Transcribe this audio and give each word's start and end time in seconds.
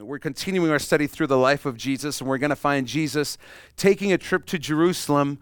We're 0.00 0.20
continuing 0.20 0.70
our 0.70 0.78
study 0.78 1.08
through 1.08 1.26
the 1.26 1.36
life 1.36 1.66
of 1.66 1.76
Jesus, 1.76 2.20
and 2.20 2.30
we're 2.30 2.38
going 2.38 2.50
to 2.50 2.56
find 2.56 2.86
Jesus 2.86 3.36
taking 3.76 4.12
a 4.12 4.18
trip 4.18 4.46
to 4.46 4.56
Jerusalem 4.56 5.40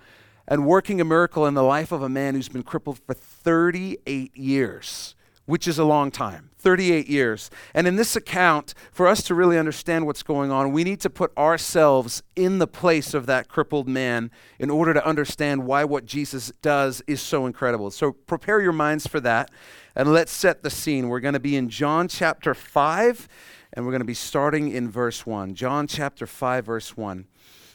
and 0.49 0.65
working 0.65 0.99
a 0.99 1.05
miracle 1.05 1.45
in 1.45 1.53
the 1.53 1.63
life 1.63 1.93
of 1.93 2.01
a 2.01 2.09
man 2.09 2.35
who's 2.35 2.49
been 2.49 2.63
crippled 2.63 2.99
for 3.01 3.13
38 3.13 4.35
years, 4.35 5.15
which 5.45 5.69
is 5.69 5.79
a 5.79 5.85
long 5.85 6.11
time. 6.11 6.49
38 6.57 7.07
years. 7.07 7.51
And 7.75 7.87
in 7.87 7.97
this 7.97 8.17
account, 8.17 8.73
for 8.91 9.07
us 9.07 9.23
to 9.25 9.35
really 9.35 9.59
understand 9.59 10.07
what's 10.07 10.23
going 10.23 10.51
on, 10.51 10.73
we 10.73 10.85
need 10.85 11.01
to 11.01 11.11
put 11.11 11.37
ourselves 11.37 12.23
in 12.35 12.59
the 12.59 12.67
place 12.67 13.13
of 13.13 13.27
that 13.27 13.49
crippled 13.49 13.87
man 13.87 14.31
in 14.59 14.71
order 14.71 14.95
to 14.95 15.07
understand 15.07 15.67
why 15.67 15.85
what 15.85 16.07
Jesus 16.07 16.51
does 16.63 17.03
is 17.07 17.21
so 17.21 17.45
incredible. 17.45 17.91
So 17.91 18.13
prepare 18.13 18.63
your 18.63 18.73
minds 18.73 19.07
for 19.07 19.21
that 19.21 19.51
and 19.95 20.13
let's 20.13 20.33
set 20.33 20.63
the 20.63 20.71
scene. 20.71 21.09
We're 21.09 21.21
going 21.21 21.35
to 21.35 21.41
be 21.41 21.57
in 21.57 21.69
John 21.69 22.09
chapter 22.09 22.55
5 22.55 23.29
and 23.77 23.85
we're 23.85 23.93
going 23.93 24.01
to 24.01 24.07
be 24.07 24.15
starting 24.15 24.73
in 24.73 24.91
verse 24.91 25.27
1. 25.27 25.55
John 25.55 25.87
chapter 25.87 26.27
5 26.27 26.65
verse 26.65 26.97
1. 26.97 27.27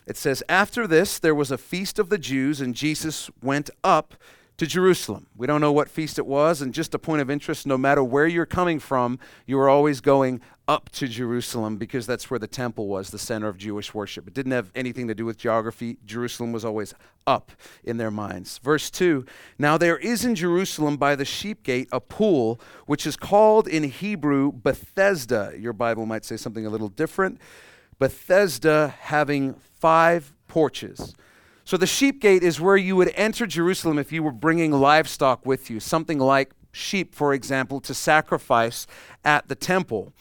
It 0.08 0.18
says, 0.18 0.44
After 0.50 0.88
this, 0.88 1.20
there 1.20 1.36
was 1.36 1.52
a 1.52 1.60
feast 1.60 2.00
of 2.00 2.10
the 2.10 2.18
Jews, 2.18 2.60
and 2.60 2.74
Jesus 2.74 3.30
went 3.42 3.70
up 3.84 4.16
to 4.62 4.68
Jerusalem. 4.68 5.26
We 5.36 5.48
don't 5.48 5.60
know 5.60 5.72
what 5.72 5.90
feast 5.90 6.20
it 6.20 6.28
was, 6.28 6.62
and 6.62 6.72
just 6.72 6.94
a 6.94 7.00
point 7.00 7.20
of 7.20 7.32
interest 7.32 7.66
no 7.66 7.80
matter 7.80 8.04
where 8.04 8.28
you're 8.28 8.46
coming 8.46 8.78
from, 8.80 9.18
you 9.48 9.58
are 9.58 9.68
always 9.68 10.02
going 10.02 10.40
up 10.68 10.90
to 10.90 11.08
Jerusalem 11.08 11.78
because 11.78 12.06
that's 12.06 12.30
where 12.30 12.38
the 12.38 12.46
temple 12.46 12.86
was, 12.88 13.10
the 13.10 13.18
center 13.18 13.48
of 13.48 13.58
Jewish 13.58 13.92
worship. 13.96 14.28
It 14.28 14.36
didn't 14.36 14.52
have 14.52 14.70
anything 14.76 15.08
to 15.08 15.16
do 15.16 15.26
with 15.26 15.40
geography. 15.40 15.98
Jerusalem 16.06 16.52
was 16.52 16.64
always 16.64 16.94
up 17.26 17.52
in 17.84 17.98
their 17.98 18.12
minds. 18.12 18.60
Verse 18.60 18.92
2 18.92 19.26
Now 19.58 19.80
there 19.80 19.98
is 19.98 20.24
in 20.24 20.36
Jerusalem 20.36 20.96
by 20.96 21.16
the 21.16 21.26
sheep 21.26 21.64
gate 21.64 21.90
a 21.92 22.00
pool, 22.00 22.62
which 22.86 23.08
is 23.08 23.18
called 23.18 23.68
in 23.68 23.86
Hebrew 23.86 24.52
Bethesda. 24.52 25.56
Your 25.58 25.74
Bible 25.74 26.06
might 26.06 26.24
say 26.24 26.38
something 26.38 26.68
a 26.68 26.70
little 26.70 26.90
different. 26.90 27.42
Bethesda 27.98 28.94
having 29.00 29.56
five 29.56 30.36
porches. 30.48 31.16
So 31.72 31.78
the 31.78 31.88
sheep 31.88 32.20
gate 32.20 32.44
is 32.44 32.60
where 32.60 32.76
you 32.76 32.98
would 32.98 33.14
enter 33.16 33.48
Jerusalem 33.48 33.98
if 33.98 34.12
you 34.12 34.24
were 34.24 34.34
bringing 34.34 34.74
livestock 34.74 35.46
with 35.46 35.70
you, 35.70 35.80
something 35.80 36.20
like 36.20 36.52
sheep, 36.74 37.16
for 37.16 37.34
example, 37.34 37.80
to 37.80 37.94
sacrifice 37.94 38.88
at 39.24 39.48
the 39.48 39.56
temple. 39.56 40.12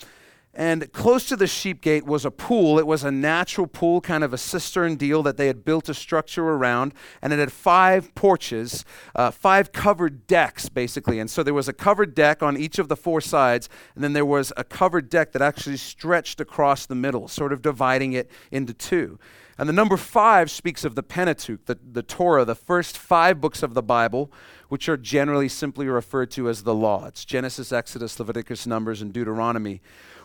And 0.53 0.93
close 0.93 1.29
to 1.29 1.37
the 1.37 1.47
sheep 1.47 1.81
gate 1.81 2.05
was 2.05 2.25
a 2.25 2.31
pool. 2.31 2.81
It 2.81 2.87
was 2.87 3.05
a 3.05 3.11
natural 3.12 3.69
pool, 3.69 4.01
kind 4.01 4.25
of 4.25 4.33
a 4.33 4.39
cistern 4.39 4.97
deal 4.97 5.23
that 5.23 5.37
they 5.37 5.47
had 5.47 5.65
built 5.65 5.89
a 5.89 5.95
structure 5.95 6.45
around. 6.45 6.93
And 7.23 7.33
it 7.33 7.39
had 7.39 7.53
five 7.53 8.12
porches, 8.17 8.84
uh, 9.15 9.31
five 9.31 9.71
covered 9.71 10.27
decks, 10.27 10.69
basically. 10.69 11.21
And 11.21 11.31
so 11.31 11.45
there 11.45 11.55
was 11.55 11.69
a 11.69 11.73
covered 11.73 12.17
deck 12.17 12.43
on 12.43 12.56
each 12.56 12.81
of 12.81 12.89
the 12.89 12.97
four 12.97 13.21
sides. 13.21 13.69
And 13.95 14.03
then 14.03 14.12
there 14.12 14.27
was 14.27 14.53
a 14.56 14.65
covered 14.65 15.09
deck 15.09 15.31
that 15.33 15.43
actually 15.43 15.77
stretched 15.77 16.41
across 16.41 16.84
the 16.84 16.97
middle, 16.97 17.28
sort 17.28 17.53
of 17.53 17.62
dividing 17.62 18.12
it 18.15 18.28
into 18.51 18.75
two. 18.75 19.21
And 19.56 19.69
the 19.69 19.75
number 19.75 19.98
five 19.98 20.51
speaks 20.51 20.84
of 20.84 20.95
the 20.95 21.03
Pentateuch, 21.03 21.67
the, 21.67 21.78
the 21.93 22.03
Torah, 22.03 22.45
the 22.47 22.55
first 22.55 22.97
five 22.97 23.41
books 23.41 23.62
of 23.62 23.75
the 23.75 23.83
Bible, 23.83 24.33
which 24.69 24.89
are 24.89 24.97
generally 24.97 25.48
simply 25.51 25.87
referred 25.87 26.31
to 26.33 26.48
as 26.48 26.62
the 26.62 26.75
law. 26.75 27.05
It's 27.06 27.27
Genesis, 27.27 27.71
Exodus, 27.71 28.19
Leviticus, 28.19 28.67
Numbers, 28.67 29.03
and 29.03 29.12
Deuteronomy. 29.12 29.83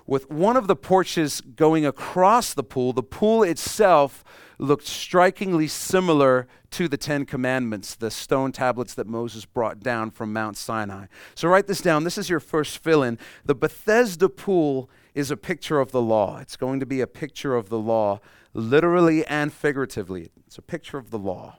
With 0.08 0.30
one 0.30 0.56
of 0.56 0.68
the 0.68 0.76
porches 0.76 1.42
going 1.42 1.86
across 1.86 2.54
the 2.54 2.64
pool, 2.64 2.94
the 2.94 3.02
pool 3.02 3.42
itself 3.42 4.24
looked 4.60 4.86
strikingly 4.86 5.68
similar 5.68 6.48
to 6.72 6.88
the 6.88 6.98
Ten 6.98 7.26
Commandments, 7.26 7.96
the 7.96 8.12
stone 8.12 8.52
tablets 8.52 8.94
that 8.94 9.08
Moses 9.08 9.46
brought 9.46 9.80
down 9.80 10.12
from 10.12 10.32
Mount 10.32 10.58
Sinai. 10.58 11.08
So 11.34 11.48
write 11.48 11.68
this 11.68 11.82
down. 11.82 12.04
This 12.04 12.18
is 12.18 12.30
your 12.30 12.40
first 12.40 12.78
fill 12.78 13.02
in. 13.02 13.18
The 13.44 13.56
Bethesda 13.56 14.30
pool 14.30 14.90
is 15.14 15.32
a 15.32 15.38
picture 15.38 15.80
of 15.80 15.92
the 15.92 16.02
law. 16.02 16.38
It's 16.38 16.58
going 16.58 16.80
to 16.80 16.86
be 16.86 17.02
a 17.02 17.08
picture 17.08 17.56
of 17.56 17.70
the 17.70 17.80
law 17.80 18.20
literally 18.54 19.26
and 19.26 19.52
figuratively. 19.52 20.30
It's 20.46 20.58
a 20.58 20.62
picture 20.62 20.98
of 20.98 21.10
the 21.10 21.20
law. 21.20 21.58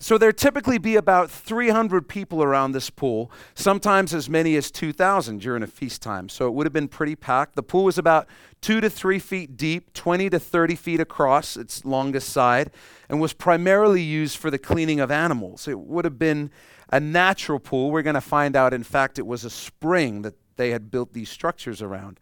So 0.00 0.18
there 0.18 0.32
typically 0.32 0.78
be 0.78 0.96
about 0.96 1.30
300 1.30 2.08
people 2.08 2.42
around 2.42 2.72
this 2.72 2.90
pool, 2.90 3.30
sometimes 3.54 4.14
as 4.14 4.28
many 4.28 4.56
as 4.56 4.70
2,000 4.70 5.40
during 5.40 5.62
a 5.62 5.66
feast 5.66 6.02
time. 6.02 6.28
So 6.28 6.46
it 6.46 6.54
would 6.54 6.66
have 6.66 6.72
been 6.72 6.88
pretty 6.88 7.16
packed. 7.16 7.56
The 7.56 7.62
pool 7.62 7.84
was 7.84 7.98
about 7.98 8.26
two 8.60 8.80
to 8.80 8.88
three 8.88 9.18
feet 9.18 9.56
deep, 9.56 9.92
20 9.92 10.30
to 10.30 10.38
30 10.38 10.74
feet 10.76 11.00
across 11.00 11.56
its 11.56 11.84
longest 11.84 12.30
side, 12.30 12.70
and 13.08 13.20
was 13.20 13.32
primarily 13.32 14.02
used 14.02 14.38
for 14.38 14.50
the 14.50 14.58
cleaning 14.58 15.00
of 15.00 15.10
animals. 15.10 15.68
It 15.68 15.78
would 15.78 16.04
have 16.04 16.18
been 16.18 16.50
a 16.90 17.00
natural 17.00 17.58
pool. 17.58 17.90
We're 17.90 18.02
going 18.02 18.14
to 18.14 18.20
find 18.20 18.56
out, 18.56 18.72
in 18.72 18.82
fact, 18.82 19.18
it 19.18 19.26
was 19.26 19.44
a 19.44 19.50
spring 19.50 20.22
that 20.22 20.34
they 20.56 20.70
had 20.70 20.90
built 20.90 21.12
these 21.12 21.30
structures 21.30 21.82
around. 21.82 22.20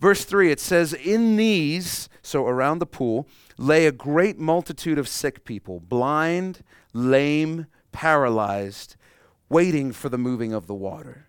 Verse 0.00 0.24
3, 0.24 0.50
it 0.50 0.60
says, 0.60 0.94
In 0.94 1.36
these, 1.36 2.08
so 2.22 2.46
around 2.46 2.78
the 2.78 2.86
pool, 2.86 3.28
lay 3.58 3.86
a 3.86 3.92
great 3.92 4.38
multitude 4.38 4.98
of 4.98 5.06
sick 5.06 5.44
people, 5.44 5.78
blind, 5.78 6.62
lame, 6.94 7.66
paralyzed, 7.92 8.96
waiting 9.50 9.92
for 9.92 10.08
the 10.08 10.16
moving 10.16 10.54
of 10.54 10.66
the 10.66 10.74
water. 10.74 11.28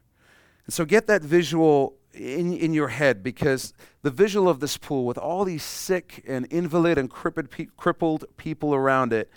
And 0.66 0.74
so 0.74 0.86
get 0.86 1.06
that 1.08 1.22
visual 1.22 1.96
in, 2.14 2.54
in 2.54 2.74
your 2.74 2.88
head 2.88 3.22
because 3.22 3.74
the 4.04 4.10
visual 4.10 4.48
of 4.48 4.62
this 4.62 4.78
pool 4.78 5.06
with 5.06 5.18
all 5.18 5.44
these 5.44 5.64
sick 5.64 6.24
and 6.26 6.46
invalid 6.50 6.98
and 6.98 7.10
crippled, 7.10 7.50
pe- 7.50 7.68
crippled 7.76 8.24
people 8.38 8.74
around 8.74 9.12
it 9.12 9.30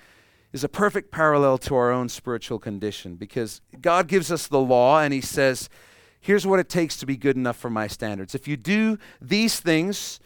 is 0.52 0.62
a 0.62 0.68
perfect 0.68 1.10
parallel 1.10 1.58
to 1.58 1.74
our 1.74 1.90
own 1.90 2.08
spiritual 2.08 2.60
condition 2.60 3.16
because 3.16 3.60
God 3.80 4.06
gives 4.06 4.30
us 4.30 4.46
the 4.46 4.60
law 4.60 5.00
and 5.00 5.12
He 5.12 5.20
says, 5.20 5.68
here's 6.24 6.46
what 6.46 6.58
it 6.58 6.70
takes 6.70 6.96
to 6.96 7.04
be 7.04 7.18
good 7.18 7.36
enough 7.36 7.56
for 7.56 7.68
my 7.68 7.86
standards. 7.86 8.34
If 8.34 8.48
you 8.48 8.56
do 8.56 8.98
these 9.20 9.60
things, 9.60 10.20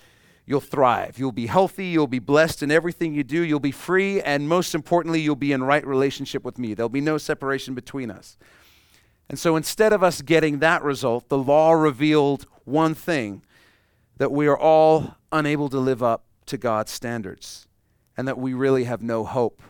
you'll 0.47 0.61
thrive. 0.61 1.19
You'll 1.19 1.33
be 1.33 1.49
healthy. 1.49 1.87
You'll 1.89 2.07
be 2.07 2.21
blessed 2.21 2.63
in 2.63 2.71
everything 2.71 3.15
you 3.15 3.25
do. 3.25 3.43
You'll 3.43 3.59
be 3.59 3.73
free. 3.73 4.23
And 4.23 4.49
most 4.49 4.77
importantly, 4.77 5.21
you'll 5.21 5.35
be 5.35 5.51
in 5.51 5.65
right 5.65 5.85
relationship 5.85 6.45
with 6.45 6.57
me. 6.57 6.73
There'll 6.73 6.89
be 6.89 7.01
no 7.01 7.19
separation 7.19 7.75
between 7.75 8.13
us. 8.13 8.37
And 9.29 9.41
so 9.41 9.57
instead 9.57 9.93
of 9.93 10.05
us 10.05 10.23
getting 10.23 10.61
that 10.61 10.85
result, 10.85 11.29
the 11.29 11.37
law 11.37 11.73
revealed 11.73 12.47
one 12.65 12.95
thing 12.95 13.43
that 14.19 14.31
we 14.31 14.47
are 14.47 14.57
all 14.57 15.17
unable 15.33 15.69
to 15.69 15.81
live 15.81 16.01
up 16.01 16.27
to 16.47 16.57
God's 16.57 16.93
standards 16.93 17.67
and 18.17 18.29
that 18.29 18.39
we 18.39 18.55
really 18.55 18.85
have 18.85 19.03
no 19.03 19.25
hope 19.25 19.61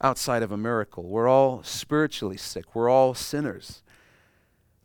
outside 0.00 0.42
of 0.42 0.50
a 0.50 0.56
miracle. 0.56 1.04
We're 1.04 1.28
all 1.28 1.62
spiritually 1.62 2.38
sick. 2.38 2.74
We're 2.74 2.88
all 2.88 3.12
sinners. 3.12 3.82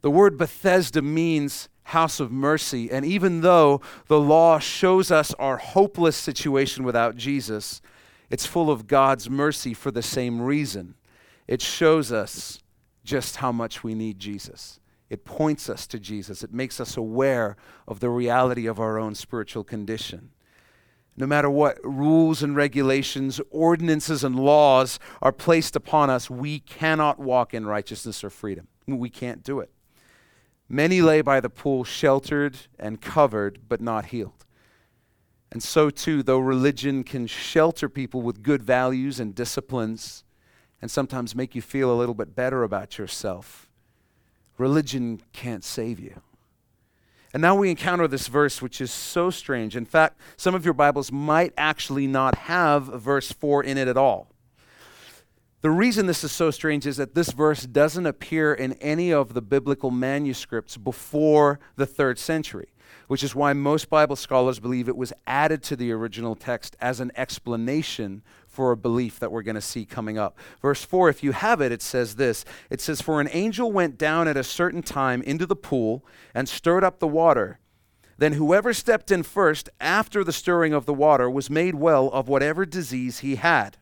The 0.01 0.11
word 0.11 0.37
Bethesda 0.37 1.01
means 1.01 1.69
house 1.83 2.19
of 2.19 2.31
mercy. 2.31 2.91
And 2.91 3.05
even 3.05 3.41
though 3.41 3.81
the 4.07 4.19
law 4.19 4.59
shows 4.59 5.11
us 5.11 5.33
our 5.35 5.57
hopeless 5.57 6.15
situation 6.15 6.83
without 6.83 7.15
Jesus, 7.15 7.81
it's 8.29 8.45
full 8.45 8.69
of 8.69 8.87
God's 8.87 9.29
mercy 9.29 9.73
for 9.73 9.91
the 9.91 10.03
same 10.03 10.41
reason. 10.41 10.95
It 11.47 11.61
shows 11.61 12.11
us 12.11 12.61
just 13.03 13.37
how 13.37 13.51
much 13.51 13.83
we 13.83 13.95
need 13.95 14.19
Jesus. 14.19 14.79
It 15.09 15.25
points 15.25 15.67
us 15.69 15.87
to 15.87 15.99
Jesus. 15.99 16.43
It 16.43 16.53
makes 16.53 16.79
us 16.79 16.95
aware 16.95 17.57
of 17.87 17.99
the 17.99 18.09
reality 18.09 18.67
of 18.67 18.79
our 18.79 18.99
own 18.99 19.15
spiritual 19.15 19.63
condition. 19.63 20.29
No 21.17 21.25
matter 21.25 21.49
what 21.49 21.79
rules 21.83 22.43
and 22.43 22.55
regulations, 22.55 23.41
ordinances, 23.49 24.23
and 24.23 24.39
laws 24.39 24.99
are 25.21 25.33
placed 25.33 25.75
upon 25.75 26.11
us, 26.11 26.29
we 26.29 26.59
cannot 26.59 27.19
walk 27.19 27.53
in 27.53 27.65
righteousness 27.65 28.23
or 28.23 28.29
freedom. 28.29 28.67
We 28.87 29.09
can't 29.09 29.43
do 29.43 29.59
it. 29.59 29.71
Many 30.69 31.01
lay 31.01 31.21
by 31.21 31.39
the 31.39 31.49
pool, 31.49 31.83
sheltered 31.83 32.55
and 32.77 33.01
covered, 33.01 33.67
but 33.67 33.81
not 33.81 34.07
healed. 34.07 34.45
And 35.51 35.63
so, 35.63 35.89
too, 35.89 36.21
though 36.21 36.37
religion 36.37 37.03
can 37.03 37.25
shelter 37.25 37.89
people 37.89 38.21
with 38.21 38.43
good 38.43 38.61
values 38.61 39.19
and 39.19 39.33
disciplines 39.33 40.23
and 40.79 40.91
sometimes 40.91 41.35
make 41.35 41.55
you 41.55 41.61
feel 41.61 41.91
a 41.91 41.97
little 41.97 42.13
bit 42.13 42.35
better 42.35 42.63
about 42.63 42.99
yourself, 42.99 43.67
religion 44.59 45.21
can't 45.33 45.63
save 45.63 45.99
you. 45.99 46.21
And 47.33 47.41
now 47.41 47.55
we 47.55 47.69
encounter 47.69 48.07
this 48.07 48.27
verse, 48.27 48.61
which 48.61 48.79
is 48.79 48.91
so 48.91 49.29
strange. 49.29 49.75
In 49.75 49.85
fact, 49.85 50.19
some 50.37 50.55
of 50.55 50.65
your 50.65 50.73
Bibles 50.73 51.11
might 51.11 51.53
actually 51.57 52.07
not 52.07 52.35
have 52.35 52.85
verse 52.85 53.31
4 53.31 53.63
in 53.63 53.77
it 53.77 53.87
at 53.87 53.97
all. 53.97 54.28
The 55.61 55.69
reason 55.69 56.05
this 56.05 56.23
is 56.23 56.31
so 56.31 56.51
strange 56.51 56.87
is 56.87 56.95
that 56.97 57.15
this 57.15 57.33
verse 57.33 57.63
doesn't 57.63 58.05
appear 58.05 58.53
in 58.53 58.73
any 58.73 59.11
of 59.11 59.33
the 59.33 59.41
biblical 59.41 59.91
manuscripts 59.91 60.77
before 60.77 61.59
the 61.75 61.85
third 61.85 62.17
century, 62.17 62.69
which 63.07 63.25
is 63.25 63.35
why 63.35 63.51
most 63.51 63.89
Bible 63.89 64.15
scholars 64.15 64.61
believe 64.61 64.87
it 64.87 64.95
was 64.95 65.11
added 65.27 65.61
to 65.63 65.75
the 65.75 65.91
original 65.91 66.33
text 66.33 66.77
as 66.79 67.01
an 67.01 67.11
explanation 67.17 68.23
for 68.47 68.71
a 68.71 68.77
belief 68.77 69.19
that 69.19 69.33
we're 69.33 69.41
going 69.41 69.55
to 69.55 69.61
see 69.61 69.83
coming 69.83 70.17
up. 70.17 70.37
Verse 70.61 70.85
4, 70.85 71.09
if 71.09 71.23
you 71.23 71.33
have 71.33 71.59
it, 71.59 71.73
it 71.73 71.81
says 71.81 72.15
this 72.15 72.45
It 72.69 72.79
says, 72.79 73.01
For 73.01 73.19
an 73.19 73.27
angel 73.33 73.69
went 73.69 73.97
down 73.97 74.29
at 74.29 74.37
a 74.37 74.45
certain 74.45 74.81
time 74.81 75.21
into 75.23 75.45
the 75.45 75.57
pool 75.57 76.05
and 76.33 76.47
stirred 76.47 76.85
up 76.85 76.99
the 76.99 77.07
water. 77.07 77.59
Then 78.17 78.33
whoever 78.33 78.73
stepped 78.73 79.11
in 79.11 79.23
first 79.23 79.69
after 79.81 80.23
the 80.23 80.31
stirring 80.31 80.71
of 80.71 80.85
the 80.85 80.93
water 80.93 81.29
was 81.29 81.49
made 81.49 81.75
well 81.75 82.07
of 82.11 82.29
whatever 82.29 82.65
disease 82.65 83.19
he 83.19 83.35
had. 83.35 83.75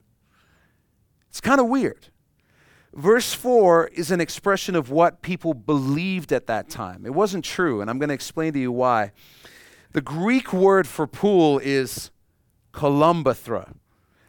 It's 1.38 1.42
kind 1.48 1.62
of 1.62 1.68
weird. 1.68 2.07
Verse 2.95 3.31
4 3.31 3.89
is 3.94 4.10
an 4.10 4.19
expression 4.19 4.74
of 4.74 4.89
what 4.89 5.22
people 5.22 5.54
believed 5.54 6.31
at 6.31 6.48
that 6.48 6.68
time. 6.68 7.06
It 7.06 7.13
wasn't 7.13 7.45
true, 7.45 7.80
and 7.80 7.92
I'm 7.92 8.00
going 8.00 8.10
to 8.10 8.16
explain 8.16 8.54
to 8.54 8.60
you 8.60 8.72
why. 8.72 9.12
The 9.92 10.01
Greek 10.01 10.51
word 10.51 10.88
for 10.88 11.06
pool 11.06 11.60
is 11.60 12.10
kolumbathra. 12.74 13.75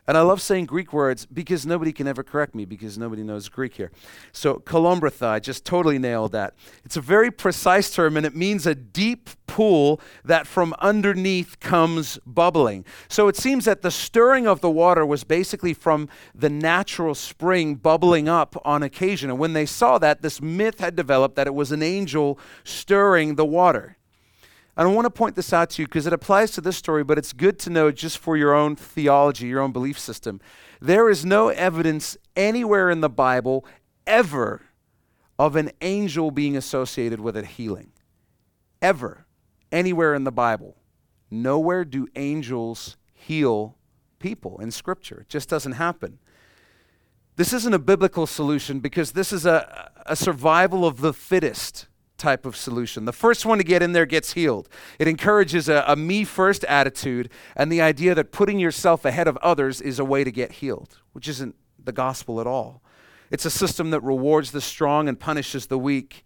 And 0.08 0.16
I 0.16 0.22
love 0.22 0.40
saying 0.40 0.64
Greek 0.64 0.94
words 0.94 1.26
because 1.26 1.66
nobody 1.66 1.92
can 1.92 2.08
ever 2.08 2.22
correct 2.22 2.54
me 2.54 2.64
because 2.64 2.96
nobody 2.96 3.22
knows 3.22 3.50
Greek 3.50 3.74
here. 3.74 3.90
So, 4.32 4.54
kolombratha, 4.54 5.26
I 5.26 5.38
just 5.38 5.66
totally 5.66 5.98
nailed 5.98 6.32
that. 6.32 6.54
It's 6.82 6.96
a 6.96 7.02
very 7.02 7.30
precise 7.30 7.90
term 7.90 8.16
and 8.16 8.24
it 8.24 8.34
means 8.34 8.66
a 8.66 8.74
deep 8.74 9.28
pool 9.46 10.00
that 10.24 10.46
from 10.46 10.74
underneath 10.78 11.60
comes 11.60 12.18
bubbling. 12.24 12.86
So, 13.08 13.28
it 13.28 13.36
seems 13.36 13.66
that 13.66 13.82
the 13.82 13.90
stirring 13.90 14.46
of 14.46 14.62
the 14.62 14.70
water 14.70 15.04
was 15.04 15.24
basically 15.24 15.74
from 15.74 16.08
the 16.34 16.48
natural 16.48 17.14
spring 17.14 17.74
bubbling 17.74 18.30
up 18.30 18.56
on 18.64 18.82
occasion. 18.82 19.28
And 19.28 19.38
when 19.38 19.52
they 19.52 19.66
saw 19.66 19.98
that, 19.98 20.22
this 20.22 20.40
myth 20.40 20.80
had 20.80 20.96
developed 20.96 21.36
that 21.36 21.46
it 21.46 21.54
was 21.54 21.70
an 21.70 21.82
angel 21.82 22.38
stirring 22.64 23.34
the 23.34 23.44
water. 23.44 23.97
And 24.78 24.86
I 24.86 24.92
want 24.92 25.06
to 25.06 25.10
point 25.10 25.34
this 25.34 25.52
out 25.52 25.70
to 25.70 25.82
you 25.82 25.88
because 25.88 26.06
it 26.06 26.12
applies 26.12 26.52
to 26.52 26.60
this 26.60 26.76
story, 26.76 27.02
but 27.02 27.18
it's 27.18 27.32
good 27.32 27.58
to 27.60 27.70
know 27.70 27.90
just 27.90 28.16
for 28.16 28.36
your 28.36 28.54
own 28.54 28.76
theology, 28.76 29.48
your 29.48 29.60
own 29.60 29.72
belief 29.72 29.98
system. 29.98 30.40
There 30.80 31.10
is 31.10 31.26
no 31.26 31.48
evidence 31.48 32.16
anywhere 32.36 32.88
in 32.88 33.00
the 33.00 33.08
Bible 33.08 33.66
ever 34.06 34.62
of 35.36 35.56
an 35.56 35.72
angel 35.80 36.30
being 36.30 36.56
associated 36.56 37.18
with 37.18 37.36
a 37.36 37.44
healing. 37.44 37.90
Ever. 38.80 39.26
Anywhere 39.72 40.14
in 40.14 40.22
the 40.22 40.30
Bible. 40.30 40.76
Nowhere 41.28 41.84
do 41.84 42.06
angels 42.14 42.96
heal 43.12 43.76
people 44.20 44.58
in 44.60 44.70
Scripture. 44.70 45.22
It 45.22 45.28
just 45.28 45.48
doesn't 45.48 45.72
happen. 45.72 46.20
This 47.34 47.52
isn't 47.52 47.74
a 47.74 47.80
biblical 47.80 48.28
solution 48.28 48.78
because 48.78 49.10
this 49.10 49.32
is 49.32 49.44
a, 49.44 49.90
a 50.06 50.14
survival 50.14 50.86
of 50.86 51.00
the 51.00 51.12
fittest 51.12 51.88
type 52.18 52.44
of 52.44 52.56
solution. 52.56 53.04
The 53.04 53.12
first 53.12 53.46
one 53.46 53.58
to 53.58 53.64
get 53.64 53.82
in 53.82 53.92
there 53.92 54.06
gets 54.06 54.34
healed. 54.34 54.68
It 54.98 55.08
encourages 55.08 55.68
a, 55.68 55.84
a, 55.86 55.96
me 55.96 56.24
first 56.24 56.64
attitude 56.64 57.30
and 57.56 57.72
the 57.72 57.80
idea 57.80 58.14
that 58.14 58.32
putting 58.32 58.58
yourself 58.58 59.04
ahead 59.04 59.28
of 59.28 59.36
others 59.38 59.80
is 59.80 59.98
a 59.98 60.04
way 60.04 60.24
to 60.24 60.30
get 60.30 60.52
healed, 60.52 60.98
which 61.12 61.28
isn't 61.28 61.54
the 61.82 61.92
gospel 61.92 62.40
at 62.40 62.46
all. 62.46 62.82
It's 63.30 63.44
a 63.44 63.50
system 63.50 63.90
that 63.90 64.00
rewards 64.02 64.50
the 64.50 64.60
strong 64.60 65.08
and 65.08 65.18
punishes 65.18 65.66
the 65.66 65.78
weak, 65.78 66.24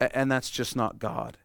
and 0.00 0.30
that's 0.30 0.50
just 0.50 0.76
not 0.76 0.98
God. 0.98 1.38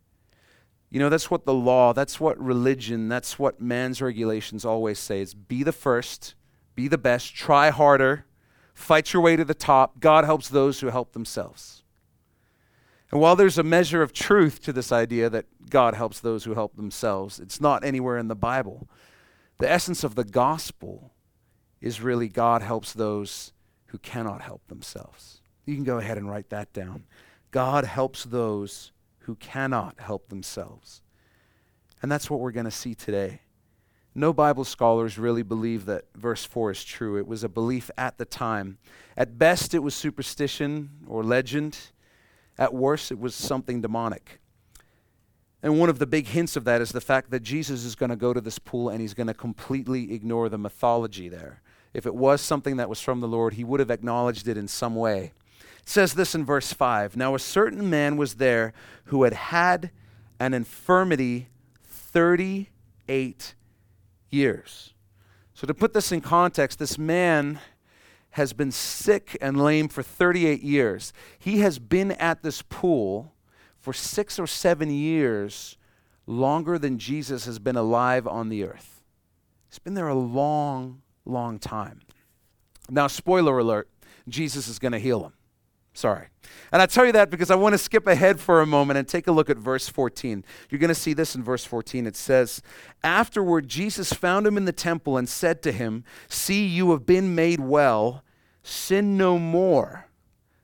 You 0.90 1.00
know, 1.00 1.10
that's 1.10 1.32
what 1.32 1.46
the 1.46 1.54
law, 1.54 1.92
that's 1.94 2.20
what 2.20 2.40
religion, 2.40 3.10
that's 3.10 3.40
what 3.40 3.60
man's 3.60 4.02
regulations 4.02 4.64
always 4.64 5.00
say 5.00 5.22
is 5.22 5.34
be 5.34 5.64
the 5.64 5.72
first, 5.72 6.36
be 6.76 6.88
the 6.88 6.98
best, 6.98 7.36
try 7.36 7.70
harder, 7.70 8.26
fight 8.74 9.12
your 9.12 9.22
way 9.22 9.36
to 9.36 9.44
the 9.44 9.54
top. 9.54 10.00
God 10.00 10.24
helps 10.24 10.50
those 10.50 10.80
who 10.80 10.88
help 10.88 11.14
themselves. 11.14 11.83
And 13.14 13.22
while 13.22 13.36
there's 13.36 13.60
a 13.60 13.64
measure 13.64 14.02
of 14.02 14.12
truth 14.12 14.60
to 14.64 14.74
this 14.74 14.92
idea 14.92 15.30
that 15.30 15.46
God 15.70 15.94
helps 15.94 16.20
those 16.20 16.46
who 16.46 16.56
help 16.56 16.76
themselves, 16.76 17.40
it's 17.40 17.62
not 17.62 17.86
anywhere 17.86 18.18
in 18.18 18.28
the 18.28 18.36
Bible. 18.36 18.90
The 19.60 19.70
essence 19.70 20.04
of 20.04 20.16
the 20.16 20.24
gospel 20.24 21.14
is 21.80 22.02
really 22.02 22.28
God 22.28 22.64
helps 22.64 22.92
those 22.92 23.54
who 23.86 24.00
cannot 24.00 24.42
help 24.42 24.68
themselves. 24.68 25.42
You 25.64 25.76
can 25.76 25.84
go 25.84 26.00
ahead 26.00 26.18
and 26.18 26.28
write 26.28 26.50
that 26.50 26.74
down. 26.74 27.04
God 27.52 27.86
helps 27.86 28.24
those 28.24 28.92
who 29.20 29.36
cannot 29.36 30.00
help 30.00 30.30
themselves. 30.30 31.04
And 32.02 32.12
that's 32.12 32.32
what 32.32 32.40
we're 32.40 32.52
going 32.52 32.66
to 32.66 32.72
see 32.72 32.96
today. 32.96 33.42
No 34.16 34.34
Bible 34.34 34.64
scholars 34.64 35.20
really 35.20 35.44
believe 35.44 35.86
that 35.86 36.06
verse 36.16 36.46
4 36.46 36.72
is 36.72 36.84
true. 36.84 37.20
It 37.20 37.28
was 37.28 37.44
a 37.44 37.50
belief 37.50 37.92
at 37.96 38.18
the 38.18 38.26
time. 38.26 38.80
At 39.16 39.38
best, 39.38 39.76
it 39.76 39.84
was 39.84 39.94
superstition 39.94 40.90
or 41.06 41.24
legend. 41.24 41.78
At 42.58 42.74
worst, 42.74 43.12
it 43.12 43.20
was 43.20 43.36
something 43.36 43.82
demonic. 43.82 44.40
And 45.62 45.80
one 45.80 45.90
of 45.90 45.98
the 45.98 46.06
big 46.06 46.28
hints 46.28 46.56
of 46.56 46.66
that 46.66 46.82
is 46.82 46.92
the 46.92 47.02
fact 47.02 47.32
that 47.32 47.42
Jesus 47.42 47.86
is 47.86 47.96
going 47.96 48.10
to 48.10 48.18
go 48.18 48.34
to 48.34 48.42
this 48.42 48.60
pool 48.60 48.90
and 48.90 49.00
he's 49.00 49.14
going 49.14 49.28
to 49.28 49.34
completely 49.34 50.14
ignore 50.14 50.50
the 50.50 50.58
mythology 50.58 51.30
there. 51.30 51.62
If 51.94 52.06
it 52.06 52.14
was 52.14 52.42
something 52.42 52.78
that 52.78 52.90
was 52.90 53.00
from 53.00 53.22
the 53.22 53.28
Lord, 53.28 53.54
he 53.54 53.64
would 53.64 53.80
have 53.80 53.92
acknowledged 53.92 54.48
it 54.48 54.58
in 54.58 54.68
some 54.68 54.96
way. 54.96 55.32
It 55.80 55.90
says 55.90 56.14
this 56.14 56.36
in 56.36 56.46
verse 56.46 56.74
5 56.74 57.16
Now 57.16 57.34
a 57.34 57.40
certain 57.40 57.90
man 57.90 58.18
was 58.18 58.36
there 58.36 58.74
who 59.06 59.24
had 59.24 59.34
had 59.34 59.92
an 60.40 60.54
infirmity 60.54 61.48
38 61.82 63.56
years. 64.30 64.94
So, 65.54 65.68
to 65.68 65.74
put 65.74 65.94
this 65.94 66.12
in 66.12 66.20
context, 66.20 66.80
this 66.80 66.98
man 66.98 67.60
has 68.34 68.54
been 68.54 68.72
sick 68.72 69.38
and 69.42 69.64
lame 69.64 69.88
for 69.88 70.02
38 70.02 70.62
years. 70.62 71.14
He 71.38 71.60
has 71.60 71.80
been 71.80 72.12
at 72.14 72.44
this 72.44 72.62
pool 72.62 73.34
for 73.80 73.94
six 73.94 74.40
or 74.40 74.48
seven 74.48 74.90
years, 74.90 75.78
longer 76.26 76.80
than 76.80 76.98
Jesus 76.98 77.46
has 77.46 77.60
been 77.60 77.76
alive 77.76 78.26
on 78.26 78.50
the 78.50 78.64
earth. 78.64 79.02
He's 79.70 79.80
been 79.80 79.94
there 79.94 80.08
a 80.08 80.16
long, 80.16 81.02
long 81.26 81.60
time. 81.60 82.02
Now, 82.90 83.08
spoiler 83.08 83.58
alert 83.60 83.90
Jesus 84.28 84.68
is 84.68 84.80
going 84.80 84.94
to 84.94 85.00
heal 85.00 85.26
him. 85.26 85.34
Sorry. 85.94 86.28
And 86.72 86.82
I 86.82 86.88
tell 86.88 87.06
you 87.06 87.12
that 87.12 87.30
because 87.30 87.52
I 87.52 87.56
want 87.56 87.74
to 87.74 87.78
skip 87.78 88.08
ahead 88.08 88.40
for 88.40 88.62
a 88.62 88.66
moment 88.66 88.98
and 88.98 89.08
take 89.08 89.28
a 89.28 89.32
look 89.32 89.50
at 89.50 89.58
verse 89.58 89.88
14. 89.88 90.44
You're 90.70 90.80
going 90.80 90.88
to 90.88 90.96
see 90.96 91.14
this 91.14 91.36
in 91.36 91.44
verse 91.44 91.66
14. 91.66 92.08
It 92.08 92.16
says, 92.16 92.64
Afterward, 93.04 93.68
Jesus 93.68 94.12
found 94.12 94.48
him 94.48 94.58
in 94.58 94.66
the 94.66 94.72
temple 94.72 95.18
and 95.18 95.30
said 95.30 95.62
to 95.64 95.72
him, 95.72 96.04
See, 96.28 96.66
you 96.66 96.92
have 96.92 97.06
been 97.06 97.36
made 97.36 97.60
well. 97.60 98.23
Sin 98.64 99.18
no 99.18 99.38
more, 99.38 100.08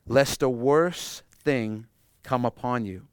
lest 0.07 0.41
a 0.41 0.49
worse 0.49 1.21
thing 1.29 1.85
come 2.23 2.45
upon 2.45 2.85
you. 2.85 3.07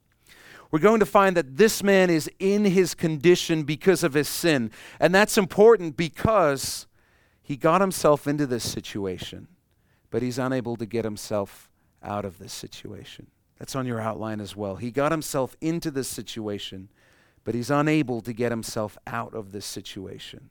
We're 0.71 0.79
going 0.79 1.01
to 1.01 1.07
find 1.07 1.37
that 1.37 1.57
this 1.57 1.83
man 1.83 2.11
is 2.11 2.31
in 2.39 2.65
his 2.65 2.95
condition 2.95 3.65
because 3.65 4.03
of 4.03 4.15
his 4.15 4.29
sin. 4.29 4.71
And 4.99 5.15
that's 5.15 5.39
important 5.39 5.97
because 5.97 6.87
he 7.43 7.57
got 7.57 7.81
himself 7.81 8.27
into 8.27 8.47
this 8.47 8.69
situation, 8.69 9.49
but 10.11 10.23
he's 10.23 10.39
unable 10.39 10.77
to 10.77 10.87
get 10.87 11.05
himself 11.05 11.71
out 12.03 12.25
of 12.25 12.39
this 12.39 12.53
situation. 12.53 13.29
That's 13.59 13.77
on 13.77 13.87
your 13.87 14.01
outline 14.01 14.41
as 14.41 14.55
well. 14.55 14.77
He 14.77 14.91
got 14.91 15.13
himself 15.13 15.57
into 15.61 15.91
this 15.91 16.09
situation, 16.09 16.91
but 17.45 17.55
he's 17.55 17.71
unable 17.71 18.21
to 18.21 18.33
get 18.33 18.53
himself 18.53 18.99
out 19.07 19.35
of 19.35 19.53
this 19.53 19.65
situation. 19.65 20.51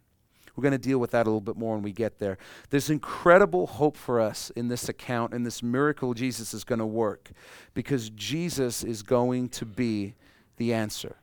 We're 0.56 0.62
going 0.62 0.72
to 0.72 0.78
deal 0.78 1.00
with 1.00 1.12
that 1.12 1.26
a 1.26 1.30
little 1.30 1.42
bit 1.42 1.58
more 1.58 1.76
when 1.76 1.84
we 1.84 1.92
get 1.92 2.20
there. 2.20 2.38
There's 2.70 2.90
incredible 2.90 3.68
hope 3.68 3.98
for 3.98 4.22
us 4.22 4.52
in 4.52 4.68
this 4.68 4.88
account, 4.88 5.34
and 5.34 5.46
this 5.46 5.62
miracle 5.62 6.14
Jesus 6.14 6.54
is 6.54 6.64
going 6.64 6.80
to 6.80 6.86
work 6.86 7.32
because 7.74 8.10
Jesus 8.10 8.84
is 8.84 9.04
going 9.04 9.50
to 9.50 9.66
be 9.66 10.16
the 10.58 10.74
answer. 10.74 11.18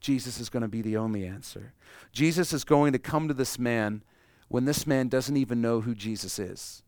Jesus 0.00 0.38
is 0.38 0.48
going 0.48 0.62
to 0.62 0.68
be 0.68 0.82
the 0.82 0.96
only 0.96 1.26
answer. 1.26 1.72
Jesus 2.12 2.52
is 2.52 2.64
going 2.64 2.92
to 2.92 2.98
come 2.98 3.26
to 3.28 3.34
this 3.34 3.58
man 3.58 4.02
when 4.48 4.64
this 4.64 4.86
man 4.86 5.08
doesn't 5.08 5.36
even 5.36 5.60
know 5.60 5.80
who 5.80 5.94
Jesus 5.94 6.38
is. 6.38 6.82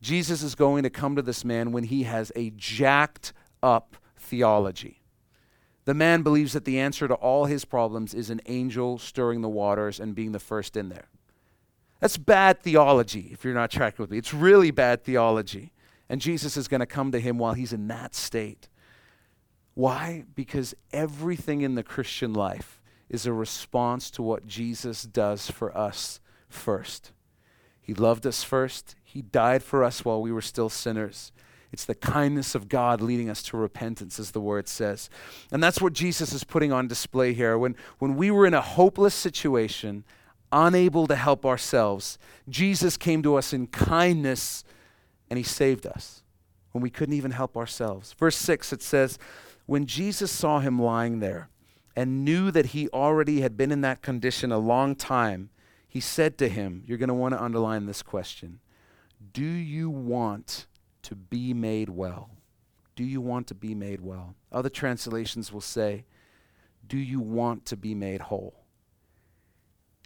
Jesus 0.00 0.42
is 0.42 0.54
going 0.54 0.82
to 0.82 0.90
come 0.90 1.16
to 1.16 1.22
this 1.22 1.44
man 1.44 1.72
when 1.72 1.84
he 1.84 2.04
has 2.04 2.32
a 2.36 2.50
jacked 2.50 3.32
up 3.62 3.96
theology. 4.16 5.02
The 5.84 5.94
man 5.94 6.22
believes 6.22 6.52
that 6.52 6.64
the 6.64 6.78
answer 6.78 7.08
to 7.08 7.14
all 7.14 7.46
his 7.46 7.64
problems 7.64 8.14
is 8.14 8.30
an 8.30 8.40
angel 8.46 8.98
stirring 8.98 9.40
the 9.40 9.48
waters 9.48 9.98
and 9.98 10.14
being 10.14 10.32
the 10.32 10.38
first 10.38 10.76
in 10.76 10.88
there. 10.88 11.08
That's 12.00 12.16
bad 12.16 12.62
theology, 12.62 13.28
if 13.32 13.44
you're 13.44 13.54
not 13.54 13.70
tracking 13.70 14.02
with 14.02 14.10
me. 14.10 14.18
It's 14.18 14.34
really 14.34 14.70
bad 14.70 15.04
theology. 15.04 15.72
And 16.08 16.20
Jesus 16.20 16.56
is 16.56 16.66
going 16.66 16.80
to 16.80 16.86
come 16.86 17.12
to 17.12 17.20
him 17.20 17.38
while 17.38 17.52
he's 17.52 17.72
in 17.72 17.86
that 17.88 18.14
state. 18.14 18.68
Why? 19.74 20.24
Because 20.34 20.74
everything 20.92 21.60
in 21.60 21.74
the 21.74 21.82
Christian 21.82 22.32
life 22.32 22.80
is 23.08 23.26
a 23.26 23.32
response 23.32 24.10
to 24.12 24.22
what 24.22 24.46
Jesus 24.46 25.02
does 25.02 25.50
for 25.50 25.76
us 25.76 26.20
first. 26.48 27.12
He 27.80 27.94
loved 27.94 28.26
us 28.26 28.42
first, 28.44 28.94
He 29.02 29.22
died 29.22 29.62
for 29.62 29.82
us 29.82 30.04
while 30.04 30.22
we 30.22 30.32
were 30.32 30.42
still 30.42 30.68
sinners. 30.68 31.32
It's 31.72 31.84
the 31.84 31.94
kindness 31.94 32.54
of 32.54 32.68
God 32.68 33.00
leading 33.00 33.30
us 33.30 33.42
to 33.44 33.56
repentance, 33.56 34.18
as 34.18 34.32
the 34.32 34.40
word 34.40 34.66
says. 34.66 35.08
And 35.52 35.62
that's 35.62 35.80
what 35.80 35.92
Jesus 35.92 36.32
is 36.32 36.42
putting 36.42 36.72
on 36.72 36.88
display 36.88 37.32
here. 37.32 37.56
When, 37.56 37.76
when 38.00 38.16
we 38.16 38.30
were 38.30 38.44
in 38.44 38.54
a 38.54 38.60
hopeless 38.60 39.14
situation, 39.14 40.04
unable 40.52 41.06
to 41.06 41.16
help 41.16 41.44
ourselves, 41.46 42.18
Jesus 42.48 42.96
came 42.96 43.22
to 43.22 43.36
us 43.36 43.52
in 43.52 43.66
kindness 43.66 44.64
and 45.28 45.36
he 45.38 45.42
saved 45.42 45.86
us 45.86 46.22
when 46.72 46.82
we 46.82 46.90
couldn't 46.90 47.14
even 47.14 47.30
help 47.30 47.56
ourselves. 47.56 48.12
Verse 48.18 48.36
6, 48.36 48.72
it 48.72 48.82
says, 48.82 49.18
When 49.66 49.86
Jesus 49.86 50.30
saw 50.30 50.60
him 50.60 50.80
lying 50.80 51.20
there 51.20 51.48
and 51.96 52.24
knew 52.24 52.50
that 52.50 52.66
he 52.66 52.88
already 52.88 53.40
had 53.40 53.56
been 53.56 53.72
in 53.72 53.80
that 53.82 54.02
condition 54.02 54.52
a 54.52 54.58
long 54.58 54.94
time, 54.94 55.50
he 55.88 56.00
said 56.00 56.38
to 56.38 56.48
him, 56.48 56.82
You're 56.86 56.98
going 56.98 57.08
to 57.08 57.14
want 57.14 57.34
to 57.34 57.42
underline 57.42 57.86
this 57.86 58.02
question 58.02 58.60
Do 59.32 59.44
you 59.44 59.90
want 59.90 60.66
to 61.02 61.14
be 61.14 61.52
made 61.52 61.88
well? 61.88 62.30
Do 62.94 63.04
you 63.04 63.20
want 63.20 63.46
to 63.48 63.54
be 63.54 63.74
made 63.74 64.00
well? 64.00 64.34
Other 64.52 64.68
translations 64.68 65.52
will 65.52 65.60
say, 65.60 66.04
Do 66.86 66.98
you 66.98 67.20
want 67.20 67.66
to 67.66 67.76
be 67.76 67.94
made 67.94 68.20
whole? 68.20 68.59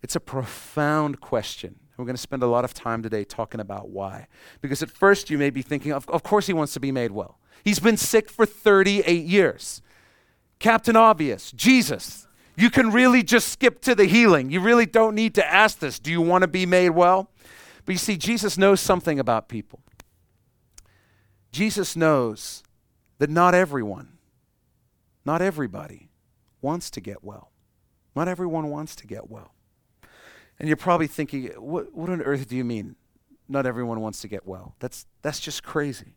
It's 0.05 0.15
a 0.15 0.21
profound 0.21 1.23
question. 1.23 1.77
We're 1.97 2.05
going 2.05 2.15
to 2.15 2.21
spend 2.21 2.43
a 2.43 2.47
lot 2.47 2.67
of 2.67 2.75
time 2.75 3.03
today 3.03 3.25
talking 3.25 3.59
about 3.59 3.89
why. 3.89 4.27
Because 4.61 4.83
at 4.83 4.91
first 4.91 5.31
you 5.31 5.39
may 5.39 5.49
be 5.49 5.63
thinking, 5.63 5.93
of, 5.93 6.07
of 6.11 6.23
course 6.23 6.47
he 6.47 6.53
wants 6.53 6.75
to 6.75 6.81
be 6.81 6.93
made 6.93 7.11
well. 7.11 7.39
He's 7.65 7.79
been 7.79 7.97
sick 7.97 8.29
for 8.29 8.45
38 8.45 9.25
years. 9.25 9.81
Captain 10.59 10.95
Obvious, 10.95 11.53
Jesus. 11.53 12.29
You 12.55 12.69
can 12.69 12.93
really 12.93 13.23
just 13.23 13.49
skip 13.49 13.81
to 13.81 13.95
the 13.95 14.05
healing. 14.05 14.51
You 14.51 14.61
really 14.61 14.85
don't 14.85 15.15
need 15.15 15.35
to 15.37 15.47
ask 15.47 15.79
this. 15.79 15.99
Do 15.99 16.11
you 16.11 16.21
want 16.21 16.43
to 16.43 16.49
be 16.49 16.67
made 16.67 16.91
well? 16.91 17.31
But 17.87 17.95
you 17.95 17.99
see, 17.99 18.19
Jesus 18.19 18.59
knows 18.59 18.83
something 18.83 19.19
about 19.19 19.49
people. 19.49 19.81
Jesus 21.51 21.97
knows 21.97 22.63
that 23.21 23.31
not 23.31 23.55
everyone, 23.55 24.19
not 25.25 25.41
everybody 25.41 26.11
wants 26.61 26.91
to 26.91 27.01
get 27.01 27.25
well. 27.25 27.53
Not 28.15 28.29
everyone 28.29 28.69
wants 28.69 28.95
to 28.97 29.07
get 29.07 29.31
well. 29.31 29.54
And 30.59 30.69
you're 30.69 30.77
probably 30.77 31.07
thinking, 31.07 31.47
what, 31.59 31.95
what 31.95 32.11
on 32.11 32.23
earth 32.23 32.49
do 32.49 32.57
you 32.57 32.65
mean? 32.65 32.97
Not 33.49 33.67
everyone 33.67 34.01
wants 34.01 34.21
to 34.23 34.29
get 34.29 34.47
well. 34.47 34.75
That's, 34.79 35.07
that's 35.23 35.41
just 35.41 35.63
crazy. 35.63 36.15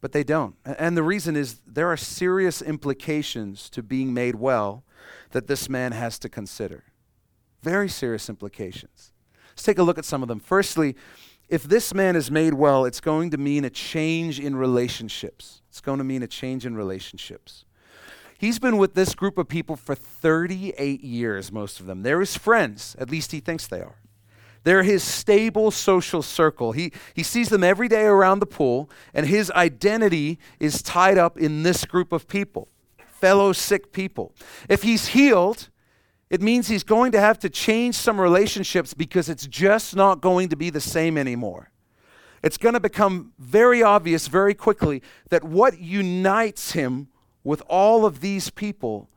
But 0.00 0.12
they 0.12 0.24
don't. 0.24 0.54
And 0.64 0.96
the 0.96 1.02
reason 1.02 1.36
is 1.36 1.60
there 1.66 1.88
are 1.88 1.96
serious 1.96 2.62
implications 2.62 3.68
to 3.70 3.82
being 3.82 4.14
made 4.14 4.36
well 4.36 4.84
that 5.30 5.46
this 5.46 5.68
man 5.68 5.92
has 5.92 6.18
to 6.20 6.28
consider. 6.28 6.84
Very 7.62 7.88
serious 7.88 8.28
implications. 8.28 9.12
Let's 9.50 9.64
take 9.64 9.78
a 9.78 9.82
look 9.82 9.98
at 9.98 10.04
some 10.04 10.22
of 10.22 10.28
them. 10.28 10.40
Firstly, 10.40 10.94
if 11.48 11.64
this 11.64 11.92
man 11.94 12.14
is 12.14 12.30
made 12.30 12.54
well, 12.54 12.84
it's 12.84 13.00
going 13.00 13.30
to 13.30 13.38
mean 13.38 13.64
a 13.64 13.70
change 13.70 14.38
in 14.38 14.54
relationships. 14.54 15.62
It's 15.68 15.80
going 15.80 15.98
to 15.98 16.04
mean 16.04 16.22
a 16.22 16.28
change 16.28 16.64
in 16.64 16.76
relationships. 16.76 17.64
He's 18.38 18.60
been 18.60 18.78
with 18.78 18.94
this 18.94 19.16
group 19.16 19.36
of 19.36 19.48
people 19.48 19.74
for 19.74 19.96
38 19.96 21.02
years, 21.02 21.50
most 21.50 21.80
of 21.80 21.86
them. 21.86 22.02
They're 22.02 22.20
his 22.20 22.36
friends, 22.36 22.94
at 22.98 23.10
least 23.10 23.32
he 23.32 23.40
thinks 23.40 23.66
they 23.66 23.80
are. 23.80 23.96
They're 24.62 24.84
his 24.84 25.02
stable 25.02 25.72
social 25.72 26.22
circle. 26.22 26.72
He, 26.72 26.92
he 27.14 27.24
sees 27.24 27.48
them 27.48 27.64
every 27.64 27.88
day 27.88 28.04
around 28.04 28.38
the 28.38 28.46
pool, 28.46 28.88
and 29.12 29.26
his 29.26 29.50
identity 29.52 30.38
is 30.60 30.82
tied 30.82 31.18
up 31.18 31.36
in 31.36 31.64
this 31.64 31.84
group 31.84 32.12
of 32.12 32.28
people, 32.28 32.68
fellow 33.06 33.52
sick 33.52 33.92
people. 33.92 34.32
If 34.68 34.84
he's 34.84 35.08
healed, 35.08 35.68
it 36.30 36.40
means 36.40 36.68
he's 36.68 36.84
going 36.84 37.10
to 37.12 37.20
have 37.20 37.40
to 37.40 37.50
change 37.50 37.96
some 37.96 38.20
relationships 38.20 38.94
because 38.94 39.28
it's 39.28 39.46
just 39.46 39.96
not 39.96 40.20
going 40.20 40.48
to 40.50 40.56
be 40.56 40.70
the 40.70 40.80
same 40.80 41.18
anymore. 41.18 41.70
It's 42.42 42.58
going 42.58 42.74
to 42.74 42.80
become 42.80 43.32
very 43.38 43.82
obvious 43.82 44.28
very 44.28 44.54
quickly 44.54 45.02
that 45.30 45.42
what 45.42 45.80
unites 45.80 46.72
him 46.72 47.08
with 47.48 47.62
all 47.66 48.04
of 48.04 48.20
these 48.20 48.50
people 48.50 49.08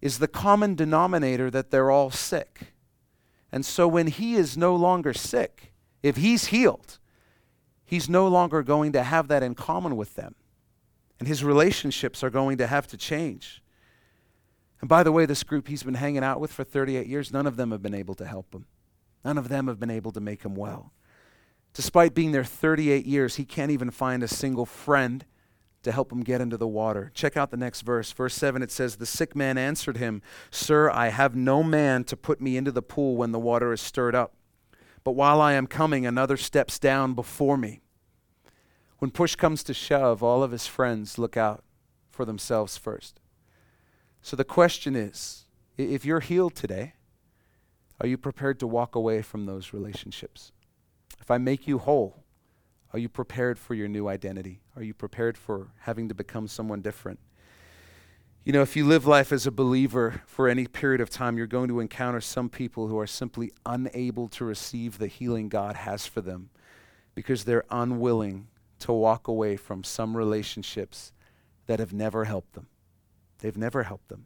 is 0.00 0.20
the 0.20 0.28
common 0.28 0.76
denominator 0.76 1.50
that 1.50 1.72
they're 1.72 1.90
all 1.90 2.12
sick. 2.12 2.74
And 3.50 3.66
so 3.66 3.88
when 3.88 4.06
he 4.06 4.36
is 4.36 4.56
no 4.56 4.76
longer 4.76 5.12
sick, 5.12 5.72
if 6.00 6.14
he's 6.14 6.46
healed, 6.46 7.00
he's 7.84 8.08
no 8.08 8.28
longer 8.28 8.62
going 8.62 8.92
to 8.92 9.02
have 9.02 9.26
that 9.26 9.42
in 9.42 9.56
common 9.56 9.96
with 9.96 10.14
them. 10.14 10.36
And 11.18 11.26
his 11.26 11.42
relationships 11.42 12.22
are 12.22 12.30
going 12.30 12.56
to 12.58 12.68
have 12.68 12.86
to 12.86 12.96
change. 12.96 13.60
And 14.80 14.88
by 14.88 15.02
the 15.02 15.10
way, 15.10 15.26
this 15.26 15.42
group 15.42 15.66
he's 15.66 15.82
been 15.82 15.94
hanging 15.94 16.22
out 16.22 16.38
with 16.38 16.52
for 16.52 16.62
38 16.62 17.08
years, 17.08 17.32
none 17.32 17.48
of 17.48 17.56
them 17.56 17.72
have 17.72 17.82
been 17.82 17.94
able 17.94 18.14
to 18.14 18.26
help 18.26 18.54
him. 18.54 18.66
None 19.24 19.38
of 19.38 19.48
them 19.48 19.66
have 19.66 19.80
been 19.80 19.90
able 19.90 20.12
to 20.12 20.20
make 20.20 20.44
him 20.44 20.54
well. 20.54 20.92
Despite 21.74 22.14
being 22.14 22.30
there 22.30 22.44
38 22.44 23.06
years, 23.06 23.34
he 23.34 23.44
can't 23.44 23.72
even 23.72 23.90
find 23.90 24.22
a 24.22 24.28
single 24.28 24.66
friend 24.66 25.24
to 25.86 25.92
help 25.92 26.10
him 26.10 26.24
get 26.24 26.40
into 26.40 26.56
the 26.56 26.66
water. 26.66 27.12
Check 27.14 27.36
out 27.36 27.52
the 27.52 27.56
next 27.56 27.82
verse. 27.82 28.10
Verse 28.10 28.34
7 28.34 28.60
it 28.60 28.72
says, 28.72 28.96
The 28.96 29.06
sick 29.06 29.36
man 29.36 29.56
answered 29.56 29.98
him, 29.98 30.20
Sir, 30.50 30.90
I 30.90 31.10
have 31.10 31.36
no 31.36 31.62
man 31.62 32.02
to 32.04 32.16
put 32.16 32.40
me 32.40 32.56
into 32.56 32.72
the 32.72 32.82
pool 32.82 33.16
when 33.16 33.30
the 33.30 33.38
water 33.38 33.72
is 33.72 33.80
stirred 33.80 34.16
up. 34.16 34.34
But 35.04 35.12
while 35.12 35.40
I 35.40 35.52
am 35.52 35.68
coming, 35.68 36.04
another 36.04 36.36
steps 36.36 36.80
down 36.80 37.14
before 37.14 37.56
me. 37.56 37.82
When 38.98 39.12
push 39.12 39.36
comes 39.36 39.62
to 39.62 39.74
shove, 39.74 40.24
all 40.24 40.42
of 40.42 40.50
his 40.50 40.66
friends 40.66 41.18
look 41.18 41.36
out 41.36 41.62
for 42.10 42.24
themselves 42.24 42.76
first. 42.76 43.20
So 44.22 44.34
the 44.34 44.42
question 44.44 44.96
is 44.96 45.46
if 45.78 46.04
you're 46.04 46.18
healed 46.18 46.56
today, 46.56 46.94
are 48.00 48.08
you 48.08 48.18
prepared 48.18 48.58
to 48.58 48.66
walk 48.66 48.96
away 48.96 49.22
from 49.22 49.46
those 49.46 49.72
relationships? 49.72 50.50
If 51.20 51.30
I 51.30 51.38
make 51.38 51.68
you 51.68 51.78
whole, 51.78 52.24
are 52.96 52.98
you 52.98 53.10
prepared 53.10 53.58
for 53.58 53.74
your 53.74 53.88
new 53.88 54.08
identity? 54.08 54.58
Are 54.74 54.82
you 54.82 54.94
prepared 54.94 55.36
for 55.36 55.68
having 55.80 56.08
to 56.08 56.14
become 56.14 56.48
someone 56.48 56.80
different? 56.80 57.20
You 58.42 58.54
know, 58.54 58.62
if 58.62 58.74
you 58.74 58.86
live 58.86 59.06
life 59.06 59.32
as 59.32 59.46
a 59.46 59.50
believer 59.50 60.22
for 60.24 60.48
any 60.48 60.66
period 60.66 61.02
of 61.02 61.10
time, 61.10 61.36
you're 61.36 61.46
going 61.46 61.68
to 61.68 61.80
encounter 61.80 62.22
some 62.22 62.48
people 62.48 62.88
who 62.88 62.98
are 62.98 63.06
simply 63.06 63.52
unable 63.66 64.28
to 64.28 64.46
receive 64.46 64.96
the 64.96 65.08
healing 65.08 65.50
God 65.50 65.76
has 65.76 66.06
for 66.06 66.22
them 66.22 66.48
because 67.14 67.44
they're 67.44 67.66
unwilling 67.70 68.48
to 68.78 68.94
walk 68.94 69.28
away 69.28 69.58
from 69.58 69.84
some 69.84 70.16
relationships 70.16 71.12
that 71.66 71.78
have 71.80 71.92
never 71.92 72.24
helped 72.24 72.54
them. 72.54 72.66
They've 73.40 73.58
never 73.58 73.82
helped 73.82 74.08
them. 74.08 74.24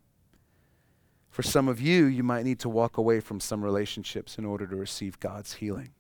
For 1.29 1.43
some 1.43 1.67
of 1.67 1.81
you, 1.81 2.05
you 2.05 2.23
might 2.23 2.45
need 2.45 2.61
to 2.61 2.69
walk 2.69 2.99
away 2.99 3.19
from 3.19 3.41
some 3.41 3.65
relationships 3.65 4.39
in 4.39 4.45
order 4.45 4.69
to 4.69 4.77
receive 4.77 5.19
God's 5.19 5.55
healing. 5.55 5.91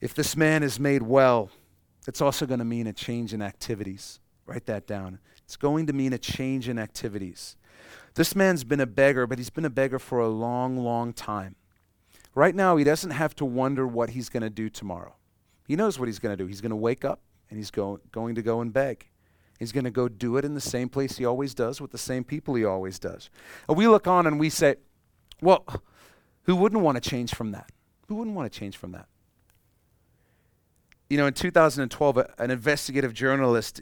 If 0.00 0.14
this 0.14 0.36
man 0.36 0.62
is 0.62 0.78
made 0.78 1.02
well, 1.02 1.50
it's 2.06 2.20
also 2.20 2.46
going 2.46 2.60
to 2.60 2.64
mean 2.64 2.86
a 2.86 2.92
change 2.92 3.34
in 3.34 3.42
activities. 3.42 4.20
Write 4.46 4.66
that 4.66 4.86
down. 4.86 5.18
It's 5.44 5.56
going 5.56 5.86
to 5.86 5.92
mean 5.92 6.12
a 6.12 6.18
change 6.18 6.68
in 6.68 6.78
activities. 6.78 7.56
This 8.14 8.34
man's 8.34 8.64
been 8.64 8.80
a 8.80 8.86
beggar, 8.86 9.26
but 9.26 9.38
he's 9.38 9.50
been 9.50 9.64
a 9.64 9.70
beggar 9.70 9.98
for 9.98 10.20
a 10.20 10.28
long, 10.28 10.76
long 10.76 11.12
time. 11.12 11.56
Right 12.34 12.54
now, 12.54 12.76
he 12.76 12.84
doesn't 12.84 13.10
have 13.10 13.34
to 13.36 13.44
wonder 13.44 13.86
what 13.86 14.10
he's 14.10 14.28
going 14.28 14.42
to 14.42 14.50
do 14.50 14.68
tomorrow. 14.68 15.14
He 15.66 15.76
knows 15.76 15.98
what 15.98 16.08
he's 16.08 16.18
going 16.18 16.36
to 16.36 16.42
do. 16.42 16.46
He's 16.46 16.60
going 16.60 16.70
to 16.70 16.76
wake 16.76 17.04
up 17.04 17.20
and 17.50 17.58
he's 17.58 17.70
go, 17.70 18.00
going 18.12 18.34
to 18.36 18.42
go 18.42 18.60
and 18.60 18.72
beg. 18.72 19.08
He's 19.58 19.72
going 19.72 19.84
to 19.84 19.90
go 19.90 20.08
do 20.08 20.36
it 20.36 20.44
in 20.44 20.54
the 20.54 20.60
same 20.60 20.88
place 20.88 21.18
he 21.18 21.24
always 21.24 21.52
does 21.52 21.80
with 21.80 21.90
the 21.90 21.98
same 21.98 22.24
people 22.24 22.54
he 22.54 22.64
always 22.64 22.98
does. 22.98 23.28
And 23.68 23.76
we 23.76 23.88
look 23.88 24.06
on 24.06 24.26
and 24.26 24.38
we 24.38 24.50
say, 24.50 24.76
well, 25.42 25.64
who 26.44 26.56
wouldn't 26.56 26.82
want 26.82 27.02
to 27.02 27.10
change 27.10 27.34
from 27.34 27.50
that? 27.52 27.70
Who 28.06 28.14
wouldn't 28.14 28.36
want 28.36 28.50
to 28.50 28.58
change 28.58 28.76
from 28.76 28.92
that? 28.92 29.08
You 31.10 31.16
know, 31.16 31.26
in 31.26 31.32
2012, 31.32 32.18
an 32.38 32.50
investigative 32.50 33.14
journalist 33.14 33.80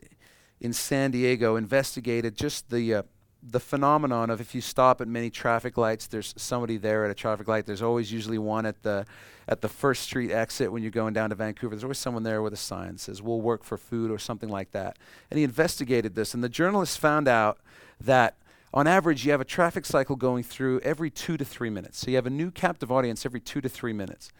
in 0.60 0.72
San 0.72 1.10
Diego 1.10 1.56
investigated 1.56 2.36
just 2.36 2.70
the 2.70 2.94
uh, 2.94 3.02
the 3.42 3.58
phenomenon 3.58 4.30
of 4.30 4.40
if 4.40 4.54
you 4.54 4.60
stop 4.60 5.00
at 5.00 5.08
many 5.08 5.30
traffic 5.30 5.76
lights, 5.76 6.06
there's 6.06 6.34
somebody 6.36 6.76
there 6.76 7.04
at 7.04 7.10
a 7.10 7.14
traffic 7.14 7.46
light. 7.46 7.66
There's 7.66 7.82
always 7.82 8.12
usually 8.12 8.38
one 8.38 8.64
at 8.64 8.82
the 8.84 9.06
at 9.48 9.60
the 9.60 9.68
first 9.68 10.02
street 10.02 10.30
exit 10.30 10.70
when 10.70 10.82
you're 10.82 10.92
going 10.92 11.14
down 11.14 11.30
to 11.30 11.36
Vancouver. 11.36 11.74
There's 11.74 11.82
always 11.82 11.98
someone 11.98 12.22
there 12.22 12.42
with 12.42 12.52
a 12.52 12.56
sign 12.56 12.92
that 12.92 13.00
says 13.00 13.20
"We'll 13.20 13.40
work 13.40 13.64
for 13.64 13.76
food" 13.76 14.12
or 14.12 14.18
something 14.18 14.48
like 14.48 14.70
that. 14.70 14.96
And 15.28 15.38
he 15.38 15.42
investigated 15.42 16.14
this, 16.14 16.32
and 16.32 16.44
the 16.44 16.48
journalist 16.48 16.96
found 16.98 17.26
out 17.26 17.58
that 18.00 18.36
on 18.72 18.86
average 18.86 19.24
you 19.24 19.32
have 19.32 19.40
a 19.40 19.44
traffic 19.44 19.84
cycle 19.84 20.14
going 20.14 20.44
through 20.44 20.78
every 20.80 21.10
two 21.10 21.36
to 21.36 21.44
three 21.44 21.70
minutes. 21.70 21.98
So 21.98 22.10
you 22.10 22.16
have 22.16 22.26
a 22.26 22.30
new 22.30 22.52
captive 22.52 22.92
audience 22.92 23.26
every 23.26 23.40
two 23.40 23.60
to 23.60 23.68
three 23.68 23.92
minutes. 23.92 24.30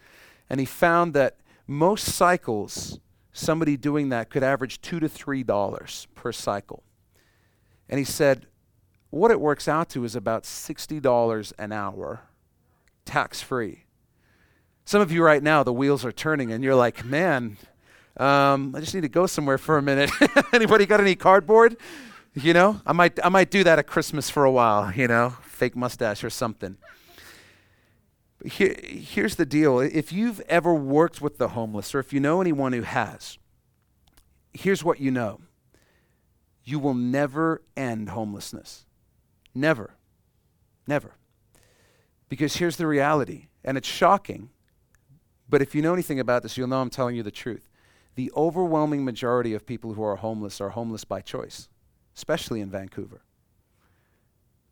And 0.49 0.61
he 0.61 0.65
found 0.65 1.13
that 1.13 1.35
most 1.67 2.05
cycles, 2.05 2.99
somebody 3.33 3.77
doing 3.77 4.09
that 4.09 4.29
could 4.29 4.43
average 4.43 4.81
two 4.81 4.99
to 4.99 5.09
three 5.09 5.43
dollars 5.43 6.07
per 6.15 6.31
cycle. 6.31 6.83
And 7.89 7.99
he 7.99 8.05
said, 8.05 8.47
what 9.09 9.31
it 9.31 9.39
works 9.39 9.67
out 9.67 9.89
to 9.89 10.03
is 10.03 10.15
about 10.15 10.43
$60 10.43 11.53
an 11.57 11.71
hour, 11.71 12.21
tax 13.05 13.41
free. 13.41 13.85
Some 14.85 15.01
of 15.01 15.11
you 15.11 15.23
right 15.23 15.41
now, 15.41 15.63
the 15.63 15.73
wheels 15.73 16.03
are 16.05 16.11
turning, 16.11 16.51
and 16.51 16.63
you're 16.63 16.75
like, 16.75 17.05
man, 17.05 17.57
um, 18.17 18.73
I 18.75 18.79
just 18.79 18.93
need 18.93 19.01
to 19.01 19.09
go 19.09 19.25
somewhere 19.25 19.57
for 19.57 19.77
a 19.77 19.81
minute. 19.81 20.11
Anybody 20.53 20.85
got 20.85 20.99
any 20.99 21.15
cardboard? 21.15 21.77
You 22.33 22.53
know, 22.53 22.81
I 22.85 22.93
might, 22.93 23.19
I 23.23 23.29
might 23.29 23.49
do 23.49 23.63
that 23.63 23.79
at 23.79 23.87
Christmas 23.87 24.29
for 24.29 24.43
a 24.43 24.51
while, 24.51 24.91
you 24.93 25.07
know, 25.07 25.35
fake 25.43 25.75
mustache 25.75 26.23
or 26.23 26.29
something. 26.29 26.77
Here, 28.45 28.75
here's 28.83 29.35
the 29.35 29.45
deal 29.45 29.79
if 29.79 30.13
you've 30.13 30.41
ever 30.41 30.73
worked 30.73 31.21
with 31.21 31.37
the 31.37 31.49
homeless, 31.49 31.95
or 31.95 31.99
if 31.99 32.13
you 32.13 32.19
know 32.19 32.39
anyone 32.39 32.73
who 32.73 32.83
has, 32.83 33.37
here's 34.53 34.83
what 34.83 34.99
you 34.99 35.11
know 35.11 35.41
you 36.63 36.79
will 36.79 36.93
never 36.93 37.61
end 37.77 38.09
homelessness. 38.09 38.85
Never. 39.55 39.91
Never. 40.85 41.13
Because 42.29 42.57
here's 42.57 42.75
the 42.75 42.85
reality, 42.85 43.47
and 43.63 43.77
it's 43.77 43.87
shocking, 43.87 44.49
but 45.49 45.61
if 45.61 45.73
you 45.73 45.81
know 45.81 45.93
anything 45.93 46.19
about 46.19 46.43
this, 46.43 46.57
you'll 46.57 46.67
know 46.67 46.81
I'm 46.81 46.89
telling 46.89 47.15
you 47.15 47.23
the 47.23 47.31
truth. 47.31 47.69
The 48.15 48.31
overwhelming 48.35 49.05
majority 49.05 49.53
of 49.53 49.65
people 49.65 49.93
who 49.93 50.03
are 50.03 50.17
homeless 50.17 50.59
are 50.59 50.69
homeless 50.69 51.05
by 51.05 51.21
choice, 51.21 51.69
especially 52.15 52.59
in 52.59 52.69
Vancouver. 52.69 53.21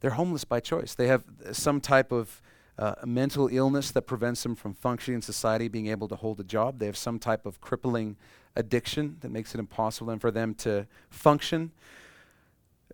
They're 0.01 0.11
homeless 0.11 0.43
by 0.43 0.59
choice. 0.59 0.93
They 0.93 1.07
have 1.07 1.23
some 1.53 1.79
type 1.79 2.11
of 2.11 2.41
uh, 2.77 2.95
mental 3.05 3.47
illness 3.51 3.91
that 3.91 4.03
prevents 4.03 4.43
them 4.43 4.55
from 4.55 4.73
functioning 4.73 5.15
in 5.15 5.21
society, 5.21 5.67
being 5.67 5.87
able 5.87 6.07
to 6.07 6.15
hold 6.15 6.39
a 6.39 6.43
job. 6.43 6.79
They 6.79 6.85
have 6.85 6.97
some 6.97 7.19
type 7.19 7.45
of 7.45 7.61
crippling 7.61 8.17
addiction 8.55 9.17
that 9.21 9.31
makes 9.31 9.53
it 9.53 9.59
impossible 9.59 10.17
for 10.19 10.31
them 10.31 10.53
to 10.55 10.87
function. 11.09 11.71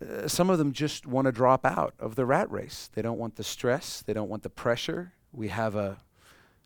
Uh, 0.00 0.26
some 0.26 0.50
of 0.50 0.58
them 0.58 0.72
just 0.72 1.06
want 1.06 1.26
to 1.26 1.32
drop 1.32 1.64
out 1.64 1.94
of 1.98 2.14
the 2.14 2.24
rat 2.24 2.50
race. 2.50 2.90
They 2.94 3.02
don't 3.02 3.18
want 3.18 3.36
the 3.36 3.44
stress, 3.44 4.02
they 4.06 4.12
don't 4.12 4.28
want 4.28 4.42
the 4.42 4.50
pressure. 4.50 5.12
We 5.32 5.48
have 5.48 5.76
a 5.76 5.98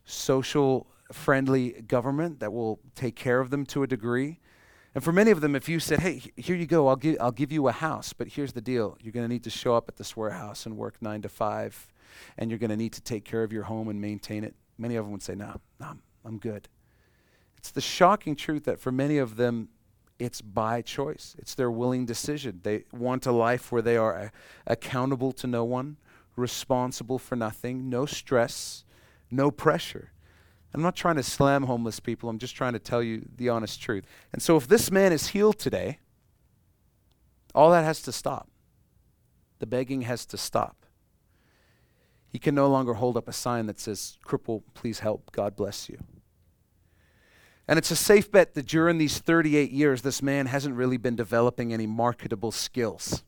social 0.04 0.86
friendly 1.12 1.70
government 1.86 2.40
that 2.40 2.52
will 2.52 2.80
take 2.94 3.16
care 3.16 3.40
of 3.40 3.50
them 3.50 3.64
to 3.66 3.82
a 3.82 3.86
degree. 3.86 4.40
And 4.94 5.04
for 5.04 5.12
many 5.12 5.30
of 5.30 5.40
them, 5.40 5.54
if 5.54 5.68
you 5.68 5.78
said, 5.78 6.00
hey, 6.00 6.22
here 6.36 6.56
you 6.56 6.66
go, 6.66 6.88
I'll 6.88 6.96
give, 6.96 7.16
I'll 7.20 7.30
give 7.30 7.52
you 7.52 7.68
a 7.68 7.72
house, 7.72 8.12
but 8.12 8.28
here's 8.28 8.54
the 8.54 8.62
deal 8.62 8.96
you're 9.00 9.12
going 9.12 9.24
to 9.24 9.32
need 9.32 9.44
to 9.44 9.50
show 9.50 9.74
up 9.74 9.88
at 9.88 9.96
this 9.96 10.16
warehouse 10.16 10.64
and 10.64 10.76
work 10.76 10.94
nine 11.02 11.22
to 11.22 11.28
five, 11.28 11.92
and 12.38 12.50
you're 12.50 12.58
going 12.58 12.70
to 12.70 12.76
need 12.76 12.92
to 12.94 13.00
take 13.00 13.24
care 13.24 13.42
of 13.42 13.52
your 13.52 13.64
home 13.64 13.88
and 13.88 14.00
maintain 14.00 14.44
it. 14.44 14.54
Many 14.78 14.96
of 14.96 15.04
them 15.04 15.12
would 15.12 15.22
say, 15.22 15.34
no, 15.34 15.60
no, 15.80 15.96
I'm, 16.24 16.38
good. 16.38 16.68
It's 17.56 17.70
the 17.70 17.80
shocking 17.80 18.36
truth 18.36 18.64
that 18.64 18.78
for 18.78 18.92
many 18.92 19.18
of 19.18 19.36
them, 19.36 19.68
it's 20.18 20.40
by 20.40 20.82
choice. 20.82 21.36
It's 21.38 21.54
their 21.54 21.70
willing 21.70 22.06
decision. 22.06 22.60
They 22.62 22.84
want 22.92 23.26
a 23.26 23.32
life 23.32 23.70
where 23.70 23.82
they 23.82 23.96
are 23.96 24.18
uh, 24.18 24.28
accountable 24.66 25.32
to 25.32 25.46
no 25.46 25.64
one, 25.64 25.96
responsible 26.36 27.18
for 27.18 27.36
nothing, 27.36 27.88
no 27.88 28.06
stress, 28.06 28.84
no 29.30 29.50
pressure. 29.50 30.12
I'm 30.74 30.82
not 30.82 30.94
trying 30.94 31.16
to 31.16 31.22
slam 31.22 31.62
homeless 31.62 32.00
people. 32.00 32.28
I'm 32.28 32.38
just 32.38 32.54
trying 32.54 32.74
to 32.74 32.78
tell 32.78 33.02
you 33.02 33.26
the 33.36 33.48
honest 33.48 33.80
truth. 33.80 34.04
And 34.32 34.42
so, 34.42 34.56
if 34.56 34.68
this 34.68 34.90
man 34.90 35.10
is 35.10 35.28
healed 35.28 35.58
today, 35.58 36.00
all 37.54 37.70
that 37.70 37.84
has 37.84 38.02
to 38.02 38.12
stop. 38.12 38.48
The 39.58 39.66
begging 39.66 40.02
has 40.02 40.26
to 40.26 40.36
stop. 40.36 40.85
He 42.36 42.38
can 42.38 42.54
no 42.54 42.68
longer 42.68 42.92
hold 42.92 43.16
up 43.16 43.28
a 43.28 43.32
sign 43.32 43.64
that 43.64 43.80
says, 43.80 44.18
Cripple, 44.22 44.62
please 44.74 44.98
help, 44.98 45.32
God 45.32 45.56
bless 45.56 45.88
you. 45.88 45.96
And 47.66 47.78
it's 47.78 47.90
a 47.90 47.96
safe 47.96 48.30
bet 48.30 48.52
that 48.52 48.66
during 48.66 48.98
these 48.98 49.20
38 49.20 49.70
years, 49.70 50.02
this 50.02 50.20
man 50.20 50.44
hasn't 50.44 50.74
really 50.74 50.98
been 50.98 51.16
developing 51.16 51.72
any 51.72 51.86
marketable 51.86 52.52
skills. 52.52 53.24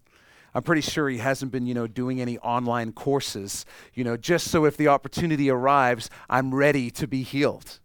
I'm 0.54 0.62
pretty 0.62 0.82
sure 0.82 1.08
he 1.08 1.16
hasn't 1.16 1.52
been, 1.52 1.66
you 1.66 1.72
know, 1.72 1.86
doing 1.86 2.20
any 2.20 2.36
online 2.40 2.92
courses, 2.92 3.64
you 3.94 4.04
know, 4.04 4.18
just 4.18 4.48
so 4.48 4.66
if 4.66 4.76
the 4.76 4.88
opportunity 4.88 5.48
arrives, 5.48 6.10
I'm 6.28 6.54
ready 6.54 6.90
to 6.90 7.08
be 7.08 7.22
healed. 7.22 7.80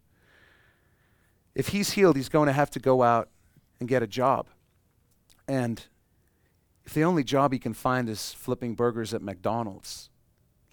If 1.55 1.69
he's 1.69 1.91
healed, 1.91 2.17
he's 2.17 2.27
going 2.27 2.47
to 2.47 2.53
have 2.53 2.69
to 2.71 2.81
go 2.81 3.01
out 3.01 3.29
and 3.79 3.87
get 3.87 4.03
a 4.03 4.07
job. 4.07 4.49
And 5.47 5.85
if 6.83 6.93
the 6.93 7.05
only 7.05 7.23
job 7.23 7.53
he 7.53 7.59
can 7.59 7.73
find 7.73 8.09
is 8.09 8.33
flipping 8.33 8.75
burgers 8.75 9.13
at 9.13 9.21
McDonald's, 9.21 10.09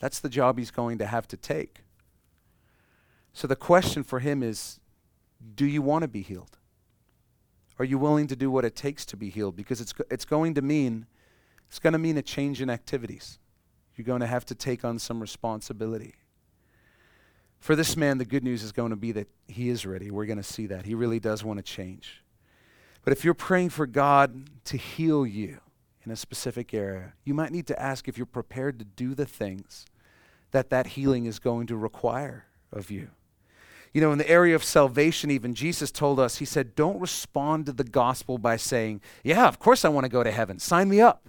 that's 0.01 0.19
the 0.19 0.29
job 0.29 0.59
he's 0.59 0.71
going 0.71 0.99
to 0.99 1.07
have 1.07 1.29
to 1.29 1.37
take. 1.37 1.83
So 3.33 3.47
the 3.47 3.57
question 3.57 4.03
for 4.03 4.19
him 4.19 4.43
is 4.43 4.81
do 5.55 5.65
you 5.65 5.83
want 5.83 6.03
to 6.03 6.09
be 6.09 6.23
healed? 6.23 6.59
Are 7.79 7.85
you 7.85 7.99
willing 7.99 8.27
to 8.27 8.37
do 8.37 8.51
what 8.51 8.65
it 8.65 8.75
takes 8.75 9.07
to 9.07 9.17
be 9.17 9.31
healed? 9.31 9.57
Because 9.57 9.81
it's, 9.81 9.95
it's 10.11 10.25
going 10.25 10.55
to 10.55 10.63
mean 10.63 11.07
it's 11.69 11.79
going 11.79 11.93
to 11.93 12.01
mean 12.01 12.19
a 12.19 12.23
change 12.23 12.61
in 12.61 12.69
activities. 12.69 13.39
You're 13.95 14.05
going 14.05 14.23
to 14.23 14.27
have 14.27 14.45
to 14.47 14.57
take 14.57 14.85
on 14.85 14.99
some 14.99 15.21
responsibility. 15.21 16.17
For 17.61 17.77
this 17.77 17.97
man, 17.97 18.19
the 18.19 18.25
good 18.25 18.43
news 18.43 18.65
is 18.65 18.73
going 18.73 18.91
to 18.91 18.97
be 18.97 19.13
that 19.13 19.29
he 19.47 19.69
is 19.69 19.87
ready. 19.87 20.11
We're 20.11 20.27
going 20.27 20.39
to 20.39 20.43
see 20.43 20.67
that. 20.67 20.85
He 20.85 20.97
really 20.97 21.21
does 21.21 21.45
want 21.45 21.59
to 21.59 21.63
change. 21.63 22.25
But 23.05 23.13
if 23.13 23.25
you're 23.25 23.35
praying 23.35 23.69
for 23.69 23.87
God 23.87 24.51
to 24.65 24.77
heal 24.77 25.25
you 25.25 25.61
in 26.11 26.15
a 26.15 26.17
specific 26.17 26.75
area, 26.75 27.13
you 27.25 27.33
might 27.33 27.53
need 27.53 27.69
to 27.69 27.81
ask 27.81 28.09
if 28.09 28.19
you're 28.19 28.27
prepared 28.27 28.81
to 28.81 28.85
do 28.85 29.15
the 29.15 29.25
things 29.25 29.87
that 30.51 30.69
that 30.69 30.89
healing 30.89 31.25
is 31.25 31.39
going 31.39 31.69
to 31.69 31.77
require 31.77 32.47
of 32.73 32.91
you. 32.91 33.11
You 33.95 34.01
know, 34.01 34.11
in 34.11 34.19
the 34.19 34.29
area 34.29 34.57
of 34.57 34.65
salvation, 34.65 35.31
even 35.31 35.55
Jesus 35.55 35.93
told 35.93 36.19
us, 36.19 36.39
He 36.39 36.45
said, 36.45 36.75
Don't 36.75 36.99
respond 36.99 37.67
to 37.67 37.73
the 37.73 37.85
gospel 37.85 38.39
by 38.39 38.57
saying, 38.57 39.03
Yeah, 39.23 39.47
of 39.47 39.61
course 39.61 39.85
I 39.85 39.89
want 39.89 40.05
to 40.05 40.11
go 40.11 40.25
to 40.25 40.33
heaven. 40.33 40.59
Sign 40.59 40.89
me 40.89 41.01
up. 41.01 41.29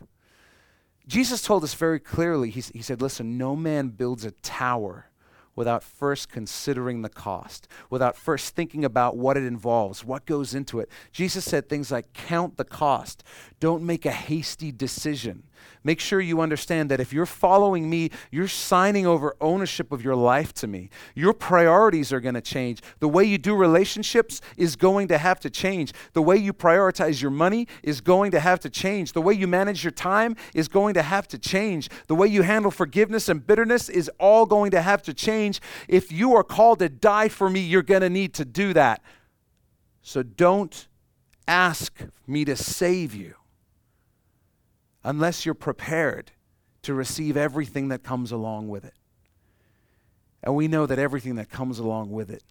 Jesus 1.07 1.43
told 1.43 1.63
us 1.63 1.75
very 1.75 1.99
clearly, 1.99 2.49
he, 2.49 2.61
he 2.61 2.81
said, 2.81 3.03
Listen, 3.03 3.37
no 3.37 3.55
man 3.55 3.89
builds 3.89 4.25
a 4.25 4.31
tower 4.31 5.10
without 5.55 5.83
first 5.83 6.29
considering 6.29 7.01
the 7.01 7.09
cost, 7.09 7.67
without 7.89 8.15
first 8.15 8.55
thinking 8.55 8.85
about 8.85 9.17
what 9.17 9.37
it 9.37 9.43
involves, 9.43 10.03
what 10.03 10.25
goes 10.25 10.53
into 10.53 10.79
it. 10.79 10.89
Jesus 11.11 11.45
said 11.45 11.67
things 11.67 11.91
like, 11.91 12.13
Count 12.13 12.57
the 12.57 12.63
cost. 12.63 13.23
Don't 13.59 13.83
make 13.83 14.05
a 14.05 14.11
hasty 14.11 14.71
decision. 14.71 15.43
Make 15.83 15.99
sure 15.99 16.21
you 16.21 16.41
understand 16.41 16.91
that 16.91 16.99
if 16.99 17.11
you're 17.11 17.25
following 17.25 17.89
me, 17.89 18.11
you're 18.29 18.47
signing 18.47 19.07
over 19.07 19.35
ownership 19.41 19.91
of 19.91 20.03
your 20.03 20.15
life 20.15 20.53
to 20.55 20.67
me. 20.67 20.89
Your 21.15 21.33
priorities 21.33 22.13
are 22.13 22.19
going 22.19 22.35
to 22.35 22.41
change. 22.41 22.81
The 22.99 23.07
way 23.07 23.23
you 23.23 23.39
do 23.39 23.55
relationships 23.55 24.41
is 24.57 24.75
going 24.75 25.07
to 25.07 25.17
have 25.17 25.39
to 25.39 25.49
change. 25.49 25.93
The 26.13 26.21
way 26.21 26.37
you 26.37 26.53
prioritize 26.53 27.21
your 27.21 27.31
money 27.31 27.67
is 27.81 27.99
going 27.99 28.31
to 28.31 28.39
have 28.39 28.59
to 28.59 28.69
change. 28.69 29.13
The 29.13 29.21
way 29.21 29.33
you 29.33 29.47
manage 29.47 29.83
your 29.83 29.91
time 29.91 30.35
is 30.53 30.67
going 30.67 30.93
to 30.93 31.01
have 31.01 31.27
to 31.29 31.39
change. 31.39 31.89
The 32.07 32.15
way 32.15 32.27
you 32.27 32.43
handle 32.43 32.71
forgiveness 32.71 33.27
and 33.27 33.45
bitterness 33.45 33.89
is 33.89 34.09
all 34.19 34.45
going 34.45 34.71
to 34.71 34.81
have 34.81 35.01
to 35.03 35.13
change. 35.13 35.61
If 35.87 36.11
you 36.11 36.35
are 36.35 36.43
called 36.43 36.79
to 36.79 36.89
die 36.89 37.29
for 37.29 37.49
me, 37.49 37.59
you're 37.59 37.81
going 37.81 38.01
to 38.01 38.09
need 38.09 38.35
to 38.35 38.45
do 38.45 38.73
that. 38.73 39.01
So 40.03 40.21
don't 40.21 40.87
ask 41.47 42.03
me 42.27 42.45
to 42.45 42.55
save 42.55 43.15
you 43.15 43.35
unless 45.03 45.45
you're 45.45 45.55
prepared 45.55 46.31
to 46.83 46.93
receive 46.93 47.37
everything 47.37 47.89
that 47.89 48.03
comes 48.03 48.31
along 48.31 48.69
with 48.69 48.85
it. 48.85 48.93
And 50.43 50.55
we 50.55 50.67
know 50.67 50.85
that 50.85 50.99
everything 50.99 51.35
that 51.35 51.49
comes 51.49 51.79
along 51.79 52.11
with 52.11 52.29
it 52.29 52.43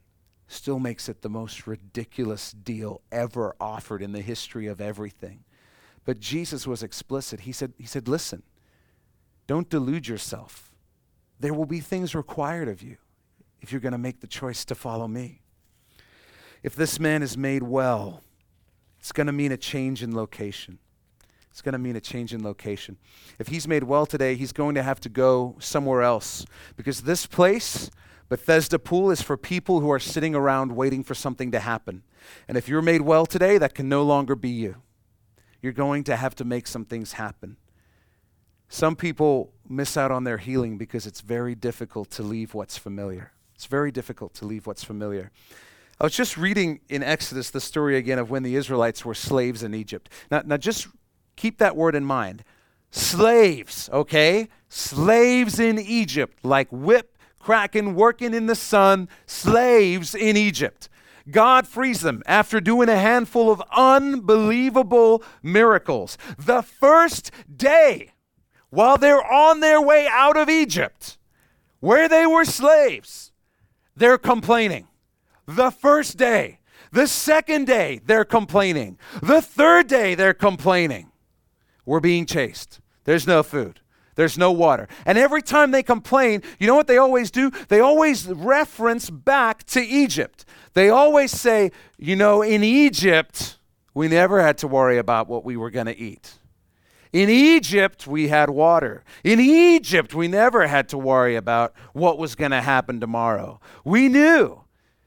still 0.47 0.79
makes 0.79 1.09
it 1.09 1.23
the 1.23 1.29
most 1.29 1.67
ridiculous 1.67 2.53
deal 2.53 3.01
ever 3.11 3.55
offered 3.61 4.03
in 4.03 4.13
the 4.13 4.21
history 4.21 4.67
of 4.67 4.81
everything. 4.81 5.45
But 6.05 6.21
Jesus 6.21 6.67
was 6.67 6.83
explicit. 6.83 7.41
He 7.41 7.53
said, 7.53 7.73
he 7.79 7.87
said 7.87 8.09
Listen, 8.09 8.43
don't 9.47 9.69
delude 9.69 10.09
yourself. 10.09 10.73
There 11.39 11.55
will 11.55 11.67
be 11.67 11.81
things 11.81 12.15
required 12.15 12.69
of 12.69 12.83
you 12.83 12.97
if 13.61 13.73
you're 13.73 13.81
going 13.81 13.93
to 13.93 13.99
make 13.99 14.21
the 14.21 14.27
choice 14.27 14.65
to 14.67 14.75
follow 14.75 15.09
me. 15.09 15.43
If 16.63 16.75
this 16.75 17.01
man 17.01 17.23
is 17.23 17.37
made 17.37 17.63
well, 17.63 18.23
it's 18.99 19.13
going 19.13 19.27
to 19.27 19.33
mean 19.33 19.53
a 19.53 19.57
change 19.57 20.03
in 20.03 20.15
location. 20.15 20.79
It's 21.51 21.63
going 21.63 21.73
to 21.73 21.79
mean 21.79 21.97
a 21.97 22.01
change 22.01 22.33
in 22.33 22.43
location. 22.43 22.97
If 23.39 23.49
he's 23.49 23.67
made 23.67 23.85
well 23.85 24.07
today, 24.07 24.37
he's 24.37 24.53
going 24.53 24.75
to 24.77 24.83
have 24.83 25.01
to 25.01 25.09
go 25.09 25.57
somewhere 25.59 26.03
else 26.03 26.47
because 26.77 27.03
this 27.03 27.27
place, 27.27 27.91
Bethesda 28.29 28.79
Pool, 28.79 29.11
is 29.11 29.21
for 29.21 29.37
people 29.37 29.81
who 29.81 29.91
are 29.91 29.99
sitting 29.99 30.35
around 30.35 30.77
waiting 30.77 31.03
for 31.03 31.15
something 31.15 31.51
to 31.51 31.61
happen. 31.61 32.03
And 32.47 32.57
if 32.57 32.69
you're 32.69 32.83
made 32.83 33.03
well 33.03 33.27
today, 33.27 33.59
that 33.59 33.75
can 33.75 33.89
no 33.89 34.03
longer 34.03 34.37
be 34.37 34.51
you. 34.51 34.77
You're 35.61 35.73
going 35.73 36.05
to 36.05 36.17
have 36.17 36.35
to 36.37 36.45
make 36.45 36.67
some 36.67 36.85
things 36.85 37.15
happen. 37.15 37.57
Some 38.69 38.95
people 38.95 39.53
miss 39.69 39.97
out 39.97 40.13
on 40.13 40.23
their 40.23 40.39
healing 40.39 40.79
because 40.79 41.05
it's 41.07 41.21
very 41.21 41.57
difficult 41.57 42.11
to 42.13 42.23
leave 42.23 42.55
what's 42.55 42.79
familiar. 42.79 43.33
It's 43.57 43.67
very 43.67 43.91
difficult 43.91 44.33
to 44.35 44.47
leave 44.47 44.67
what's 44.67 44.85
familiar. 44.85 45.33
I 46.01 46.05
was 46.05 46.15
just 46.15 46.39
reading 46.39 46.81
in 46.89 47.03
Exodus 47.03 47.51
the 47.51 47.61
story 47.61 47.97
again 47.97 48.19
of 48.19 48.31
when 48.31 48.43
the 48.43 48.55
Israelites 48.55 49.05
were 49.05 49.13
slaves 49.13 49.63
in 49.63 49.75
Egypt. 49.75 50.09
Now, 50.31 50.43
now 50.47 50.57
just 50.57 50.87
keep 51.41 51.59
that 51.59 51.77
word 51.77 51.95
in 51.95 52.05
mind. 52.05 52.45
Slaves, 52.91 53.89
okay? 53.93 54.49
Slaves 54.69 55.59
in 55.59 55.79
Egypt, 55.79 56.45
like 56.45 56.69
whip, 56.71 57.17
cracking, 57.39 57.95
working 57.95 58.35
in 58.35 58.47
the 58.47 58.55
sun, 58.55 59.09
slaves 59.27 60.15
in 60.15 60.37
Egypt. 60.37 60.89
God 61.31 61.67
frees 61.67 62.01
them 62.01 62.23
after 62.27 62.61
doing 62.61 62.89
a 62.89 62.97
handful 62.97 63.51
of 63.51 63.63
unbelievable 63.73 65.23
miracles. 65.43 66.19
The 66.39 66.63
first 66.63 67.31
day, 67.55 68.13
while 68.69 68.99
they're 68.99 69.25
on 69.25 69.61
their 69.61 69.81
way 69.81 70.07
out 70.11 70.37
of 70.37 70.49
Egypt, 70.49 71.19
where 71.81 72.09
they 72.09 72.27
were 72.27 72.45
slaves, 72.45 73.33
they're 73.97 74.19
complaining. 74.19 74.89
The 75.47 75.71
first 75.71 76.17
day. 76.17 76.59
The 76.93 77.07
second 77.07 77.67
day, 77.67 78.01
they're 78.05 78.25
complaining. 78.25 78.99
The 79.23 79.41
third 79.41 79.87
day, 79.87 80.17
they're 80.17 80.35
complaining. 80.35 81.10
We're 81.91 81.99
being 81.99 82.25
chased. 82.25 82.79
There's 83.03 83.27
no 83.27 83.43
food. 83.43 83.81
There's 84.15 84.39
no 84.39 84.53
water. 84.53 84.87
And 85.05 85.19
every 85.19 85.43
time 85.43 85.73
they 85.73 85.83
complain, 85.83 86.41
you 86.61 86.69
know 86.69 86.77
what 86.77 86.87
they 86.87 86.99
always 86.99 87.33
do? 87.33 87.51
They 87.67 87.81
always 87.81 88.29
reference 88.29 89.11
back 89.11 89.65
to 89.65 89.81
Egypt. 89.85 90.45
They 90.75 90.89
always 90.89 91.33
say, 91.33 91.73
you 91.99 92.15
know, 92.15 92.43
in 92.43 92.63
Egypt, 92.63 93.59
we 93.93 94.07
never 94.07 94.41
had 94.41 94.57
to 94.59 94.69
worry 94.69 94.99
about 94.99 95.27
what 95.27 95.45
we 95.45 95.57
were 95.57 95.69
going 95.69 95.87
to 95.87 95.99
eat. 95.99 96.39
In 97.13 97.29
Egypt, 97.29 98.07
we 98.07 98.29
had 98.29 98.51
water. 98.51 99.03
In 99.25 99.41
Egypt, 99.41 100.15
we 100.15 100.29
never 100.29 100.69
had 100.69 100.89
to 100.91 100.97
worry 100.97 101.35
about 101.35 101.75
what 101.93 102.19
was 102.19 102.37
going 102.37 102.53
to 102.53 102.61
happen 102.61 103.01
tomorrow. 103.01 103.59
We 103.85 104.07
knew. 104.07 104.63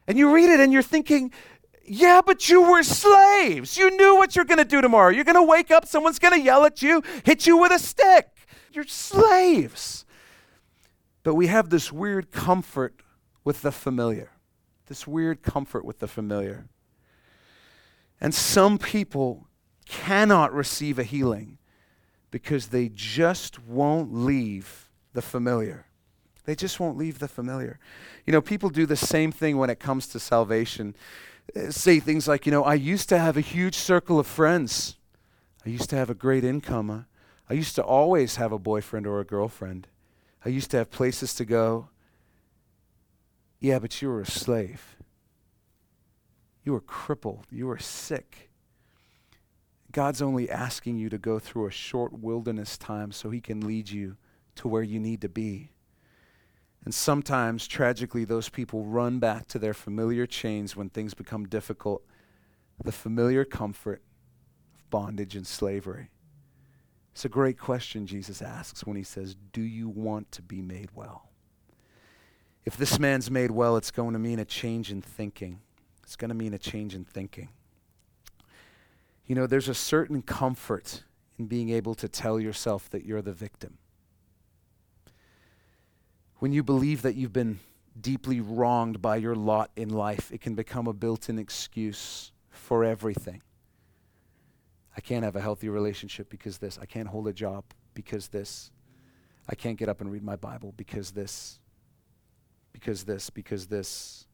And 0.06 0.18
you 0.18 0.36
read 0.36 0.50
it 0.50 0.60
and 0.60 0.74
you're 0.74 0.82
thinking, 0.82 1.32
yeah, 1.86 2.22
but 2.26 2.48
you 2.50 2.62
were 2.62 2.84
slaves. 2.84 3.78
You 3.78 3.96
knew 3.98 4.16
what 4.16 4.36
you're 4.36 4.46
going 4.46 4.60
to 4.60 4.66
do 4.66 4.82
tomorrow. 4.82 5.10
You're 5.10 5.26
going 5.26 5.36
to 5.36 5.44
wake 5.44 5.72
up, 5.72 5.86
someone's 5.86 6.20
going 6.20 6.34
to 6.34 6.40
yell 6.40 6.66
at 6.66 6.82
you, 6.82 7.04
hit 7.24 7.46
you 7.46 7.58
with 7.58 7.72
a 7.72 7.80
stick. 7.80 8.28
You're 8.72 8.86
slaves. 8.86 10.06
But 11.24 11.36
we 11.36 11.48
have 11.48 11.70
this 11.70 11.92
weird 11.92 12.32
comfort 12.32 12.96
with 13.44 13.62
the 13.62 13.72
familiar, 13.72 14.32
this 14.88 15.06
weird 15.06 15.42
comfort 15.42 15.86
with 15.86 16.00
the 16.00 16.08
familiar. 16.08 16.68
And 18.20 18.34
some 18.34 18.78
people 18.78 19.48
cannot 19.86 20.54
receive 20.54 20.98
a 20.98 21.04
healing 21.04 21.58
because 22.32 22.68
they 22.68 22.90
just 22.90 23.64
won't 23.64 24.14
leave 24.14 24.90
the 25.14 25.22
familiar. 25.22 25.86
They 26.46 26.56
just 26.56 26.80
won't 26.80 26.98
leave 26.98 27.20
the 27.20 27.28
familiar. 27.28 27.80
You 28.26 28.34
know, 28.34 28.42
people 28.42 28.70
do 28.70 28.86
the 28.86 28.96
same 28.96 29.32
thing 29.32 29.58
when 29.58 29.70
it 29.70 29.80
comes 29.80 30.08
to 30.08 30.20
salvation 30.20 30.96
say 31.70 32.00
things 32.00 32.28
like, 32.28 32.46
you 32.46 32.52
know, 32.52 32.64
I 32.64 32.76
used 32.76 33.10
to 33.10 33.18
have 33.18 33.38
a 33.38 33.42
huge 33.42 33.76
circle 33.76 34.20
of 34.20 34.28
friends. 34.28 34.98
I 35.66 35.70
used 35.70 35.90
to 35.92 35.96
have 35.96 36.10
a 36.10 36.16
great 36.16 36.44
income. 36.44 37.06
I 37.50 37.54
used 37.54 37.76
to 37.76 37.84
always 37.84 38.38
have 38.38 38.52
a 38.52 38.60
boyfriend 38.60 39.06
or 39.06 39.20
a 39.20 39.26
girlfriend. 39.26 39.88
I 40.46 40.50
used 40.50 40.72
to 40.72 40.78
have 40.78 40.92
places 40.92 41.34
to 41.36 41.46
go. 41.46 41.90
Yeah, 43.60 43.80
but 43.80 44.02
you 44.02 44.10
were 44.10 44.22
a 44.22 44.26
slave. 44.26 44.98
You 46.64 46.74
were 46.74 46.82
crippled. 46.82 47.46
You 47.52 47.68
were 47.68 47.80
sick. 47.80 48.50
God's 49.92 50.22
only 50.22 50.50
asking 50.50 50.98
you 50.98 51.10
to 51.10 51.18
go 51.18 51.38
through 51.40 51.68
a 51.68 51.72
short 51.72 52.14
wilderness 52.14 52.78
time 52.78 53.12
so 53.12 53.30
He 53.30 53.40
can 53.40 53.66
lead 53.66 53.90
you 53.90 54.18
to 54.56 54.68
where 54.68 54.84
you 54.84 55.00
need 55.00 55.22
to 55.22 55.30
be. 55.30 55.73
And 56.86 56.94
sometimes, 56.94 57.68
tragically, 57.68 58.26
those 58.26 58.50
people 58.50 58.84
run 58.84 59.20
back 59.20 59.48
to 59.50 59.60
their 59.60 59.74
familiar 59.74 60.26
chains 60.26 60.76
when 60.76 60.90
things 60.90 61.14
become 61.14 61.48
difficult, 61.48 62.04
the 62.84 62.92
familiar 62.92 63.46
comfort 63.46 64.02
of 64.76 64.90
bondage 64.90 65.36
and 65.36 65.48
slavery. 65.48 66.10
It's 67.14 67.26
a 67.26 67.30
great 67.30 67.60
question 67.60 68.06
Jesus 68.06 68.42
asks 68.42 68.86
when 68.86 68.98
he 68.98 69.04
says, 69.04 69.36
Do 69.54 69.62
you 69.62 69.88
want 69.88 70.32
to 70.34 70.42
be 70.42 70.62
made 70.62 70.90
well? 70.94 71.30
If 72.66 72.76
this 72.76 72.98
man's 73.00 73.30
made 73.30 73.52
well, 73.52 73.78
it's 73.78 73.92
going 73.92 74.14
to 74.14 74.20
mean 74.20 74.40
a 74.40 74.46
change 74.46 74.92
in 74.92 75.02
thinking. 75.02 75.60
It's 76.04 76.16
going 76.16 76.30
to 76.30 76.36
mean 76.36 76.54
a 76.54 76.60
change 76.60 76.96
in 76.96 77.06
thinking. 77.06 77.50
You 79.26 79.36
know, 79.36 79.48
there's 79.48 79.70
a 79.70 79.74
certain 79.74 80.22
comfort 80.22 81.04
in 81.38 81.46
being 81.46 81.70
able 81.70 81.96
to 81.96 82.08
tell 82.10 82.40
yourself 82.40 82.90
that 82.90 83.06
you're 83.06 83.22
the 83.22 83.34
victim. 83.34 83.78
When 86.44 86.52
you 86.52 86.62
believe 86.62 87.04
that 87.04 87.16
you've 87.16 87.32
been 87.32 87.62
deeply 88.02 88.42
wronged 88.42 89.02
by 89.02 89.16
your 89.16 89.34
lot 89.34 89.72
in 89.78 89.88
life, 89.88 90.30
it 90.30 90.42
can 90.42 90.56
become 90.56 90.88
a 90.88 90.94
built 90.94 91.30
in 91.30 91.40
excuse 91.40 92.34
for 92.50 92.84
everything. 92.84 93.42
I 94.98 95.00
can't 95.00 95.24
have 95.24 95.38
a 95.38 95.40
healthy 95.40 95.70
relationship 95.70 96.30
because 96.30 96.58
this. 96.58 96.78
I 96.82 96.86
can't 96.86 97.08
hold 97.08 97.30
a 97.30 97.32
job 97.32 97.64
because 97.94 98.28
this. 98.28 98.72
I 99.48 99.56
can't 99.56 99.78
get 99.78 99.88
up 99.88 100.02
and 100.02 100.12
read 100.12 100.22
my 100.22 100.36
Bible 100.36 100.74
because 100.76 101.12
this. 101.12 101.60
Because 102.74 103.06
this, 103.06 103.30
because 103.30 103.68
this. 103.68 104.28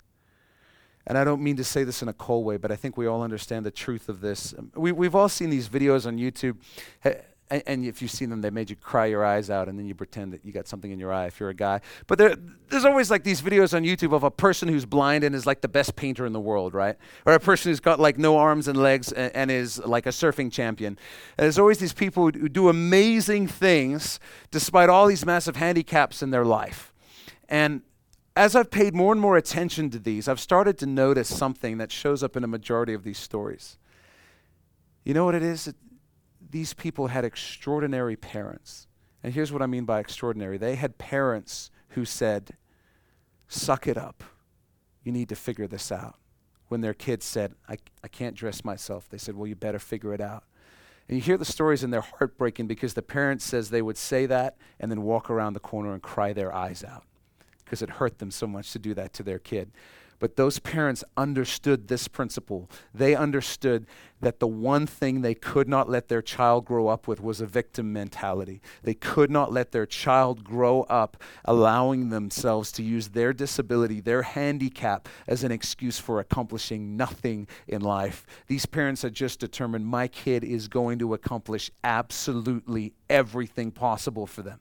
And 1.05 1.15
I 1.15 1.23
don't 1.23 1.43
mean 1.43 1.57
to 1.57 1.63
say 1.63 1.83
this 1.83 2.01
in 2.01 2.07
a 2.07 2.13
cold 2.13 2.43
way, 2.43 2.57
but 2.57 2.71
I 2.71 2.75
think 2.75 2.97
we 2.97 3.05
all 3.05 3.21
understand 3.21 3.67
the 3.67 3.71
truth 3.71 4.09
of 4.09 4.19
this. 4.19 4.55
We, 4.73 4.91
we've 4.91 5.13
all 5.13 5.29
seen 5.29 5.51
these 5.51 5.69
videos 5.69 6.07
on 6.07 6.17
YouTube. 6.17 6.57
And, 7.51 7.63
and, 7.65 7.85
if 7.85 8.01
you've 8.01 8.11
seen 8.11 8.29
them, 8.29 8.41
they 8.41 8.51
made 8.51 8.69
you 8.69 8.75
cry 8.75 9.07
your 9.07 9.25
eyes 9.25 9.49
out, 9.49 9.67
and 9.69 9.79
then 9.79 9.87
you 9.87 9.95
pretend 9.95 10.33
that 10.33 10.45
you 10.45 10.51
got 10.51 10.67
something 10.67 10.91
in 10.91 10.99
your 10.99 11.11
eye 11.11 11.25
if 11.25 11.39
you're 11.39 11.49
a 11.49 11.53
guy. 11.55 11.81
But 12.05 12.19
there, 12.19 12.35
there's 12.69 12.85
always 12.85 13.09
like 13.09 13.23
these 13.23 13.41
videos 13.41 13.73
on 13.75 13.83
YouTube 13.83 14.13
of 14.13 14.23
a 14.23 14.29
person 14.29 14.67
who's 14.67 14.85
blind 14.85 15.23
and 15.23 15.33
is 15.33 15.45
like 15.47 15.61
the 15.61 15.67
best 15.67 15.95
painter 15.95 16.25
in 16.25 16.33
the 16.33 16.39
world, 16.39 16.73
right? 16.73 16.95
Or 17.25 17.33
a 17.33 17.39
person 17.39 17.71
who's 17.71 17.79
got 17.79 17.99
like 17.99 18.19
no 18.19 18.37
arms 18.37 18.67
and 18.67 18.77
legs 18.77 19.11
and, 19.11 19.35
and 19.35 19.49
is 19.49 19.79
like 19.79 20.05
a 20.05 20.09
surfing 20.09 20.51
champion. 20.51 20.97
And 21.37 21.45
there's 21.45 21.57
always 21.57 21.79
these 21.79 21.93
people 21.93 22.25
who, 22.25 22.39
who 22.39 22.49
do 22.49 22.69
amazing 22.69 23.47
things 23.47 24.19
despite 24.51 24.89
all 24.89 25.07
these 25.07 25.25
massive 25.25 25.55
handicaps 25.55 26.21
in 26.21 26.29
their 26.29 26.45
life. 26.45 26.93
And 27.47 27.81
as 28.35 28.55
I've 28.55 28.71
paid 28.71 28.93
more 28.93 29.11
and 29.11 29.19
more 29.19 29.37
attention 29.37 29.89
to 29.89 29.99
these, 29.99 30.27
I've 30.27 30.39
started 30.39 30.77
to 30.77 30.85
notice 30.85 31.35
something 31.35 31.77
that 31.79 31.91
shows 31.91 32.23
up 32.23 32.37
in 32.37 32.43
a 32.43 32.47
majority 32.47 32.93
of 32.93 33.03
these 33.03 33.17
stories. 33.17 33.77
You 35.03 35.13
know 35.13 35.25
what 35.25 35.35
it 35.35 35.43
is? 35.43 35.73
These 36.49 36.73
people 36.73 37.07
had 37.07 37.25
extraordinary 37.25 38.15
parents. 38.15 38.87
And 39.23 39.33
here's 39.33 39.51
what 39.51 39.61
I 39.61 39.67
mean 39.67 39.85
by 39.85 39.99
extraordinary 39.99 40.57
they 40.57 40.75
had 40.75 40.97
parents 40.97 41.71
who 41.89 42.05
said, 42.05 42.57
Suck 43.47 43.87
it 43.87 43.97
up. 43.97 44.23
You 45.03 45.11
need 45.11 45.29
to 45.29 45.35
figure 45.35 45.67
this 45.67 45.91
out. 45.91 46.15
When 46.67 46.81
their 46.81 46.93
kids 46.93 47.25
said, 47.25 47.55
I, 47.67 47.77
I 48.03 48.07
can't 48.07 48.35
dress 48.35 48.63
myself, 48.63 49.09
they 49.09 49.17
said, 49.17 49.35
Well, 49.35 49.47
you 49.47 49.55
better 49.55 49.79
figure 49.79 50.13
it 50.13 50.21
out. 50.21 50.43
And 51.07 51.17
you 51.17 51.23
hear 51.23 51.37
the 51.37 51.45
stories 51.45 51.83
and 51.83 51.91
they're 51.91 52.01
heartbreaking 52.01 52.67
because 52.67 52.93
the 52.93 53.01
parent 53.01 53.41
says 53.41 53.69
they 53.69 53.81
would 53.81 53.97
say 53.97 54.27
that 54.27 54.57
and 54.79 54.91
then 54.91 55.01
walk 55.01 55.31
around 55.31 55.53
the 55.53 55.59
corner 55.59 55.93
and 55.93 56.03
cry 56.03 56.33
their 56.33 56.53
eyes 56.53 56.83
out 56.83 57.03
because 57.65 57.81
it 57.81 57.89
hurt 57.89 58.19
them 58.19 58.29
so 58.29 58.45
much 58.45 58.71
to 58.73 58.79
do 58.79 58.93
that 58.93 59.13
to 59.13 59.23
their 59.23 59.39
kid. 59.39 59.71
But 60.19 60.35
those 60.35 60.59
parents 60.59 61.03
understood 61.15 61.87
this 61.87 62.07
principle. 62.07 62.69
They 62.93 63.15
understood 63.15 63.87
that 64.21 64.39
the 64.39 64.47
one 64.47 64.85
thing 64.85 65.21
they 65.21 65.33
could 65.33 65.69
not 65.69 65.89
let 65.89 66.09
their 66.09 66.21
child 66.21 66.65
grow 66.65 66.89
up 66.89 67.07
with 67.07 67.21
was 67.21 67.39
a 67.39 67.45
victim 67.45 67.93
mentality. 67.93 68.61
They 68.83 68.93
could 68.93 69.31
not 69.31 69.53
let 69.53 69.71
their 69.71 69.85
child 69.85 70.43
grow 70.43 70.81
up 70.83 71.15
allowing 71.45 72.09
themselves 72.09 72.71
to 72.73 72.83
use 72.83 73.09
their 73.09 73.31
disability, 73.31 74.01
their 74.01 74.23
handicap, 74.23 75.07
as 75.25 75.45
an 75.45 75.53
excuse 75.53 75.99
for 75.99 76.19
accomplishing 76.19 76.97
nothing 76.97 77.47
in 77.67 77.81
life. 77.81 78.25
These 78.47 78.65
parents 78.65 79.03
had 79.03 79.13
just 79.13 79.39
determined 79.39 79.87
my 79.87 80.09
kid 80.09 80.43
is 80.43 80.67
going 80.67 80.99
to 80.99 81.13
accomplish 81.13 81.71
absolutely 81.83 82.93
everything 83.09 83.71
possible 83.71 84.27
for 84.27 84.41
them. 84.41 84.59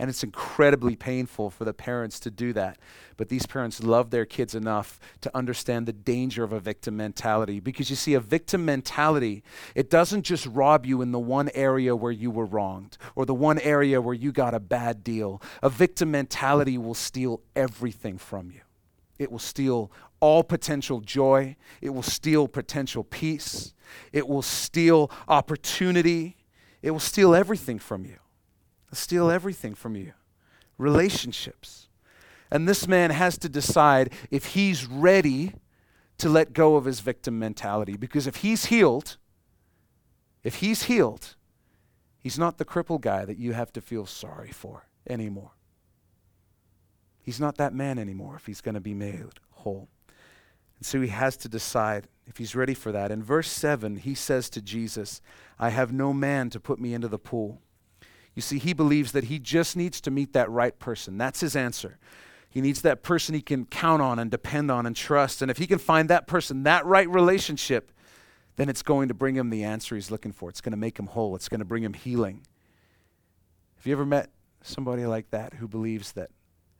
And 0.00 0.08
it's 0.08 0.24
incredibly 0.24 0.96
painful 0.96 1.50
for 1.50 1.66
the 1.66 1.74
parents 1.74 2.18
to 2.20 2.30
do 2.30 2.54
that. 2.54 2.78
But 3.18 3.28
these 3.28 3.44
parents 3.44 3.82
love 3.82 4.08
their 4.08 4.24
kids 4.24 4.54
enough 4.54 4.98
to 5.20 5.30
understand 5.36 5.84
the 5.84 5.92
danger 5.92 6.42
of 6.42 6.54
a 6.54 6.58
victim 6.58 6.96
mentality. 6.96 7.60
Because 7.60 7.90
you 7.90 7.96
see, 7.96 8.14
a 8.14 8.20
victim 8.20 8.64
mentality, 8.64 9.42
it 9.74 9.90
doesn't 9.90 10.22
just 10.22 10.46
rob 10.46 10.86
you 10.86 11.02
in 11.02 11.12
the 11.12 11.18
one 11.18 11.50
area 11.52 11.94
where 11.94 12.10
you 12.10 12.30
were 12.30 12.46
wronged 12.46 12.96
or 13.14 13.26
the 13.26 13.34
one 13.34 13.58
area 13.58 14.00
where 14.00 14.14
you 14.14 14.32
got 14.32 14.54
a 14.54 14.58
bad 14.58 15.04
deal. 15.04 15.42
A 15.62 15.68
victim 15.68 16.10
mentality 16.10 16.78
will 16.78 16.94
steal 16.94 17.42
everything 17.54 18.16
from 18.16 18.50
you. 18.50 18.62
It 19.18 19.30
will 19.30 19.38
steal 19.38 19.92
all 20.20 20.42
potential 20.42 21.02
joy. 21.02 21.56
It 21.82 21.90
will 21.90 22.02
steal 22.02 22.48
potential 22.48 23.04
peace. 23.04 23.74
It 24.14 24.26
will 24.26 24.40
steal 24.40 25.10
opportunity. 25.28 26.38
It 26.80 26.92
will 26.92 27.00
steal 27.00 27.34
everything 27.34 27.78
from 27.78 28.06
you 28.06 28.16
steal 28.92 29.30
everything 29.30 29.74
from 29.74 29.96
you 29.96 30.12
relationships. 30.78 31.88
And 32.50 32.66
this 32.68 32.88
man 32.88 33.10
has 33.10 33.38
to 33.38 33.48
decide 33.48 34.12
if 34.30 34.46
he's 34.46 34.86
ready 34.86 35.54
to 36.18 36.28
let 36.28 36.52
go 36.52 36.76
of 36.76 36.84
his 36.84 37.00
victim 37.00 37.38
mentality. 37.38 37.96
Because 37.96 38.26
if 38.26 38.36
he's 38.36 38.66
healed, 38.66 39.16
if 40.42 40.56
he's 40.56 40.84
healed, 40.84 41.36
he's 42.18 42.38
not 42.38 42.58
the 42.58 42.64
crippled 42.64 43.02
guy 43.02 43.24
that 43.24 43.38
you 43.38 43.52
have 43.52 43.72
to 43.74 43.80
feel 43.80 44.06
sorry 44.06 44.50
for 44.50 44.86
anymore. 45.08 45.52
He's 47.22 47.40
not 47.40 47.56
that 47.58 47.74
man 47.74 47.98
anymore 47.98 48.36
if 48.36 48.46
he's 48.46 48.60
going 48.60 48.74
to 48.74 48.80
be 48.80 48.94
made 48.94 49.38
whole. 49.52 49.88
And 50.78 50.86
so 50.86 51.00
he 51.00 51.08
has 51.08 51.36
to 51.38 51.48
decide 51.48 52.08
if 52.26 52.38
he's 52.38 52.54
ready 52.54 52.74
for 52.74 52.90
that. 52.92 53.10
In 53.10 53.22
verse 53.22 53.50
7, 53.50 53.96
he 53.96 54.14
says 54.14 54.48
to 54.50 54.62
Jesus, 54.62 55.20
I 55.58 55.68
have 55.70 55.92
no 55.92 56.12
man 56.12 56.48
to 56.50 56.60
put 56.60 56.80
me 56.80 56.94
into 56.94 57.08
the 57.08 57.18
pool. 57.18 57.60
You 58.40 58.42
see, 58.42 58.58
he 58.58 58.72
believes 58.72 59.12
that 59.12 59.24
he 59.24 59.38
just 59.38 59.76
needs 59.76 60.00
to 60.00 60.10
meet 60.10 60.32
that 60.32 60.50
right 60.50 60.78
person. 60.78 61.18
That's 61.18 61.40
his 61.40 61.54
answer. 61.54 61.98
He 62.48 62.62
needs 62.62 62.80
that 62.80 63.02
person 63.02 63.34
he 63.34 63.42
can 63.42 63.66
count 63.66 64.00
on 64.00 64.18
and 64.18 64.30
depend 64.30 64.70
on 64.70 64.86
and 64.86 64.96
trust. 64.96 65.42
And 65.42 65.50
if 65.50 65.58
he 65.58 65.66
can 65.66 65.78
find 65.78 66.08
that 66.08 66.26
person, 66.26 66.62
that 66.62 66.86
right 66.86 67.06
relationship, 67.06 67.92
then 68.56 68.70
it's 68.70 68.82
going 68.82 69.08
to 69.08 69.14
bring 69.14 69.34
him 69.34 69.50
the 69.50 69.62
answer 69.62 69.94
he's 69.94 70.10
looking 70.10 70.32
for. 70.32 70.48
It's 70.48 70.62
going 70.62 70.70
to 70.72 70.78
make 70.78 70.98
him 70.98 71.08
whole, 71.08 71.36
it's 71.36 71.50
going 71.50 71.58
to 71.58 71.66
bring 71.66 71.82
him 71.82 71.92
healing. 71.92 72.40
Have 73.76 73.86
you 73.86 73.92
ever 73.92 74.06
met 74.06 74.30
somebody 74.62 75.04
like 75.04 75.28
that 75.32 75.52
who 75.52 75.68
believes 75.68 76.12
that 76.12 76.30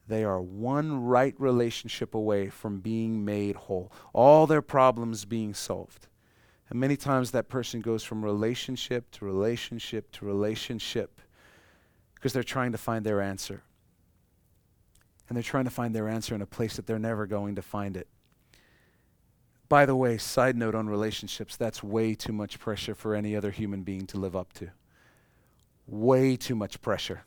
they 0.09 0.25
are 0.25 0.41
one 0.41 1.05
right 1.05 1.35
relationship 1.39 2.15
away 2.15 2.49
from 2.49 2.81
being 2.81 3.23
made 3.23 3.55
whole, 3.55 3.93
all 4.15 4.47
their 4.47 4.63
problems 4.63 5.27
being 5.27 5.53
solved? 5.53 6.09
And 6.71 6.81
many 6.81 6.97
times 6.97 7.33
that 7.33 7.51
person 7.51 7.83
goes 7.83 8.03
from 8.03 8.25
relationship 8.25 9.11
to 9.11 9.27
relationship 9.27 10.11
to 10.13 10.25
relationship 10.25 11.21
because 12.21 12.35
they're 12.35 12.43
trying 12.43 12.73
to 12.73 12.79
find 12.79 13.05
their 13.05 13.23
answer. 13.23 13.63
And 15.27 15.37
they're 15.37 15.43
trying 15.43 15.65
to 15.65 15.71
find 15.71 15.95
their 15.95 16.07
answer 16.07 16.35
in 16.35 16.43
a 16.43 16.47
place 16.47 16.77
that 16.77 16.87
they're 16.87 16.99
never 16.99 17.27
going 17.27 17.55
to 17.55 17.63
find 17.63 17.97
it. 17.97 18.09
By 19.71 19.87
the 19.87 19.97
way, 19.97 20.19
side 20.19 20.55
note 20.55 20.75
on 20.75 20.87
relationships, 20.89 21.57
that's 21.57 21.83
way 21.83 22.15
too 22.15 22.33
much 22.33 22.59
pressure 22.59 22.95
for 22.95 23.15
any 23.15 23.35
other 23.35 23.51
human 23.51 23.85
being 23.85 24.07
to 24.09 24.19
live 24.19 24.37
up 24.37 24.53
to. 24.55 24.69
Way 25.87 26.37
too 26.37 26.55
much 26.55 26.83
pressure. 26.83 27.23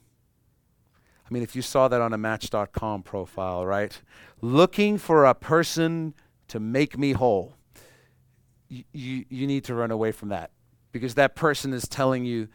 I 1.26 1.34
mean, 1.34 1.42
if 1.42 1.56
you 1.56 1.64
saw 1.64 1.88
that 1.88 2.02
on 2.02 2.14
a 2.14 2.18
Match.com 2.18 3.02
profile, 3.02 3.66
right? 3.66 4.00
Looking 4.42 5.00
for 5.00 5.26
a 5.26 5.34
person 5.34 6.14
to 6.50 6.60
make 6.60 7.00
me 7.00 7.14
whole. 7.14 7.56
You, 8.68 8.84
you, 8.92 9.26
you 9.30 9.48
need 9.48 9.64
to 9.64 9.74
run 9.74 9.90
away 9.90 10.12
from 10.12 10.30
that 10.30 10.52
because 10.92 11.16
that 11.16 11.36
person 11.36 11.74
is 11.74 11.88
telling 11.88 12.26
you 12.26 12.50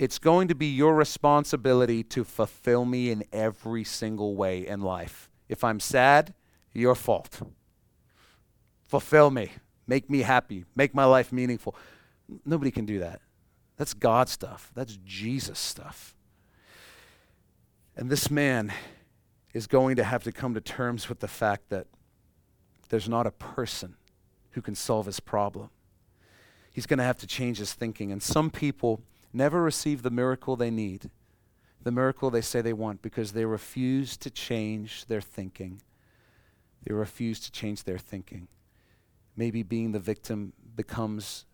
it's 0.00 0.18
going 0.18 0.48
to 0.48 0.54
be 0.54 0.66
your 0.66 0.94
responsibility 0.94 2.02
to 2.02 2.24
fulfill 2.24 2.86
me 2.86 3.10
in 3.10 3.22
every 3.34 3.84
single 3.84 4.34
way 4.34 4.66
in 4.66 4.80
life. 4.80 5.28
If 5.46 5.62
I'm 5.62 5.78
sad, 5.78 6.32
your 6.72 6.94
fault. 6.94 7.42
Fulfill 8.86 9.30
me. 9.30 9.50
Make 9.86 10.08
me 10.08 10.20
happy. 10.20 10.64
Make 10.74 10.94
my 10.94 11.04
life 11.04 11.32
meaningful. 11.32 11.76
Nobody 12.46 12.70
can 12.70 12.86
do 12.86 13.00
that. 13.00 13.20
That's 13.76 13.92
God 13.92 14.30
stuff. 14.30 14.70
That's 14.74 14.96
Jesus 15.04 15.58
stuff. 15.58 16.14
And 17.94 18.08
this 18.08 18.30
man 18.30 18.72
is 19.52 19.66
going 19.66 19.96
to 19.96 20.04
have 20.04 20.24
to 20.24 20.32
come 20.32 20.54
to 20.54 20.62
terms 20.62 21.10
with 21.10 21.20
the 21.20 21.28
fact 21.28 21.68
that 21.68 21.88
there's 22.88 23.08
not 23.08 23.26
a 23.26 23.32
person 23.32 23.96
who 24.52 24.62
can 24.62 24.74
solve 24.74 25.04
his 25.04 25.20
problem. 25.20 25.68
He's 26.72 26.86
going 26.86 26.98
to 26.98 27.04
have 27.04 27.18
to 27.18 27.26
change 27.26 27.58
his 27.58 27.74
thinking. 27.74 28.10
And 28.10 28.22
some 28.22 28.48
people 28.48 29.02
never 29.32 29.62
receive 29.62 30.02
the 30.02 30.10
miracle 30.10 30.56
they 30.56 30.70
need, 30.70 31.10
the 31.82 31.90
miracle 31.92 32.30
they 32.30 32.40
say 32.40 32.60
they 32.60 32.72
want, 32.72 33.02
because 33.02 33.32
they 33.32 33.44
refuse 33.44 34.16
to 34.18 34.30
change 34.30 35.06
their 35.06 35.20
thinking. 35.20 35.80
They 36.84 36.94
refuse 36.94 37.40
to 37.40 37.52
change 37.52 37.84
their 37.84 37.98
thinking. 37.98 38.48
Maybe 39.36 39.62
being 39.62 39.92
the 39.92 39.98
victim 39.98 40.52
becomes 40.76 41.46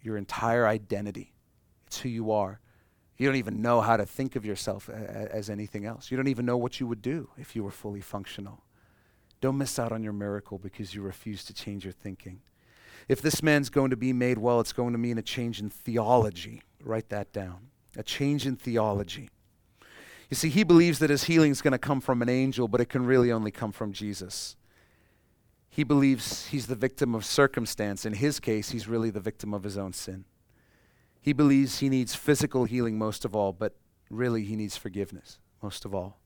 your 0.00 0.16
entire 0.16 0.66
identity, 0.66 1.32
it's 1.86 2.00
who 2.00 2.08
you 2.08 2.32
are. 2.32 2.60
You 3.16 3.28
don't 3.28 3.36
even 3.36 3.62
know 3.62 3.80
how 3.80 3.96
to 3.96 4.04
think 4.04 4.34
of 4.34 4.44
yourself 4.44 4.88
a- 4.88 5.32
as 5.32 5.48
anything 5.48 5.84
else. 5.84 6.10
You 6.10 6.16
don't 6.16 6.26
even 6.28 6.44
know 6.44 6.56
what 6.56 6.80
you 6.80 6.88
would 6.88 7.02
do 7.02 7.30
if 7.38 7.54
you 7.54 7.62
were 7.62 7.70
fully 7.70 8.00
functional. 8.00 8.64
Don't 9.40 9.58
miss 9.58 9.78
out 9.78 9.92
on 9.92 10.02
your 10.02 10.12
miracle 10.12 10.58
because 10.58 10.94
you 10.94 11.02
refuse 11.02 11.44
to 11.44 11.54
change 11.54 11.84
your 11.84 11.92
thinking. 11.92 12.40
If 13.08 13.20
this 13.20 13.42
man's 13.42 13.70
going 13.70 13.90
to 13.90 13.96
be 13.96 14.12
made 14.12 14.38
well, 14.38 14.60
it's 14.60 14.72
going 14.72 14.92
to 14.92 14.98
mean 14.98 15.18
a 15.18 15.22
change 15.22 15.60
in 15.60 15.68
theology. 15.68 16.62
Write 16.82 17.08
that 17.10 17.32
down. 17.32 17.68
A 17.96 18.02
change 18.02 18.46
in 18.46 18.56
theology. 18.56 19.30
You 20.30 20.36
see, 20.36 20.48
he 20.48 20.64
believes 20.64 20.98
that 21.00 21.10
his 21.10 21.24
healing 21.24 21.50
is 21.50 21.60
going 21.60 21.72
to 21.72 21.78
come 21.78 22.00
from 22.00 22.22
an 22.22 22.28
angel, 22.28 22.66
but 22.66 22.80
it 22.80 22.88
can 22.88 23.04
really 23.04 23.30
only 23.30 23.50
come 23.50 23.70
from 23.70 23.92
Jesus. 23.92 24.56
He 25.68 25.84
believes 25.84 26.46
he's 26.46 26.66
the 26.66 26.74
victim 26.74 27.14
of 27.14 27.24
circumstance. 27.24 28.06
In 28.06 28.14
his 28.14 28.40
case, 28.40 28.70
he's 28.70 28.88
really 28.88 29.10
the 29.10 29.20
victim 29.20 29.52
of 29.52 29.62
his 29.62 29.76
own 29.76 29.92
sin. 29.92 30.24
He 31.20 31.32
believes 31.32 31.78
he 31.78 31.88
needs 31.88 32.14
physical 32.14 32.64
healing 32.64 32.98
most 32.98 33.24
of 33.24 33.36
all, 33.36 33.52
but 33.52 33.76
really 34.10 34.42
he 34.42 34.56
needs 34.56 34.76
forgiveness 34.76 35.38
most 35.62 35.84
of 35.84 35.94
all. 35.94 36.18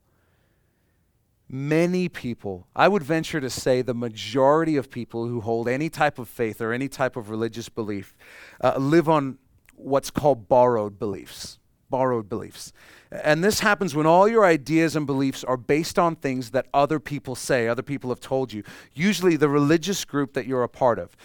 Many 1.49 2.09
people, 2.09 2.67
I 2.75 2.89
would 2.89 3.05
venture 3.05 3.41
to 3.41 3.51
say 3.51 3.83
the 3.83 3.95
majority 3.95 4.77
of 4.77 4.91
people 4.91 5.29
who 5.29 5.41
hold 5.41 5.69
any 5.69 5.89
type 5.89 6.19
of 6.19 6.29
faith 6.29 6.61
or 6.61 6.73
any 6.73 6.89
type 6.89 7.17
of 7.17 7.31
religious 7.31 7.69
belief, 7.69 8.17
uh, 8.61 8.77
live 8.79 9.09
on 9.09 9.39
what's 9.77 10.11
called 10.11 10.49
borrowed 10.49 10.99
beliefs. 10.99 11.59
Borrowed 11.89 12.29
beliefs. 12.29 12.73
And 13.11 13.45
this 13.45 13.61
happens 13.61 13.95
when 13.95 14.07
all 14.07 14.27
your 14.27 14.45
ideas 14.45 14.97
and 14.97 15.07
beliefs 15.07 15.45
are 15.45 15.57
based 15.57 15.99
on 15.99 16.17
things 16.17 16.51
that 16.51 16.67
other 16.75 16.99
people 16.99 17.37
say, 17.37 17.69
other 17.69 17.83
people 17.83 18.11
have 18.11 18.21
told 18.21 18.53
you, 18.53 18.65
usually 18.95 19.37
the 19.37 19.49
religious 19.49 20.05
group 20.05 20.33
that 20.33 20.47
you're 20.47 20.65
a 20.65 20.69
part 20.69 20.99
of. 20.99 21.17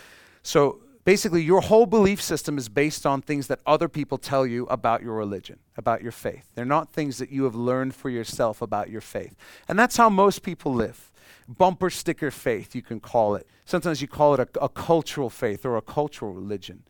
So 0.44 0.82
basically, 1.04 1.42
your 1.42 1.62
whole 1.62 1.88
belief 1.88 2.22
system 2.22 2.58
is 2.58 2.70
based 2.70 3.06
on 3.06 3.22
things 3.22 3.48
that 3.48 3.60
other 3.66 3.90
people 3.90 4.20
tell 4.20 4.46
you 4.46 4.66
about 4.68 5.02
your 5.02 5.16
religion, 5.16 5.58
about 5.76 6.04
your 6.04 6.12
faith. 6.12 6.52
They're 6.54 6.66
not 6.66 6.94
things 6.94 7.18
that 7.18 7.32
you 7.32 7.46
have 7.46 7.56
learned 7.56 7.96
for 7.96 8.10
yourself 8.10 8.62
about 8.62 8.90
your 8.90 9.02
faith. 9.02 9.36
And 9.68 9.80
that's 9.80 9.98
how 9.98 10.10
most 10.10 10.44
people 10.44 10.74
live. 10.74 11.12
Bumper 11.48 11.90
sticker 11.90 12.30
faith, 12.30 12.76
you 12.76 12.84
can 12.84 13.00
call 13.00 13.36
it. 13.36 13.48
Sometimes 13.66 14.02
you 14.02 14.08
call 14.08 14.36
it 14.36 14.40
a, 14.40 14.64
a 14.64 14.70
cultural 14.70 15.30
faith 15.30 15.66
or 15.66 15.76
a 15.78 15.82
cultural 15.82 16.34
religion. 16.34 16.84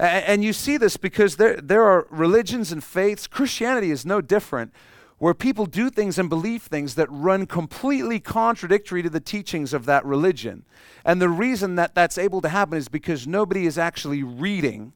And 0.00 0.42
you 0.42 0.54
see 0.54 0.78
this 0.78 0.96
because 0.96 1.36
there, 1.36 1.60
there 1.60 1.84
are 1.84 2.06
religions 2.08 2.72
and 2.72 2.82
faiths, 2.82 3.26
Christianity 3.26 3.90
is 3.90 4.06
no 4.06 4.22
different, 4.22 4.72
where 5.18 5.34
people 5.34 5.66
do 5.66 5.90
things 5.90 6.18
and 6.18 6.30
believe 6.30 6.62
things 6.62 6.94
that 6.94 7.06
run 7.10 7.44
completely 7.44 8.18
contradictory 8.18 9.02
to 9.02 9.10
the 9.10 9.20
teachings 9.20 9.74
of 9.74 9.84
that 9.84 10.02
religion. 10.06 10.64
And 11.04 11.20
the 11.20 11.28
reason 11.28 11.74
that 11.74 11.94
that's 11.94 12.16
able 12.16 12.40
to 12.40 12.48
happen 12.48 12.78
is 12.78 12.88
because 12.88 13.26
nobody 13.26 13.66
is 13.66 13.76
actually 13.76 14.22
reading 14.22 14.94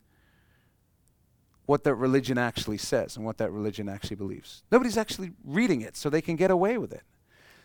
what 1.66 1.84
that 1.84 1.96
religion 1.96 2.38
actually 2.38 2.78
says 2.78 3.14
and 3.14 3.26
what 3.26 3.36
that 3.36 3.50
religion 3.52 3.90
actually 3.90 4.16
believes. 4.16 4.62
Nobody's 4.72 4.96
actually 4.96 5.32
reading 5.44 5.82
it 5.82 5.98
so 5.98 6.08
they 6.08 6.22
can 6.22 6.36
get 6.36 6.50
away 6.50 6.78
with 6.78 6.94
it. 6.94 7.02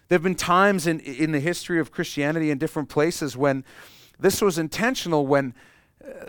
There 0.10 0.18
have 0.18 0.24
been 0.24 0.36
times 0.36 0.88
in, 0.88 1.00
in 1.00 1.32
the 1.32 1.40
history 1.40 1.80
of 1.80 1.92
Christianity 1.94 2.52
in 2.52 2.58
different 2.58 2.90
places 2.90 3.38
when 3.38 3.64
this 4.20 4.42
was 4.42 4.58
intentional, 4.58 5.26
when 5.26 5.54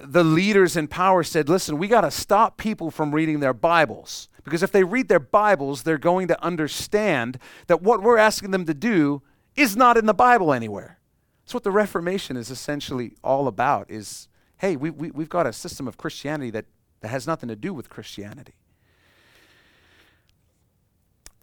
the 0.03 0.25
leaders 0.25 0.77
in 0.77 0.89
power 0.89 1.23
said, 1.23 1.49
listen, 1.49 1.79
we 1.79 1.89
got 1.89 2.01
to 2.01 2.11
stop 2.11 2.57
people 2.57 2.91
from 2.91 3.15
reading 3.15 3.41
their 3.41 3.55
Bibles. 3.55 4.29
Because 4.45 4.63
if 4.63 4.73
they 4.73 4.85
read 4.85 5.09
their 5.09 5.21
Bibles, 5.21 5.83
they're 5.83 5.99
going 5.99 6.29
to 6.29 6.45
understand 6.45 7.39
that 7.67 7.83
what 7.83 8.03
we're 8.03 8.19
asking 8.19 8.51
them 8.51 8.65
to 8.67 8.75
do 8.75 9.23
is 9.55 9.77
not 9.77 9.97
in 9.97 10.07
the 10.07 10.15
Bible 10.15 10.53
anywhere. 10.53 10.99
That's 11.45 11.55
what 11.55 11.65
the 11.65 11.71
Reformation 11.71 12.37
is 12.37 12.51
essentially 12.51 13.17
all 13.23 13.47
about 13.47 13.91
is, 13.91 14.29
hey, 14.59 14.77
we, 14.77 14.91
we, 14.91 15.11
we've 15.11 15.29
got 15.29 15.47
a 15.47 15.53
system 15.53 15.87
of 15.87 15.97
Christianity 15.97 16.51
that, 16.51 16.67
that 17.01 17.09
has 17.09 17.27
nothing 17.27 17.49
to 17.49 17.57
do 17.57 17.75
with 17.75 17.89
Christianity. 17.89 18.55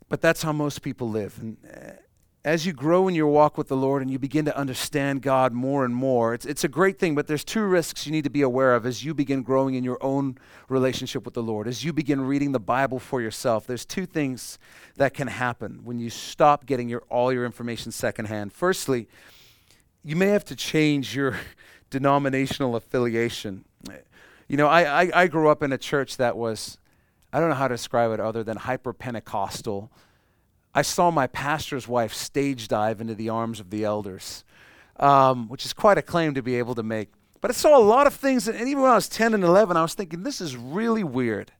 But 0.10 0.22
that's 0.22 0.42
how 0.44 0.54
most 0.54 0.82
people 0.82 1.10
live. 1.10 1.38
And 1.40 1.58
uh, 1.66 1.92
as 2.48 2.66
you 2.66 2.72
grow 2.72 3.10
in 3.10 3.14
your 3.14 3.28
walk 3.28 3.58
with 3.58 3.68
the 3.68 3.76
Lord 3.76 4.02
and 4.02 4.10
you 4.10 4.18
begin 4.18 4.46
to 4.46 4.58
understand 4.58 5.22
God 5.22 5.52
more 5.52 5.84
and 5.84 5.94
more, 5.94 6.34
it's, 6.34 6.46
it's 6.46 6.64
a 6.64 6.70
great 6.70 6.98
thing, 6.98 7.14
but 7.14 7.28
there's 7.28 7.44
two 7.44 7.64
risks 7.64 8.06
you 8.06 8.14
need 8.14 8.24
to 8.24 8.30
be 8.30 8.42
aware 8.42 8.74
of 8.74 8.86
as 8.86 9.04
you 9.04 9.14
begin 9.14 9.44
growing 9.44 9.76
in 9.76 9.84
your 9.84 10.02
own 10.02 10.38
relationship 10.70 11.26
with 11.26 11.34
the 11.34 11.44
Lord. 11.44 11.68
As 11.68 11.84
you 11.84 11.92
begin 11.92 12.22
reading 12.22 12.54
the 12.54 12.60
Bible 12.60 13.00
for 13.00 13.22
yourself, 13.22 13.68
there's 13.68 13.84
two 13.84 14.06
things 14.06 14.60
that 14.96 15.14
can 15.14 15.28
happen 15.28 15.82
when 15.84 16.00
you 16.00 16.10
stop 16.10 16.66
getting 16.66 16.88
your, 16.88 17.04
all 17.10 17.34
your 17.34 17.46
information 17.46 17.92
secondhand. 17.92 18.54
Firstly, 18.54 19.10
you 20.06 20.16
may 20.16 20.28
have 20.28 20.46
to 20.46 20.56
change 20.56 21.14
your 21.14 21.36
denominational 21.90 22.78
affiliation. 22.78 23.66
You 24.48 24.56
know, 24.56 24.68
I, 24.68 25.04
I, 25.04 25.12
I 25.24 25.28
grew 25.28 25.50
up 25.50 25.64
in 25.64 25.74
a 25.74 25.78
church 25.78 26.16
that 26.16 26.38
was, 26.38 26.78
I 27.34 27.42
don't 27.42 27.50
know 27.50 27.56
how 27.56 27.68
to 27.68 27.74
describe 27.74 28.12
it 28.12 28.22
other 28.22 28.42
than 28.42 28.56
hyper 28.56 28.94
Pentecostal 28.94 29.92
I 30.78 30.84
saw 30.84 31.10
my 31.10 31.26
pastor's 31.26 31.88
wife 31.88 32.14
stage 32.14 32.68
dive 32.68 33.02
into 33.02 33.16
the 33.16 33.30
arms 33.30 33.60
of 33.60 33.72
the 33.72 33.84
elders, 33.84 34.44
um, 35.00 35.50
which 35.50 35.66
is 35.66 35.74
quite 35.74 35.98
a 35.98 36.04
claim 36.04 36.36
to 36.36 36.44
be 36.44 36.58
able 36.60 36.76
to 36.76 36.84
make. 36.84 37.10
But 37.42 37.50
I 37.50 37.56
saw 37.56 37.76
a 37.76 37.82
lot 37.82 38.06
of 38.06 38.14
things, 38.14 38.48
and 38.48 38.62
even 38.62 38.84
when 38.84 38.92
I 38.92 38.94
was 38.94 39.10
10 39.10 39.34
and 39.34 39.44
11, 39.44 39.76
I 39.76 39.82
was 39.82 39.96
thinking, 39.96 40.22
this 40.22 40.40
is 40.40 40.56
really 40.56 41.04
weird. 41.04 41.52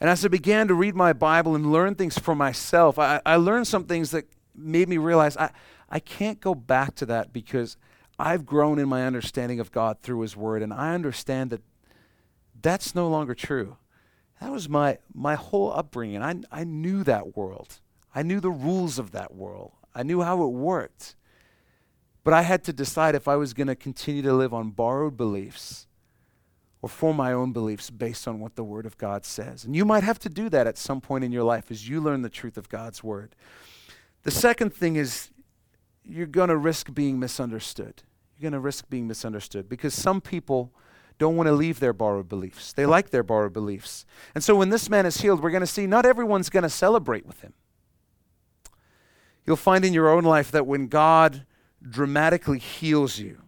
And 0.00 0.10
as 0.10 0.24
I 0.24 0.28
began 0.28 0.66
to 0.66 0.74
read 0.74 0.96
my 0.96 1.12
Bible 1.12 1.54
and 1.54 1.70
learn 1.70 1.94
things 1.94 2.18
for 2.18 2.34
myself, 2.34 2.98
I, 2.98 3.20
I 3.24 3.36
learned 3.36 3.68
some 3.68 3.84
things 3.84 4.10
that 4.10 4.24
made 4.52 4.88
me 4.88 4.98
realize 4.98 5.36
I, 5.36 5.52
I 5.88 6.00
can't 6.00 6.40
go 6.40 6.52
back 6.52 6.96
to 6.96 7.06
that 7.06 7.32
because 7.32 7.76
I've 8.18 8.46
grown 8.46 8.80
in 8.80 8.88
my 8.88 9.06
understanding 9.06 9.60
of 9.60 9.70
God 9.70 10.02
through 10.02 10.22
His 10.22 10.36
Word, 10.36 10.64
and 10.64 10.74
I 10.74 10.92
understand 10.92 11.50
that 11.50 11.62
that's 12.60 12.96
no 12.96 13.08
longer 13.08 13.36
true. 13.36 13.76
That 14.40 14.50
was 14.50 14.68
my, 14.68 14.98
my 15.14 15.36
whole 15.36 15.72
upbringing. 15.72 16.20
I, 16.20 16.34
I 16.50 16.64
knew 16.64 17.04
that 17.04 17.36
world. 17.36 17.78
I 18.14 18.22
knew 18.22 18.40
the 18.40 18.50
rules 18.50 18.98
of 18.98 19.12
that 19.12 19.34
world, 19.34 19.72
I 19.94 20.02
knew 20.02 20.22
how 20.22 20.42
it 20.42 20.48
worked. 20.48 21.16
But 22.22 22.34
I 22.34 22.42
had 22.42 22.64
to 22.64 22.72
decide 22.72 23.14
if 23.14 23.26
I 23.26 23.36
was 23.36 23.54
going 23.54 23.68
to 23.68 23.74
continue 23.74 24.20
to 24.22 24.34
live 24.34 24.52
on 24.52 24.70
borrowed 24.70 25.16
beliefs 25.16 25.86
or 26.82 26.88
form 26.88 27.16
my 27.16 27.32
own 27.32 27.52
beliefs 27.52 27.90
based 27.90 28.28
on 28.28 28.40
what 28.40 28.56
the 28.56 28.64
Word 28.64 28.86
of 28.86 28.98
God 28.98 29.24
says. 29.24 29.64
And 29.64 29.74
you 29.74 29.84
might 29.84 30.02
have 30.02 30.18
to 30.20 30.28
do 30.28 30.48
that 30.50 30.66
at 30.66 30.78
some 30.78 31.00
point 31.00 31.24
in 31.24 31.32
your 31.32 31.44
life 31.44 31.70
as 31.70 31.88
you 31.88 32.00
learn 32.00 32.22
the 32.22 32.28
truth 32.28 32.56
of 32.56 32.68
God's 32.68 33.02
Word. 33.02 33.34
The 34.22 34.30
second 34.30 34.74
thing 34.74 34.96
is 34.96 35.30
you're 36.04 36.26
going 36.26 36.48
to 36.48 36.56
risk 36.56 36.92
being 36.92 37.18
misunderstood. 37.18 38.02
You're 38.36 38.50
going 38.50 38.58
to 38.58 38.64
risk 38.64 38.88
being 38.88 39.06
misunderstood 39.06 39.68
because 39.68 39.94
some 39.94 40.20
people 40.20 40.72
don't 41.18 41.36
want 41.36 41.46
to 41.48 41.52
leave 41.52 41.80
their 41.80 41.92
borrowed 41.92 42.28
beliefs. 42.28 42.72
They 42.72 42.86
like 42.86 43.10
their 43.10 43.22
borrowed 43.22 43.52
beliefs. 43.52 44.06
And 44.34 44.42
so 44.42 44.54
when 44.54 44.70
this 44.70 44.88
man 44.88 45.04
is 45.04 45.20
healed, 45.20 45.42
we're 45.42 45.50
going 45.50 45.60
to 45.60 45.66
see 45.66 45.86
not 45.86 46.06
everyone's 46.06 46.48
going 46.48 46.62
to 46.62 46.70
celebrate 46.70 47.26
with 47.26 47.42
him. 47.42 47.52
You'll 49.46 49.56
find 49.56 49.84
in 49.84 49.92
your 49.92 50.08
own 50.08 50.24
life 50.24 50.50
that 50.52 50.66
when 50.66 50.86
God 50.86 51.44
dramatically 51.82 52.58
heals 52.58 53.18
you, 53.18 53.42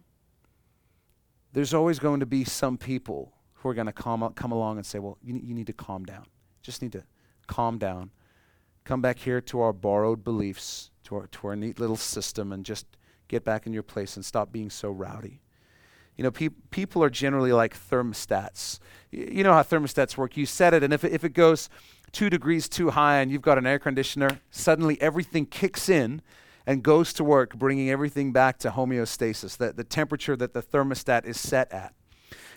there's 1.53 1.73
always 1.73 1.99
going 1.99 2.19
to 2.19 2.25
be 2.25 2.43
some 2.43 2.77
people 2.77 3.33
who 3.53 3.69
are 3.69 3.73
going 3.73 3.87
to 3.87 3.93
come, 3.93 4.27
come 4.33 4.51
along 4.51 4.77
and 4.77 4.85
say, 4.85 4.99
Well, 4.99 5.17
you, 5.21 5.39
you 5.41 5.53
need 5.53 5.67
to 5.67 5.73
calm 5.73 6.03
down. 6.03 6.25
Just 6.61 6.81
need 6.81 6.91
to 6.93 7.03
calm 7.47 7.77
down. 7.77 8.11
Come 8.83 9.01
back 9.01 9.19
here 9.19 9.39
to 9.39 9.61
our 9.61 9.71
borrowed 9.71 10.23
beliefs, 10.23 10.91
to 11.05 11.15
our, 11.15 11.27
to 11.27 11.47
our 11.47 11.55
neat 11.55 11.79
little 11.79 11.95
system, 11.95 12.51
and 12.51 12.65
just 12.65 12.85
get 13.27 13.45
back 13.45 13.65
in 13.65 13.73
your 13.73 13.83
place 13.83 14.15
and 14.15 14.25
stop 14.25 14.51
being 14.51 14.69
so 14.69 14.89
rowdy. 14.89 15.41
You 16.17 16.23
know, 16.23 16.31
pe- 16.31 16.49
people 16.69 17.03
are 17.03 17.09
generally 17.09 17.53
like 17.53 17.77
thermostats. 17.77 18.79
Y- 19.11 19.27
you 19.31 19.43
know 19.43 19.53
how 19.53 19.63
thermostats 19.63 20.17
work. 20.17 20.35
You 20.35 20.45
set 20.45 20.73
it, 20.73 20.83
and 20.83 20.93
if 20.93 21.03
it, 21.03 21.13
if 21.13 21.23
it 21.23 21.33
goes 21.33 21.69
two 22.13 22.29
degrees 22.29 22.69
too 22.69 22.91
high 22.91 23.19
and 23.19 23.31
you've 23.31 23.41
got 23.41 23.57
an 23.57 23.67
air 23.67 23.79
conditioner, 23.79 24.39
suddenly 24.51 25.01
everything 25.01 25.45
kicks 25.45 25.89
in 25.89 26.21
and 26.65 26.81
goes 26.81 27.11
to 27.13 27.23
work, 27.23 27.55
bringing 27.55 27.89
everything 27.89 28.31
back 28.31 28.57
to 28.59 28.71
homeostasis, 28.71 29.57
the, 29.57 29.73
the 29.73 29.83
temperature 29.83 30.35
that 30.37 30.53
the 30.53 30.61
thermostat 30.61 31.25
is 31.25 31.37
set 31.37 31.71
at. 31.73 31.93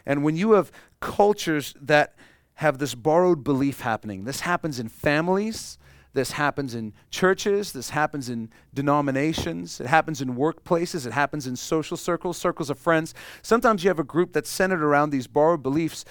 And 0.04 0.22
when 0.22 0.36
you 0.36 0.52
have 0.52 0.70
cultures 1.00 1.74
that 1.80 2.14
have 2.54 2.78
this 2.78 2.94
borrowed 2.94 3.42
belief 3.42 3.80
happening, 3.80 4.24
this 4.24 4.40
happens 4.40 4.78
in 4.78 4.88
families, 4.88 5.78
this 6.12 6.32
happens 6.32 6.74
in 6.74 6.94
churches, 7.10 7.72
this 7.72 7.90
happens 7.90 8.30
in 8.30 8.50
denominations, 8.72 9.80
it 9.80 9.86
happens 9.86 10.22
in 10.22 10.36
workplaces, 10.36 11.06
it 11.06 11.12
happens 11.12 11.46
in 11.46 11.56
social 11.56 11.96
circles, 11.96 12.38
circles 12.38 12.70
of 12.70 12.78
friends. 12.78 13.12
Sometimes 13.42 13.84
you 13.84 13.90
have 13.90 13.98
a 13.98 14.04
group 14.04 14.32
that's 14.32 14.48
centered 14.48 14.82
around 14.82 15.10
these 15.10 15.26
borrowed 15.26 15.62
beliefs, 15.62 16.04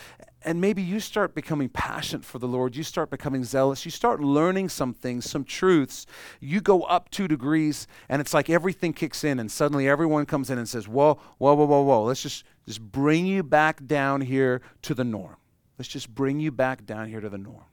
and 0.46 0.62
maybe 0.62 0.84
you 0.84 1.00
start 1.00 1.34
becoming 1.34 1.70
passionate 1.70 2.24
for 2.24 2.38
the 2.38 2.48
Lord. 2.48 2.76
You 2.76 2.84
start 2.84 3.10
becoming 3.10 3.44
zealous. 3.44 3.84
You 3.84 3.90
start 3.90 4.22
learning 4.22 4.70
some 4.70 4.94
things, 4.94 5.28
some 5.28 5.44
truths. 5.44 6.06
You 6.40 6.62
go 6.62 6.84
up 6.84 7.10
two 7.10 7.28
degrees, 7.28 7.88
and 8.08 8.22
it's 8.22 8.34
like 8.34 8.48
everything 8.48 8.94
kicks 8.94 9.24
in, 9.24 9.40
and 9.40 9.52
suddenly 9.52 9.90
everyone 9.90 10.28
comes 10.28 10.52
in 10.52 10.60
and 10.60 10.70
says, 10.70 10.88
Whoa, 10.88 11.20
whoa, 11.40 11.56
whoa, 11.56 11.66
whoa, 11.66 11.82
whoa. 11.82 12.04
Let's 12.04 12.22
just, 12.22 12.44
just 12.68 12.80
bring 12.80 13.26
you 13.26 13.42
back 13.42 13.88
down 13.88 14.22
here 14.22 14.62
to 14.84 14.94
the 14.94 15.04
norm. 15.04 15.38
Let's 15.80 15.90
just 15.90 16.14
bring 16.14 16.40
you 16.40 16.52
back 16.52 16.86
down 16.86 17.10
here 17.10 17.22
to 17.22 17.30
the 17.30 17.40
norm. 17.40 17.66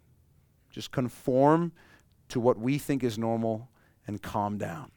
Just 0.71 0.91
conform 0.91 1.73
to 2.31 2.41
what 2.41 2.59
we 2.59 2.79
think 2.79 3.05
is 3.05 3.19
normal 3.19 3.69
and 4.07 4.23
calm 4.23 4.57
down. 4.57 4.91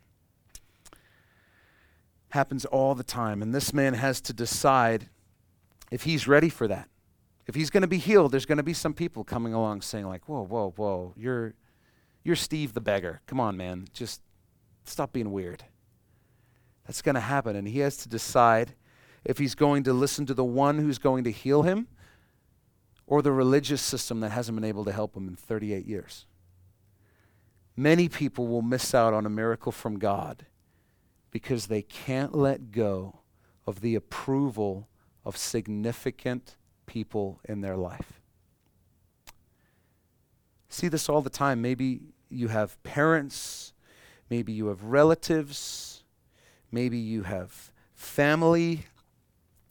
Happens 2.30 2.64
all 2.64 2.96
the 2.96 3.04
time. 3.04 3.42
And 3.42 3.54
this 3.54 3.74
man 3.74 3.96
has 3.96 4.22
to 4.22 4.34
decide 4.34 5.10
if 5.92 6.04
he's 6.04 6.26
ready 6.26 6.50
for 6.50 6.70
that. 6.70 6.88
If 7.48 7.56
he's 7.56 7.70
going 7.70 7.82
to 7.82 7.88
be 7.88 7.98
healed, 7.98 8.32
there's 8.32 8.46
going 8.46 8.58
to 8.58 8.64
be 8.64 8.74
some 8.74 8.94
people 8.94 9.24
coming 9.24 9.54
along 9.54 9.82
saying, 9.82 10.08
like, 10.08 10.28
whoa, 10.28 10.44
whoa, 10.44 10.74
whoa, 10.76 11.14
you're, 11.16 11.54
you're 12.24 12.36
Steve 12.36 12.74
the 12.74 12.82
beggar. 12.82 13.22
Come 13.28 13.40
on, 13.40 13.56
man. 13.56 13.88
Just 13.94 14.22
stop 14.86 15.14
being 15.14 15.32
weird. 15.32 15.64
That's 16.86 17.02
going 17.02 17.16
to 17.16 17.22
happen. 17.22 17.56
And 17.56 17.68
he 17.68 17.80
has 17.80 17.98
to 17.98 18.10
decide 18.10 18.74
if 19.24 19.38
he's 19.38 19.56
going 19.56 19.84
to 19.84 19.94
listen 19.94 20.26
to 20.26 20.34
the 20.34 20.44
one 20.44 20.80
who's 20.80 20.98
going 20.98 21.24
to 21.24 21.32
heal 21.32 21.64
him 21.64 21.88
or 23.08 23.22
the 23.22 23.32
religious 23.32 23.82
system 23.82 24.20
that 24.22 24.30
hasn't 24.30 24.56
been 24.56 24.68
able 24.68 24.86
to 24.86 24.92
help 24.92 25.16
him 25.16 25.28
in 25.28 25.36
38 25.36 25.86
years. 25.86 26.26
Many 27.76 28.08
people 28.08 28.48
will 28.48 28.62
miss 28.62 28.94
out 28.96 29.14
on 29.14 29.26
a 29.26 29.30
miracle 29.30 29.72
from 29.72 30.00
God 30.00 30.46
because 31.30 31.68
they 31.68 31.82
can't 31.82 32.34
let 32.34 32.72
go 32.72 33.20
of 33.68 33.82
the 33.82 33.96
approval 33.96 34.88
of 35.26 35.36
significant 35.36 36.56
people 36.86 37.40
in 37.46 37.62
their 37.62 37.78
life. 37.78 38.22
See 40.70 40.88
this 40.88 41.08
all 41.08 41.22
the 41.22 41.30
time. 41.30 41.62
Maybe 41.62 42.02
you 42.30 42.50
have 42.50 42.82
parents, 42.84 43.74
maybe 44.30 44.52
you 44.52 44.68
have 44.68 44.84
relatives, 44.84 46.04
maybe 46.72 46.98
you 46.98 47.24
have 47.24 47.72
family, 47.94 48.86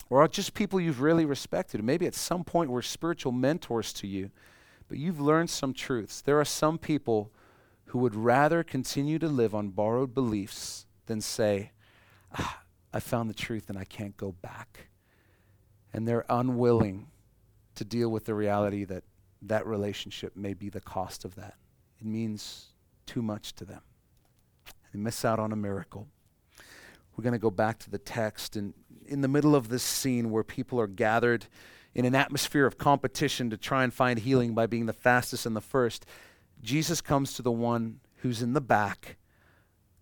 or 0.09 0.27
just 0.29 0.55
people 0.55 0.81
you've 0.81 1.01
really 1.01 1.25
respected. 1.25 1.83
Maybe 1.83 2.07
at 2.07 2.15
some 2.15 2.45
point 2.45 2.71
were 2.71 2.83
spiritual 2.83 3.33
mentors 3.33 3.93
to 3.95 4.07
you, 4.07 4.31
but 4.89 4.99
you've 4.99 5.21
learned 5.21 5.51
some 5.51 5.75
truths. 5.75 6.21
There 6.21 6.39
are 6.41 6.45
some 6.45 6.79
people 6.79 7.31
who 7.87 7.99
would 7.99 8.15
rather 8.15 8.63
continue 8.63 9.19
to 9.19 9.29
live 9.29 9.55
on 9.55 9.69
borrowed 9.69 10.15
beliefs 10.15 10.87
than 11.07 11.21
say, 11.21 11.73
ah, 12.37 12.63
I 12.93 13.01
found 13.01 13.29
the 13.29 13.35
truth 13.35 13.69
and 13.69 13.79
I 13.79 13.85
can't 13.85 14.17
go 14.17 14.33
back. 14.33 14.89
And 15.95 16.07
they're 16.07 16.27
unwilling 16.29 17.07
to 17.77 17.85
deal 17.85 18.11
with 18.11 18.27
the 18.27 18.35
reality 18.35 18.85
that 18.85 19.05
that 19.43 19.67
relationship 19.67 20.37
may 20.37 20.53
be 20.53 20.69
the 20.69 20.81
cost 20.81 21.25
of 21.25 21.37
that. 21.37 21.55
It 22.01 22.07
means 22.07 22.67
too 23.07 23.23
much 23.23 23.55
to 23.55 23.65
them. 23.65 23.81
They 24.93 24.99
miss 24.99 25.25
out 25.25 25.39
on 25.39 25.53
a 25.53 25.57
miracle. 25.57 26.09
We're 27.17 27.23
going 27.23 27.33
to 27.33 27.39
go 27.39 27.51
back 27.51 27.79
to 27.81 27.91
the 27.91 27.99
text. 27.99 28.57
And 28.57 28.75
in 29.07 29.21
the 29.21 29.29
middle 29.29 29.55
of 29.55 29.69
this 29.69 29.85
scene 29.85 30.31
where 30.31 30.43
people 30.43 30.81
are 30.81 30.89
gathered 30.89 31.47
in 31.95 32.05
an 32.05 32.15
atmosphere 32.15 32.67
of 32.67 32.77
competition 32.77 33.51
to 33.51 33.57
try 33.57 33.85
and 33.85 33.95
find 33.95 34.19
healing 34.19 34.53
by 34.53 34.67
being 34.67 34.87
the 34.87 34.93
fastest 34.93 35.47
and 35.47 35.55
the 35.55 35.61
first, 35.61 36.05
Jesus 36.61 37.01
comes 37.01 37.35
to 37.35 37.43
the 37.43 37.53
one 37.53 38.01
who's 38.19 38.43
in 38.43 38.53
the 38.53 38.61
back, 38.61 39.17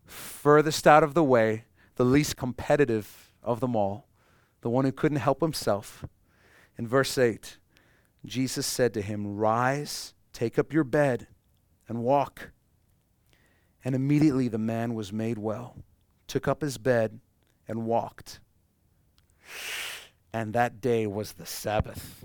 furthest 0.07 0.87
out 0.87 1.03
of 1.03 1.13
the 1.13 1.25
way, 1.25 1.65
the 1.97 2.05
least 2.05 2.37
competitive 2.37 3.31
of 3.43 3.61
them 3.61 3.77
all, 3.77 4.07
the 4.63 4.71
one 4.71 4.85
who 4.85 4.93
couldn't 4.93 5.19
help 5.19 5.41
himself. 5.41 6.05
In 6.79 6.89
verse 6.89 7.19
8, 7.19 7.59
Jesus 8.25 8.67
said 8.67 8.95
to 8.95 9.03
him, 9.03 9.37
Rise, 9.37 10.15
take 10.33 10.59
up 10.59 10.73
your 10.73 10.85
bed, 10.85 11.27
and 11.89 12.03
walk. 12.03 12.51
And 13.85 13.95
immediately 13.95 14.49
the 14.49 14.59
man 14.59 14.95
was 14.95 15.13
made 15.13 15.39
well, 15.39 15.77
took 16.27 16.49
up 16.49 16.63
his 16.63 16.79
bed, 16.79 17.21
and 17.69 17.85
walked. 17.85 18.41
And 20.33 20.55
that 20.55 20.81
day 20.81 21.07
was 21.07 21.33
the 21.33 21.47
Sabbath. 21.47 22.25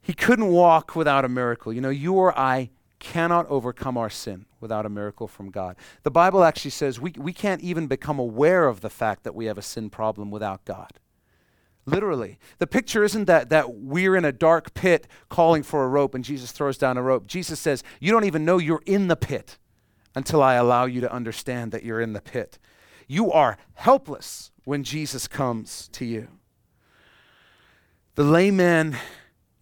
He 0.00 0.12
couldn't 0.12 0.48
walk 0.48 0.94
without 0.94 1.24
a 1.24 1.28
miracle. 1.28 1.72
You 1.72 1.80
know, 1.80 1.90
you 1.90 2.14
or 2.14 2.38
I 2.38 2.70
cannot 2.98 3.46
overcome 3.48 3.96
our 3.96 4.10
sin 4.10 4.46
without 4.60 4.84
a 4.86 4.88
miracle 4.88 5.28
from 5.28 5.50
God. 5.50 5.76
The 6.02 6.10
Bible 6.10 6.44
actually 6.44 6.72
says 6.72 7.00
we, 7.00 7.12
we 7.16 7.32
can't 7.32 7.62
even 7.62 7.86
become 7.86 8.18
aware 8.18 8.66
of 8.66 8.80
the 8.80 8.90
fact 8.90 9.24
that 9.24 9.34
we 9.34 9.46
have 9.46 9.58
a 9.58 9.62
sin 9.62 9.90
problem 9.90 10.30
without 10.30 10.64
God. 10.64 10.92
Literally. 11.88 12.38
The 12.58 12.66
picture 12.66 13.02
isn't 13.02 13.24
that, 13.24 13.48
that 13.48 13.74
we're 13.74 14.14
in 14.14 14.26
a 14.26 14.32
dark 14.32 14.74
pit 14.74 15.06
calling 15.30 15.62
for 15.62 15.84
a 15.84 15.88
rope 15.88 16.14
and 16.14 16.22
Jesus 16.22 16.52
throws 16.52 16.76
down 16.76 16.98
a 16.98 17.02
rope. 17.02 17.26
Jesus 17.26 17.58
says, 17.58 17.82
You 17.98 18.12
don't 18.12 18.24
even 18.24 18.44
know 18.44 18.58
you're 18.58 18.82
in 18.84 19.08
the 19.08 19.16
pit 19.16 19.56
until 20.14 20.42
I 20.42 20.54
allow 20.54 20.84
you 20.84 21.00
to 21.00 21.10
understand 21.10 21.72
that 21.72 21.84
you're 21.84 22.00
in 22.00 22.12
the 22.12 22.20
pit. 22.20 22.58
You 23.06 23.32
are 23.32 23.56
helpless 23.72 24.50
when 24.64 24.84
Jesus 24.84 25.26
comes 25.26 25.88
to 25.92 26.04
you. 26.04 26.28
The 28.16 28.24
layman 28.24 28.96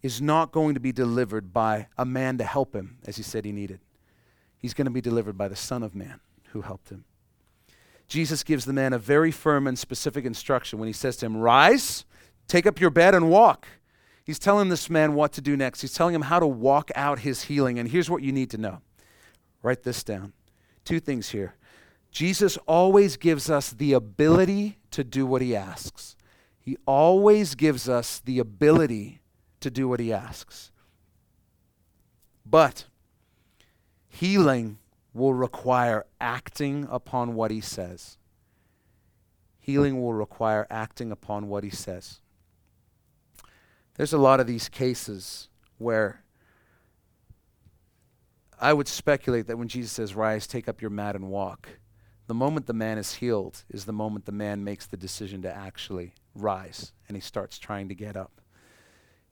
is 0.01 0.21
not 0.21 0.51
going 0.51 0.73
to 0.73 0.81
be 0.81 0.91
delivered 0.91 1.53
by 1.53 1.87
a 1.97 2.05
man 2.05 2.37
to 2.39 2.43
help 2.43 2.75
him, 2.75 2.97
as 3.05 3.15
he 3.15 3.23
said 3.23 3.45
he 3.45 3.53
needed. 3.53 3.79
He's 4.57 4.73
going 4.73 4.85
to 4.85 4.91
be 4.91 5.01
delivered 5.01 5.37
by 5.37 5.47
the 5.47 5.55
Son 5.55 5.81
of 5.81 5.95
Man 5.95 6.19
who 6.51 6.61
helped 6.61 6.89
him. 6.89 7.05
Jesus 8.07 8.43
gives 8.43 8.65
the 8.65 8.73
man 8.73 8.93
a 8.93 8.99
very 8.99 9.31
firm 9.31 9.67
and 9.67 9.77
specific 9.77 10.25
instruction 10.25 10.79
when 10.79 10.87
he 10.87 10.93
says 10.93 11.17
to 11.17 11.25
him, 11.25 11.37
Rise 11.37 12.05
Take 12.47 12.65
up 12.65 12.79
your 12.79 12.89
bed 12.89 13.13
and 13.13 13.29
walk. 13.29 13.67
He's 14.23 14.39
telling 14.39 14.69
this 14.69 14.89
man 14.89 15.13
what 15.13 15.31
to 15.33 15.41
do 15.41 15.55
next. 15.55 15.81
He's 15.81 15.93
telling 15.93 16.13
him 16.13 16.23
how 16.23 16.39
to 16.39 16.47
walk 16.47 16.91
out 16.95 17.19
his 17.19 17.43
healing. 17.43 17.79
And 17.79 17.89
here's 17.89 18.09
what 18.09 18.23
you 18.23 18.31
need 18.31 18.49
to 18.51 18.57
know 18.57 18.81
write 19.63 19.83
this 19.83 20.03
down. 20.03 20.33
Two 20.85 20.99
things 20.99 21.29
here. 21.29 21.55
Jesus 22.11 22.57
always 22.67 23.17
gives 23.17 23.49
us 23.49 23.71
the 23.71 23.93
ability 23.93 24.77
to 24.91 25.03
do 25.03 25.25
what 25.25 25.41
he 25.41 25.55
asks. 25.55 26.15
He 26.59 26.77
always 26.85 27.55
gives 27.55 27.87
us 27.87 28.19
the 28.19 28.39
ability 28.39 29.21
to 29.59 29.69
do 29.69 29.87
what 29.87 29.99
he 29.99 30.11
asks. 30.11 30.71
But 32.45 32.85
healing 34.09 34.77
will 35.13 35.33
require 35.33 36.05
acting 36.19 36.87
upon 36.89 37.35
what 37.35 37.51
he 37.51 37.61
says. 37.61 38.17
Healing 39.59 40.01
will 40.01 40.13
require 40.13 40.65
acting 40.69 41.11
upon 41.11 41.49
what 41.49 41.63
he 41.63 41.69
says. 41.69 42.19
There's 43.97 44.13
a 44.13 44.17
lot 44.19 44.39
of 44.39 44.47
these 44.47 44.69
cases 44.69 45.49
where 45.79 46.23
I 48.59 48.73
would 48.73 48.87
speculate 48.87 49.47
that 49.47 49.57
when 49.57 49.67
Jesus 49.67 49.91
says, 49.91 50.15
Rise, 50.15 50.47
take 50.47 50.67
up 50.67 50.81
your 50.81 50.91
mat 50.91 51.15
and 51.15 51.29
walk, 51.29 51.67
the 52.27 52.33
moment 52.33 52.67
the 52.67 52.73
man 52.73 52.97
is 52.97 53.15
healed 53.15 53.63
is 53.69 53.85
the 53.85 53.93
moment 53.93 54.25
the 54.25 54.31
man 54.31 54.63
makes 54.63 54.85
the 54.85 54.97
decision 54.97 55.41
to 55.41 55.53
actually 55.53 56.13
rise 56.35 56.91
and 57.07 57.15
he 57.15 57.21
starts 57.21 57.57
trying 57.57 57.89
to 57.89 57.95
get 57.95 58.15
up. 58.15 58.41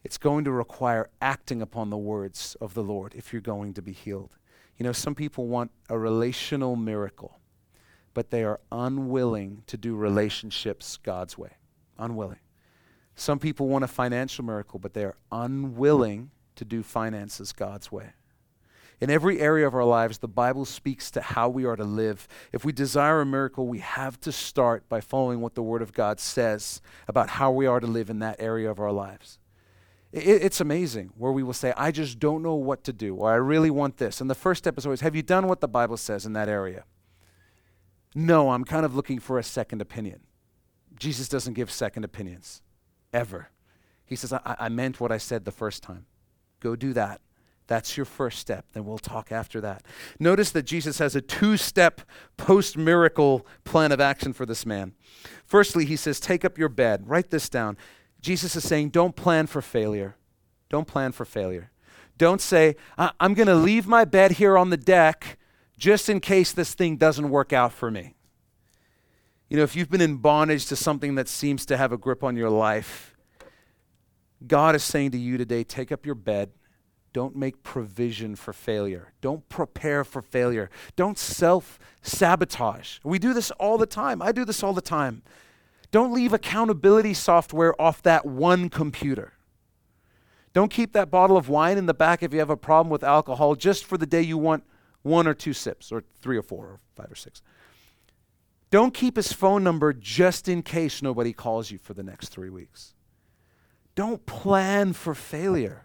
It's 0.04 0.18
going 0.18 0.46
to 0.46 0.52
require 0.52 1.10
acting 1.22 1.62
upon 1.62 1.90
the 1.90 1.98
words 1.98 2.56
of 2.62 2.74
the 2.74 2.84
Lord 2.84 3.14
if 3.16 3.34
you're 3.34 3.42
going 3.42 3.74
to 3.74 3.82
be 3.82 3.92
healed. 3.92 4.32
You 4.78 4.84
know, 4.84 4.92
some 4.92 5.16
people 5.16 5.48
want 5.48 5.72
a 5.90 5.98
relational 5.98 6.76
miracle, 6.76 7.40
but 8.14 8.30
they 8.30 8.44
are 8.44 8.60
unwilling 8.72 9.64
to 9.68 9.78
do 9.78 9.96
relationships 9.96 10.98
God's 10.98 11.38
way. 11.38 11.54
Unwilling. 11.98 12.40
Some 13.16 13.40
people 13.40 13.68
want 13.68 13.86
a 13.86 13.88
financial 13.88 14.44
miracle, 14.44 14.80
but 14.80 14.94
they 14.94 15.06
are 15.06 15.16
unwilling 15.32 16.32
to 16.56 16.66
do 16.66 16.84
finances 16.84 17.54
God's 17.54 17.92
way. 17.92 18.14
In 19.02 19.10
every 19.10 19.40
area 19.42 19.68
of 19.68 19.76
our 19.76 19.84
lives, 19.84 20.20
the 20.20 20.28
Bible 20.28 20.64
speaks 20.64 21.12
to 21.12 21.22
how 21.22 21.50
we 21.50 21.66
are 21.66 21.76
to 21.76 21.84
live. 21.84 22.28
If 22.54 22.64
we 22.64 22.72
desire 22.72 23.22
a 23.22 23.26
miracle, 23.26 23.68
we 23.68 23.80
have 23.80 24.20
to 24.22 24.32
start 24.32 24.88
by 24.88 25.02
following 25.02 25.42
what 25.42 25.56
the 25.56 25.64
Word 25.64 25.82
of 25.82 25.94
God 25.94 26.20
says 26.20 26.82
about 27.08 27.32
how 27.32 27.52
we 27.52 27.66
are 27.66 27.80
to 27.80 27.88
live 27.88 28.10
in 28.10 28.20
that 28.20 28.38
area 28.40 28.70
of 28.70 28.80
our 28.80 28.92
lives. 28.92 29.38
It, 30.14 30.44
it's 30.44 30.62
amazing 30.62 31.12
where 31.18 31.34
we 31.34 31.44
will 31.44 31.54
say, 31.54 31.74
I 31.76 31.92
just 31.92 32.20
don't 32.20 32.42
know 32.42 32.56
what 32.56 32.86
to 32.86 32.94
do, 32.94 33.16
or 33.16 33.32
I 33.32 33.36
really 33.36 33.70
want 33.70 33.98
this. 33.98 34.22
And 34.22 34.30
the 34.30 34.36
first 34.36 34.60
step 34.60 34.78
is 34.78 34.86
always, 34.86 35.02
Have 35.02 35.16
you 35.16 35.24
done 35.24 35.48
what 35.48 35.60
the 35.60 35.68
Bible 35.68 35.98
says 35.98 36.26
in 36.26 36.34
that 36.34 36.48
area? 36.48 36.86
No, 38.14 38.52
I'm 38.52 38.64
kind 38.64 38.86
of 38.86 38.96
looking 38.96 39.20
for 39.20 39.38
a 39.38 39.44
second 39.44 39.82
opinion. 39.82 40.22
Jesus 40.98 41.28
doesn't 41.28 41.54
give 41.54 41.70
second 41.70 42.06
opinions 42.06 42.62
ever. 43.16 43.50
He 44.06 44.16
says, 44.16 44.34
I, 44.34 44.56
I 44.60 44.70
meant 44.70 45.00
what 45.00 45.12
I 45.12 45.18
said 45.18 45.46
the 45.46 45.52
first 45.52 45.82
time. 45.82 46.06
Go 46.60 46.76
do 46.76 46.94
that. 46.94 47.22
That's 47.68 47.98
your 47.98 48.06
first 48.06 48.38
step. 48.38 48.66
Then 48.74 48.86
we'll 48.86 49.00
talk 49.00 49.32
after 49.32 49.60
that. 49.62 49.84
Notice 50.20 50.52
that 50.52 50.64
Jesus 50.64 51.00
has 51.00 51.16
a 51.16 51.22
two 51.22 51.58
step 51.58 52.02
post 52.38 52.78
miracle 52.78 53.48
plan 53.64 53.92
of 53.92 54.00
action 54.00 54.34
for 54.34 54.46
this 54.46 54.66
man. 54.66 54.94
Firstly, 55.46 55.86
he 55.86 55.96
says, 55.96 56.20
Take 56.20 56.46
up 56.46 56.58
your 56.60 56.70
bed. 56.70 57.10
Write 57.10 57.32
this 57.32 57.50
down. 57.50 57.78
Jesus 58.22 58.56
is 58.56 58.68
saying, 58.68 58.90
Don't 58.90 59.16
plan 59.16 59.48
for 59.48 59.62
failure. 59.62 60.16
Don't 60.70 60.88
plan 60.88 61.12
for 61.12 61.26
failure. 61.26 61.72
Don't 62.18 62.42
say, 62.42 62.76
I'm 62.98 63.34
going 63.34 63.48
to 63.48 63.56
leave 63.56 63.88
my 63.88 64.06
bed 64.06 64.34
here 64.34 64.58
on 64.58 64.70
the 64.70 64.78
deck 64.78 65.38
just 65.78 66.08
in 66.08 66.20
case 66.20 66.52
this 66.52 66.74
thing 66.74 66.96
doesn't 66.96 67.30
work 67.30 67.52
out 67.52 67.74
for 67.74 67.92
me. 67.92 68.15
You 69.56 69.62
know, 69.62 69.64
if 69.64 69.74
you've 69.74 69.90
been 69.90 70.02
in 70.02 70.18
bondage 70.18 70.66
to 70.66 70.76
something 70.76 71.16
that 71.16 71.30
seems 71.30 71.66
to 71.68 71.78
have 71.78 71.94
a 71.94 71.98
grip 71.98 72.26
on 72.26 72.36
your 72.36 72.50
life, 72.50 73.16
God 74.46 74.76
is 74.76 74.84
saying 74.84 75.12
to 75.12 75.18
you 75.18 75.38
today 75.38 75.64
take 75.64 75.94
up 75.94 76.06
your 76.06 76.14
bed. 76.14 76.52
Don't 77.14 77.38
make 77.38 77.64
provision 77.64 78.36
for 78.36 78.52
failure. 78.52 79.14
Don't 79.22 79.48
prepare 79.48 80.04
for 80.04 80.22
failure. 80.22 80.70
Don't 80.98 81.18
self 81.18 81.80
sabotage. 82.02 83.00
We 83.06 83.18
do 83.18 83.34
this 83.34 83.50
all 83.52 83.78
the 83.78 83.86
time. 83.86 84.22
I 84.22 84.34
do 84.34 84.44
this 84.44 84.62
all 84.62 84.74
the 84.74 84.82
time. 84.82 85.24
Don't 85.90 86.12
leave 86.12 86.34
accountability 86.34 87.14
software 87.14 87.82
off 87.82 88.04
that 88.04 88.26
one 88.26 88.68
computer. 88.68 89.32
Don't 90.52 90.70
keep 90.70 90.92
that 90.92 91.10
bottle 91.10 91.38
of 91.38 91.48
wine 91.48 91.78
in 91.78 91.86
the 91.86 91.94
back 91.94 92.22
if 92.22 92.34
you 92.34 92.40
have 92.40 92.50
a 92.50 92.58
problem 92.58 92.90
with 92.90 93.06
alcohol 93.06 93.56
just 93.56 93.86
for 93.86 93.98
the 93.98 94.06
day 94.06 94.22
you 94.22 94.38
want 94.38 94.66
one 95.02 95.28
or 95.28 95.34
two 95.34 95.54
sips, 95.54 95.94
or 95.94 96.04
three 96.20 96.36
or 96.36 96.44
four, 96.44 96.66
or 96.66 96.80
five 96.98 97.10
or 97.10 97.16
six. 97.16 97.42
Don't 98.72 98.94
keep 98.94 99.16
his 99.16 99.32
phone 99.32 99.64
number 99.64 99.94
just 99.94 100.48
in 100.48 100.62
case 100.62 101.02
nobody 101.02 101.34
calls 101.34 101.72
you 101.72 101.78
for 101.78 101.94
the 101.94 102.04
next 102.04 102.30
three 102.30 102.50
weeks. 102.50 102.94
Don't 103.94 104.26
plan 104.26 104.94
for 104.94 105.16
failure. 105.16 105.84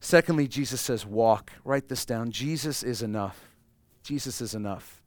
Secondly, 0.00 0.48
Jesus 0.48 0.80
says, 0.80 1.06
walk. 1.06 1.52
Write 1.64 1.88
this 1.88 2.04
down. 2.04 2.30
Jesus 2.30 2.82
is 2.82 3.02
enough. 3.02 3.56
Jesus 4.02 4.40
is 4.40 4.54
enough. 4.54 5.02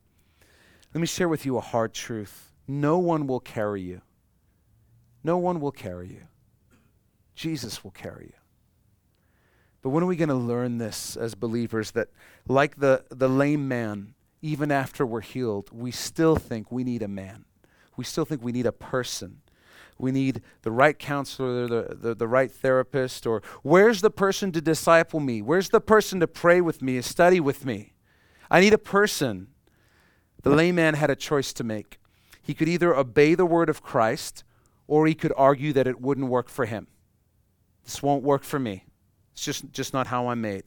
Let 0.93 1.01
me 1.01 1.07
share 1.07 1.29
with 1.29 1.45
you 1.45 1.57
a 1.57 1.61
hard 1.61 1.93
truth. 1.93 2.51
No 2.67 2.97
one 2.97 3.27
will 3.27 3.39
carry 3.39 3.81
you. 3.81 4.01
No 5.23 5.37
one 5.37 5.59
will 5.59 5.71
carry 5.71 6.07
you. 6.07 6.23
Jesus 7.35 7.83
will 7.83 7.91
carry 7.91 8.25
you. 8.25 8.39
But 9.81 9.89
when 9.89 10.03
are 10.03 10.07
we 10.07 10.15
going 10.15 10.29
to 10.29 10.35
learn 10.35 10.79
this 10.79 11.15
as 11.15 11.35
believers 11.35 11.91
that, 11.91 12.07
like 12.47 12.77
the, 12.77 13.05
the 13.09 13.29
lame 13.29 13.67
man, 13.67 14.15
even 14.47 14.71
after 14.71 15.05
we're 15.05 15.21
healed, 15.21 15.69
we 15.71 15.91
still 15.91 16.35
think 16.35 16.71
we 16.71 16.83
need 16.83 17.01
a 17.01 17.07
man? 17.07 17.45
We 17.95 18.03
still 18.03 18.25
think 18.25 18.43
we 18.43 18.51
need 18.51 18.65
a 18.65 18.71
person 18.71 19.41
we 19.99 20.11
need 20.11 20.41
the 20.61 20.71
right 20.71 20.97
counselor, 20.97 21.67
the, 21.67 21.97
the, 21.99 22.15
the 22.15 22.27
right 22.27 22.51
therapist, 22.51 23.25
or 23.25 23.41
where's 23.63 24.01
the 24.01 24.09
person 24.09 24.51
to 24.51 24.61
disciple 24.61 25.19
me? 25.19 25.41
Where's 25.41 25.69
the 25.69 25.81
person 25.81 26.19
to 26.19 26.27
pray 26.27 26.61
with 26.61 26.81
me, 26.81 27.01
study 27.01 27.39
with 27.39 27.65
me? 27.65 27.93
I 28.49 28.59
need 28.59 28.73
a 28.73 28.77
person. 28.77 29.47
The 30.43 30.51
layman 30.51 30.93
had 30.93 31.09
a 31.09 31.15
choice 31.15 31.51
to 31.53 31.63
make. 31.63 31.99
He 32.41 32.53
could 32.53 32.69
either 32.69 32.95
obey 32.95 33.35
the 33.35 33.45
word 33.45 33.69
of 33.69 33.81
Christ 33.81 34.43
or 34.87 35.07
he 35.07 35.15
could 35.15 35.33
argue 35.35 35.73
that 35.73 35.87
it 35.87 35.99
wouldn't 35.99 36.27
work 36.27 36.47
for 36.47 36.65
him. 36.65 36.87
This 37.83 38.01
won't 38.01 38.23
work 38.23 38.43
for 38.43 38.59
me. 38.59 38.85
It's 39.33 39.43
just, 39.43 39.71
just 39.71 39.93
not 39.93 40.07
how 40.07 40.27
I'm 40.27 40.41
made. 40.41 40.63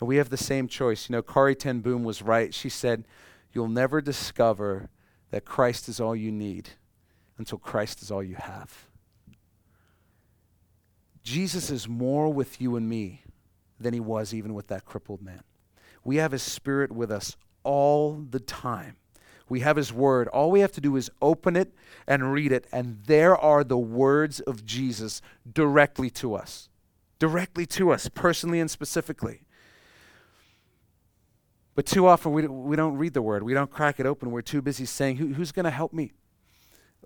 And 0.00 0.08
we 0.08 0.16
have 0.16 0.30
the 0.30 0.36
same 0.36 0.66
choice. 0.66 1.08
You 1.08 1.14
know, 1.14 1.22
Corrie 1.22 1.54
Ten 1.54 1.80
Boom 1.80 2.02
was 2.02 2.22
right. 2.22 2.52
She 2.54 2.68
said, 2.68 3.04
You'll 3.52 3.68
never 3.68 4.00
discover 4.00 4.88
that 5.30 5.44
Christ 5.44 5.88
is 5.88 6.00
all 6.00 6.16
you 6.16 6.32
need 6.32 6.70
until 7.36 7.58
Christ 7.58 8.02
is 8.02 8.10
all 8.10 8.22
you 8.22 8.36
have. 8.36 8.86
Jesus 11.22 11.70
is 11.70 11.88
more 11.88 12.32
with 12.32 12.60
you 12.60 12.76
and 12.76 12.88
me 12.88 13.22
than 13.78 13.92
he 13.92 14.00
was 14.00 14.32
even 14.32 14.54
with 14.54 14.68
that 14.68 14.84
crippled 14.84 15.22
man. 15.22 15.42
We 16.04 16.16
have 16.16 16.32
his 16.32 16.42
spirit 16.42 16.90
with 16.90 17.10
us 17.10 17.36
all 17.62 18.24
the 18.30 18.40
time. 18.40 18.96
We 19.48 19.60
have 19.60 19.76
his 19.76 19.92
word. 19.92 20.28
All 20.28 20.50
we 20.50 20.60
have 20.60 20.72
to 20.72 20.80
do 20.80 20.96
is 20.96 21.10
open 21.20 21.56
it 21.56 21.74
and 22.06 22.32
read 22.32 22.52
it, 22.52 22.66
and 22.72 23.02
there 23.06 23.36
are 23.36 23.64
the 23.64 23.76
words 23.76 24.40
of 24.40 24.64
Jesus 24.64 25.20
directly 25.52 26.08
to 26.10 26.34
us. 26.34 26.68
Directly 27.18 27.66
to 27.66 27.90
us, 27.90 28.08
personally 28.08 28.60
and 28.60 28.70
specifically. 28.70 29.42
But 31.80 31.86
too 31.86 32.06
often 32.06 32.32
we, 32.32 32.46
we 32.46 32.76
don't 32.76 32.98
read 32.98 33.14
the 33.14 33.22
word. 33.22 33.42
We 33.42 33.54
don't 33.54 33.70
crack 33.70 33.98
it 33.98 34.04
open. 34.04 34.30
We're 34.30 34.42
too 34.42 34.60
busy 34.60 34.84
saying, 34.84 35.16
Who, 35.16 35.28
Who's 35.28 35.50
going 35.50 35.64
to 35.64 35.70
help 35.70 35.94
me? 35.94 36.12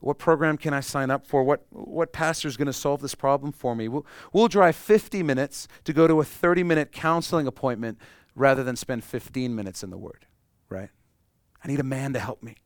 What 0.00 0.18
program 0.18 0.58
can 0.58 0.74
I 0.74 0.80
sign 0.80 1.12
up 1.12 1.28
for? 1.28 1.44
What, 1.44 1.64
what 1.70 2.12
pastor 2.12 2.48
is 2.48 2.56
going 2.56 2.66
to 2.66 2.72
solve 2.72 3.00
this 3.00 3.14
problem 3.14 3.52
for 3.52 3.76
me? 3.76 3.86
We'll, 3.86 4.04
we'll 4.32 4.48
drive 4.48 4.74
50 4.74 5.22
minutes 5.22 5.68
to 5.84 5.92
go 5.92 6.08
to 6.08 6.20
a 6.20 6.24
30 6.24 6.64
minute 6.64 6.90
counseling 6.90 7.46
appointment 7.46 8.00
rather 8.34 8.64
than 8.64 8.74
spend 8.74 9.04
15 9.04 9.54
minutes 9.54 9.84
in 9.84 9.90
the 9.90 9.96
Word, 9.96 10.26
right? 10.68 10.88
I 11.62 11.68
need 11.68 11.78
a 11.78 11.84
man 11.84 12.12
to 12.14 12.18
help 12.18 12.42
me. 12.42 12.56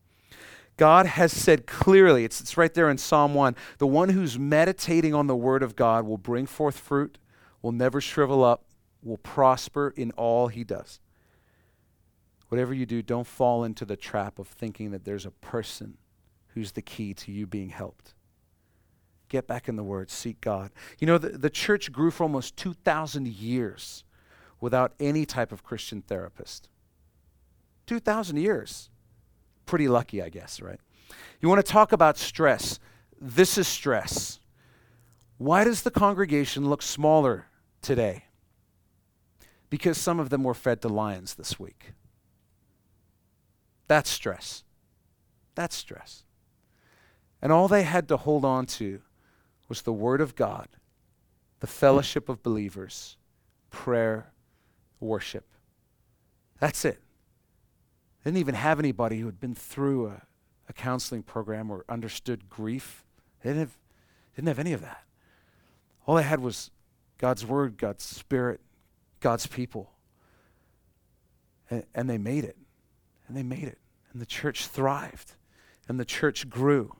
God 0.78 1.04
has 1.04 1.30
said 1.30 1.66
clearly, 1.66 2.24
it's, 2.24 2.40
it's 2.40 2.56
right 2.56 2.72
there 2.72 2.88
in 2.88 2.96
Psalm 2.96 3.34
1 3.34 3.54
the 3.76 3.86
one 3.86 4.08
who's 4.08 4.38
meditating 4.38 5.12
on 5.12 5.26
the 5.26 5.36
Word 5.36 5.62
of 5.62 5.76
God 5.76 6.06
will 6.06 6.16
bring 6.16 6.46
forth 6.46 6.78
fruit, 6.78 7.18
will 7.60 7.72
never 7.72 8.00
shrivel 8.00 8.42
up, 8.42 8.64
will 9.02 9.18
prosper 9.18 9.92
in 9.94 10.10
all 10.12 10.48
he 10.48 10.64
does. 10.64 11.00
Whatever 12.48 12.72
you 12.72 12.86
do, 12.86 13.02
don't 13.02 13.26
fall 13.26 13.64
into 13.64 13.84
the 13.84 13.96
trap 13.96 14.38
of 14.38 14.48
thinking 14.48 14.90
that 14.90 15.04
there's 15.04 15.26
a 15.26 15.30
person 15.30 15.98
who's 16.48 16.72
the 16.72 16.82
key 16.82 17.14
to 17.14 17.30
you 17.30 17.46
being 17.46 17.68
helped. 17.68 18.14
Get 19.28 19.46
back 19.46 19.68
in 19.68 19.76
the 19.76 19.84
Word, 19.84 20.10
seek 20.10 20.40
God. 20.40 20.70
You 20.98 21.06
know, 21.06 21.18
the, 21.18 21.30
the 21.30 21.50
church 21.50 21.92
grew 21.92 22.10
for 22.10 22.22
almost 22.22 22.56
2,000 22.56 23.28
years 23.28 24.04
without 24.60 24.94
any 24.98 25.26
type 25.26 25.52
of 25.52 25.62
Christian 25.62 26.00
therapist. 26.00 26.68
2,000 27.86 28.38
years. 28.38 28.88
Pretty 29.66 29.86
lucky, 29.86 30.22
I 30.22 30.30
guess, 30.30 30.60
right? 30.62 30.80
You 31.40 31.48
want 31.48 31.64
to 31.64 31.72
talk 31.72 31.92
about 31.92 32.16
stress. 32.16 32.80
This 33.20 33.58
is 33.58 33.68
stress. 33.68 34.40
Why 35.36 35.64
does 35.64 35.82
the 35.82 35.90
congregation 35.90 36.68
look 36.68 36.82
smaller 36.82 37.46
today? 37.82 38.24
Because 39.70 39.98
some 39.98 40.18
of 40.18 40.30
them 40.30 40.42
were 40.42 40.54
fed 40.54 40.80
to 40.82 40.88
lions 40.88 41.34
this 41.34 41.60
week. 41.60 41.92
That's 43.88 44.10
stress. 44.10 44.62
That's 45.54 45.74
stress. 45.74 46.22
And 47.42 47.50
all 47.50 47.68
they 47.68 47.82
had 47.82 48.08
to 48.08 48.16
hold 48.16 48.44
on 48.44 48.66
to 48.66 49.00
was 49.68 49.82
the 49.82 49.92
Word 49.92 50.20
of 50.20 50.36
God, 50.36 50.68
the 51.60 51.66
fellowship 51.66 52.28
of 52.28 52.42
believers, 52.42 53.16
prayer, 53.70 54.32
worship. 55.00 55.46
That's 56.60 56.84
it. 56.84 57.00
They 58.22 58.30
didn't 58.30 58.40
even 58.40 58.54
have 58.54 58.78
anybody 58.78 59.20
who 59.20 59.26
had 59.26 59.40
been 59.40 59.54
through 59.54 60.08
a, 60.08 60.22
a 60.68 60.72
counseling 60.72 61.22
program 61.22 61.70
or 61.70 61.84
understood 61.88 62.48
grief. 62.48 63.04
They 63.42 63.50
didn't 63.50 63.60
have, 63.60 63.78
didn't 64.36 64.48
have 64.48 64.58
any 64.58 64.72
of 64.72 64.80
that. 64.82 65.04
All 66.06 66.16
they 66.16 66.22
had 66.22 66.40
was 66.40 66.70
God's 67.18 67.46
Word, 67.46 67.76
God's 67.78 68.04
Spirit, 68.04 68.60
God's 69.20 69.46
people. 69.46 69.92
And, 71.70 71.84
and 71.94 72.10
they 72.10 72.18
made 72.18 72.44
it. 72.44 72.56
And 73.28 73.36
they 73.36 73.42
made 73.42 73.64
it. 73.64 73.78
And 74.12 74.20
the 74.20 74.26
church 74.26 74.66
thrived. 74.66 75.34
And 75.86 76.00
the 76.00 76.04
church 76.04 76.48
grew. 76.48 76.94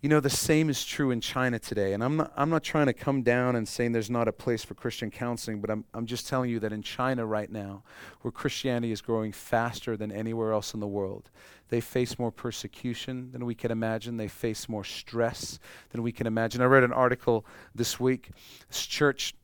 You 0.00 0.08
know, 0.08 0.18
the 0.18 0.30
same 0.30 0.68
is 0.68 0.84
true 0.84 1.12
in 1.12 1.20
China 1.20 1.60
today. 1.60 1.92
And 1.92 2.02
I'm 2.02 2.16
not, 2.16 2.32
I'm 2.36 2.50
not 2.50 2.64
trying 2.64 2.86
to 2.86 2.92
come 2.92 3.22
down 3.22 3.54
and 3.54 3.68
saying 3.68 3.92
there's 3.92 4.10
not 4.10 4.26
a 4.26 4.32
place 4.32 4.64
for 4.64 4.74
Christian 4.74 5.12
counseling, 5.12 5.60
but 5.60 5.70
I'm, 5.70 5.84
I'm 5.94 6.06
just 6.06 6.26
telling 6.26 6.50
you 6.50 6.58
that 6.58 6.72
in 6.72 6.82
China 6.82 7.24
right 7.24 7.48
now, 7.48 7.84
where 8.22 8.32
Christianity 8.32 8.90
is 8.90 9.00
growing 9.00 9.30
faster 9.30 9.96
than 9.96 10.10
anywhere 10.10 10.52
else 10.52 10.74
in 10.74 10.80
the 10.80 10.88
world, 10.88 11.30
they 11.68 11.80
face 11.80 12.18
more 12.18 12.32
persecution 12.32 13.30
than 13.30 13.46
we 13.46 13.54
can 13.54 13.70
imagine. 13.70 14.16
They 14.16 14.26
face 14.26 14.68
more 14.68 14.82
stress 14.82 15.60
than 15.90 16.02
we 16.02 16.10
can 16.10 16.26
imagine. 16.26 16.62
I 16.62 16.64
read 16.64 16.82
an 16.82 16.92
article 16.92 17.46
this 17.72 18.00
week. 18.00 18.30
This 18.68 18.84
church 18.84 19.34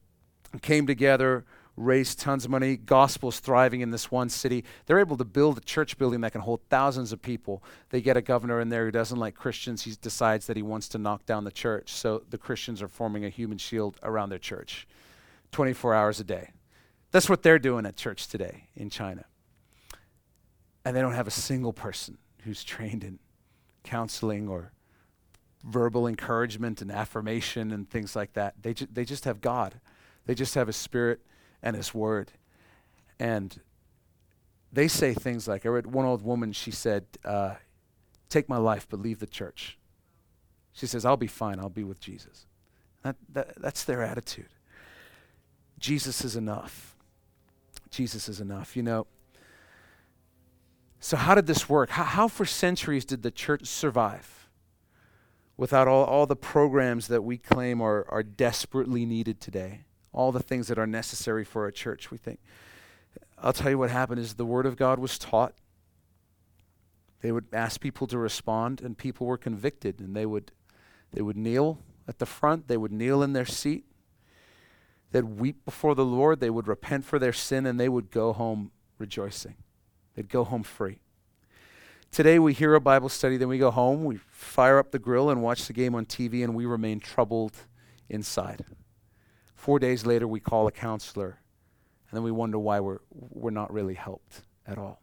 came 0.60 0.88
together 0.88 1.44
raised 1.78 2.18
tons 2.18 2.44
of 2.44 2.50
money. 2.50 2.76
Gospel's 2.76 3.40
thriving 3.40 3.80
in 3.80 3.90
this 3.90 4.10
one 4.10 4.28
city. 4.28 4.64
They're 4.86 4.98
able 4.98 5.16
to 5.16 5.24
build 5.24 5.58
a 5.58 5.60
church 5.60 5.96
building 5.96 6.20
that 6.22 6.32
can 6.32 6.40
hold 6.40 6.60
thousands 6.68 7.12
of 7.12 7.22
people. 7.22 7.62
They 7.90 8.00
get 8.00 8.16
a 8.16 8.22
governor 8.22 8.60
in 8.60 8.68
there 8.68 8.84
who 8.84 8.90
doesn't 8.90 9.18
like 9.18 9.34
Christians. 9.34 9.82
He 9.82 9.94
decides 10.00 10.46
that 10.46 10.56
he 10.56 10.62
wants 10.62 10.88
to 10.88 10.98
knock 10.98 11.24
down 11.24 11.44
the 11.44 11.50
church. 11.50 11.92
So 11.92 12.22
the 12.28 12.38
Christians 12.38 12.82
are 12.82 12.88
forming 12.88 13.24
a 13.24 13.28
human 13.28 13.58
shield 13.58 13.96
around 14.02 14.30
their 14.30 14.38
church 14.38 14.86
24 15.52 15.94
hours 15.94 16.20
a 16.20 16.24
day. 16.24 16.50
That's 17.10 17.28
what 17.28 17.42
they're 17.42 17.58
doing 17.58 17.86
at 17.86 17.96
church 17.96 18.28
today 18.28 18.64
in 18.74 18.90
China. 18.90 19.24
And 20.84 20.96
they 20.96 21.00
don't 21.00 21.14
have 21.14 21.26
a 21.26 21.32
single 21.32 21.72
person 21.72 22.18
who's 22.42 22.64
trained 22.64 23.04
in 23.04 23.18
counseling 23.84 24.48
or 24.48 24.72
verbal 25.64 26.06
encouragement 26.06 26.82
and 26.82 26.90
affirmation 26.90 27.72
and 27.72 27.88
things 27.88 28.14
like 28.14 28.34
that. 28.34 28.54
They, 28.62 28.74
ju- 28.74 28.88
they 28.92 29.04
just 29.04 29.24
have 29.24 29.40
God. 29.40 29.80
They 30.26 30.34
just 30.34 30.54
have 30.54 30.68
a 30.68 30.72
spirit 30.72 31.20
and 31.62 31.76
His 31.76 31.94
Word. 31.94 32.32
And 33.18 33.60
they 34.72 34.88
say 34.88 35.14
things 35.14 35.48
like 35.48 35.64
I 35.64 35.70
read 35.70 35.86
one 35.86 36.04
old 36.04 36.22
woman, 36.22 36.52
she 36.52 36.70
said, 36.70 37.06
uh, 37.24 37.54
Take 38.28 38.48
my 38.48 38.58
life, 38.58 38.86
but 38.88 39.00
leave 39.00 39.20
the 39.20 39.26
church. 39.26 39.78
She 40.72 40.86
says, 40.86 41.04
I'll 41.04 41.16
be 41.16 41.26
fine, 41.26 41.58
I'll 41.58 41.70
be 41.70 41.84
with 41.84 41.98
Jesus. 41.98 42.46
That, 43.02 43.16
that, 43.32 43.60
that's 43.60 43.84
their 43.84 44.02
attitude. 44.02 44.48
Jesus 45.78 46.24
is 46.24 46.36
enough. 46.36 46.96
Jesus 47.90 48.28
is 48.28 48.40
enough. 48.40 48.76
You 48.76 48.82
know, 48.82 49.06
so 51.00 51.16
how 51.16 51.34
did 51.34 51.46
this 51.46 51.68
work? 51.68 51.90
How, 51.90 52.04
how 52.04 52.28
for 52.28 52.44
centuries 52.44 53.04
did 53.04 53.22
the 53.22 53.30
church 53.30 53.66
survive 53.66 54.48
without 55.56 55.88
all, 55.88 56.04
all 56.04 56.26
the 56.26 56.36
programs 56.36 57.08
that 57.08 57.22
we 57.22 57.38
claim 57.38 57.80
are, 57.80 58.04
are 58.08 58.22
desperately 58.22 59.06
needed 59.06 59.40
today? 59.40 59.84
All 60.12 60.32
the 60.32 60.42
things 60.42 60.68
that 60.68 60.78
are 60.78 60.86
necessary 60.86 61.44
for 61.44 61.66
a 61.66 61.72
church, 61.72 62.10
we 62.10 62.18
think. 62.18 62.40
I'll 63.40 63.52
tell 63.52 63.70
you 63.70 63.78
what 63.78 63.90
happened 63.90 64.20
is 64.20 64.34
the 64.34 64.44
word 64.44 64.66
of 64.66 64.76
God 64.76 64.98
was 64.98 65.18
taught. 65.18 65.54
They 67.20 67.32
would 67.32 67.46
ask 67.52 67.80
people 67.80 68.06
to 68.08 68.18
respond 68.18 68.80
and 68.80 68.96
people 68.96 69.26
were 69.26 69.38
convicted 69.38 70.00
and 70.00 70.14
they 70.14 70.26
would 70.26 70.52
they 71.12 71.22
would 71.22 71.36
kneel 71.36 71.78
at 72.06 72.18
the 72.18 72.26
front, 72.26 72.68
they 72.68 72.76
would 72.76 72.92
kneel 72.92 73.22
in 73.22 73.32
their 73.32 73.46
seat. 73.46 73.84
They'd 75.10 75.24
weep 75.24 75.64
before 75.64 75.94
the 75.94 76.04
Lord. 76.04 76.40
They 76.40 76.50
would 76.50 76.68
repent 76.68 77.04
for 77.04 77.18
their 77.18 77.32
sin 77.32 77.64
and 77.64 77.80
they 77.80 77.88
would 77.88 78.10
go 78.10 78.32
home 78.32 78.72
rejoicing. 78.98 79.54
They'd 80.14 80.28
go 80.28 80.44
home 80.44 80.62
free. 80.62 81.00
Today 82.10 82.38
we 82.38 82.52
hear 82.54 82.74
a 82.74 82.80
Bible 82.80 83.08
study, 83.08 83.36
then 83.36 83.48
we 83.48 83.58
go 83.58 83.70
home, 83.70 84.04
we 84.04 84.16
fire 84.16 84.78
up 84.78 84.90
the 84.90 84.98
grill 84.98 85.30
and 85.30 85.42
watch 85.42 85.66
the 85.66 85.72
game 85.72 85.94
on 85.94 86.06
TV, 86.06 86.42
and 86.42 86.54
we 86.54 86.64
remain 86.64 87.00
troubled 87.00 87.54
inside. 88.08 88.64
Four 89.58 89.78
days 89.78 90.06
later, 90.06 90.26
we 90.26 90.38
call 90.40 90.68
a 90.68 90.72
counselor, 90.72 91.40
and 92.08 92.16
then 92.16 92.22
we 92.22 92.30
wonder 92.30 92.58
why 92.58 92.80
we're, 92.80 93.00
we're 93.10 93.50
not 93.50 93.72
really 93.72 93.94
helped 93.94 94.42
at 94.64 94.78
all. 94.78 95.02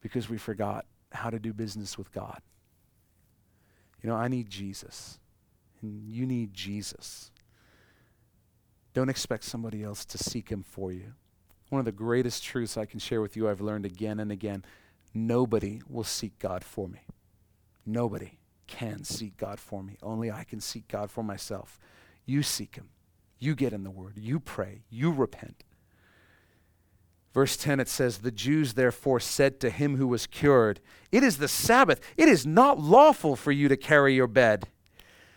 Because 0.00 0.28
we 0.28 0.38
forgot 0.38 0.84
how 1.10 1.30
to 1.30 1.38
do 1.38 1.52
business 1.52 1.98
with 1.98 2.12
God. 2.12 2.40
You 4.02 4.10
know, 4.10 4.14
I 4.14 4.28
need 4.28 4.48
Jesus, 4.50 5.18
and 5.80 6.06
you 6.06 6.26
need 6.26 6.54
Jesus. 6.54 7.30
Don't 8.92 9.08
expect 9.08 9.44
somebody 9.44 9.82
else 9.82 10.04
to 10.04 10.18
seek 10.18 10.50
him 10.50 10.62
for 10.62 10.92
you. 10.92 11.14
One 11.70 11.78
of 11.78 11.86
the 11.86 11.92
greatest 11.92 12.44
truths 12.44 12.76
I 12.76 12.84
can 12.84 13.00
share 13.00 13.22
with 13.22 13.36
you, 13.36 13.48
I've 13.48 13.60
learned 13.60 13.86
again 13.86 14.20
and 14.20 14.30
again 14.30 14.62
Nobody 15.12 15.80
will 15.88 16.04
seek 16.04 16.38
God 16.38 16.62
for 16.62 16.88
me. 16.88 17.00
Nobody 17.84 18.38
can 18.66 19.02
seek 19.02 19.36
God 19.36 19.58
for 19.58 19.82
me. 19.82 19.96
Only 20.02 20.30
I 20.30 20.44
can 20.44 20.60
seek 20.60 20.86
God 20.86 21.10
for 21.10 21.24
myself. 21.24 21.80
You 22.26 22.42
seek 22.42 22.76
Him. 22.76 22.88
You 23.38 23.54
get 23.54 23.72
in 23.72 23.84
the 23.84 23.90
Word. 23.90 24.14
You 24.16 24.38
pray. 24.40 24.82
You 24.90 25.10
repent. 25.10 25.64
Verse 27.32 27.56
10 27.56 27.80
it 27.80 27.88
says, 27.88 28.18
The 28.18 28.30
Jews 28.30 28.74
therefore 28.74 29.20
said 29.20 29.60
to 29.60 29.70
him 29.70 29.96
who 29.96 30.08
was 30.08 30.26
cured, 30.26 30.80
It 31.12 31.22
is 31.22 31.38
the 31.38 31.48
Sabbath. 31.48 32.00
It 32.16 32.28
is 32.28 32.44
not 32.44 32.80
lawful 32.80 33.36
for 33.36 33.52
you 33.52 33.68
to 33.68 33.76
carry 33.76 34.14
your 34.14 34.26
bed. 34.26 34.66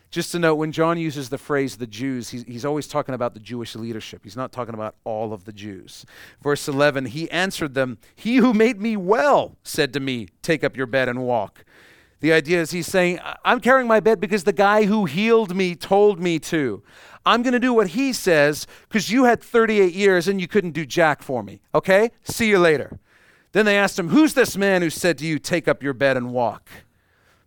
Just 0.09 0.31
to 0.33 0.39
note, 0.39 0.55
when 0.55 0.71
John 0.71 0.99
uses 0.99 1.29
the 1.29 1.39
phrase 1.39 1.77
the 1.77 1.87
Jews, 1.87 2.29
he's, 2.29 2.43
he's 2.43 2.65
always 2.65 2.87
talking 2.87 3.15
about 3.15 3.33
the 3.33 3.39
Jewish 3.39 3.75
leadership. 3.75 4.21
He's 4.23 4.35
not 4.35 4.51
talking 4.51 4.75
about 4.75 4.95
all 5.03 5.33
of 5.33 5.45
the 5.45 5.51
Jews. 5.51 6.05
Verse 6.39 6.67
11, 6.67 7.05
he 7.05 7.29
answered 7.31 7.73
them, 7.73 7.97
He 8.15 8.35
who 8.35 8.53
made 8.53 8.79
me 8.79 8.95
well 8.95 9.57
said 9.63 9.91
to 9.93 9.99
me, 9.99 10.27
Take 10.43 10.63
up 10.63 10.77
your 10.77 10.85
bed 10.85 11.09
and 11.09 11.23
walk. 11.23 11.65
The 12.23 12.31
idea 12.31 12.61
is 12.61 12.71
he's 12.71 12.87
saying, 12.87 13.19
I'm 13.43 13.59
carrying 13.59 13.85
my 13.85 13.99
bed 13.99 14.21
because 14.21 14.45
the 14.45 14.53
guy 14.53 14.85
who 14.85 15.03
healed 15.03 15.53
me 15.53 15.75
told 15.75 16.21
me 16.21 16.39
to. 16.39 16.81
I'm 17.25 17.43
going 17.43 17.51
to 17.51 17.59
do 17.59 17.73
what 17.73 17.89
he 17.89 18.13
says 18.13 18.65
because 18.87 19.11
you 19.11 19.25
had 19.25 19.43
38 19.43 19.93
years 19.93 20.29
and 20.29 20.39
you 20.39 20.47
couldn't 20.47 20.71
do 20.71 20.85
jack 20.85 21.21
for 21.21 21.43
me. 21.43 21.59
Okay? 21.75 22.11
See 22.23 22.47
you 22.47 22.59
later. 22.59 22.97
Then 23.51 23.65
they 23.65 23.77
asked 23.77 23.99
him, 23.99 24.07
Who's 24.07 24.35
this 24.35 24.55
man 24.55 24.81
who 24.81 24.89
said 24.89 25.17
to 25.17 25.25
you, 25.25 25.37
Take 25.37 25.67
up 25.67 25.83
your 25.83 25.91
bed 25.91 26.15
and 26.15 26.31
walk? 26.31 26.69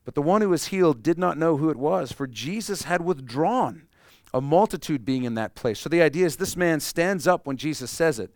But 0.04 0.14
the 0.14 0.20
one 0.20 0.42
who 0.42 0.50
was 0.50 0.66
healed 0.66 1.02
did 1.02 1.16
not 1.16 1.38
know 1.38 1.56
who 1.56 1.70
it 1.70 1.78
was, 1.78 2.12
for 2.12 2.26
Jesus 2.26 2.82
had 2.82 3.00
withdrawn, 3.00 3.86
a 4.34 4.42
multitude 4.42 5.06
being 5.06 5.24
in 5.24 5.36
that 5.36 5.54
place. 5.54 5.80
So 5.80 5.88
the 5.88 6.02
idea 6.02 6.26
is 6.26 6.36
this 6.36 6.54
man 6.54 6.80
stands 6.80 7.26
up 7.26 7.46
when 7.46 7.56
Jesus 7.56 7.90
says 7.90 8.18
it. 8.18 8.30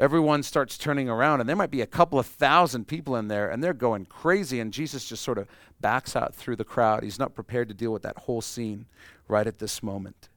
Everyone 0.00 0.42
starts 0.42 0.78
turning 0.78 1.10
around, 1.10 1.40
and 1.40 1.48
there 1.48 1.54
might 1.54 1.70
be 1.70 1.82
a 1.82 1.86
couple 1.86 2.18
of 2.18 2.24
thousand 2.24 2.88
people 2.88 3.16
in 3.16 3.28
there, 3.28 3.50
and 3.50 3.62
they're 3.62 3.74
going 3.74 4.06
crazy. 4.06 4.58
And 4.58 4.72
Jesus 4.72 5.06
just 5.06 5.22
sort 5.22 5.36
of 5.36 5.46
backs 5.78 6.16
out 6.16 6.34
through 6.34 6.56
the 6.56 6.64
crowd. 6.64 7.02
He's 7.02 7.18
not 7.18 7.34
prepared 7.34 7.68
to 7.68 7.74
deal 7.74 7.92
with 7.92 8.00
that 8.00 8.20
whole 8.20 8.40
scene 8.40 8.86
right 9.28 9.46
at 9.46 9.58
this 9.58 9.82
moment. 9.82 10.30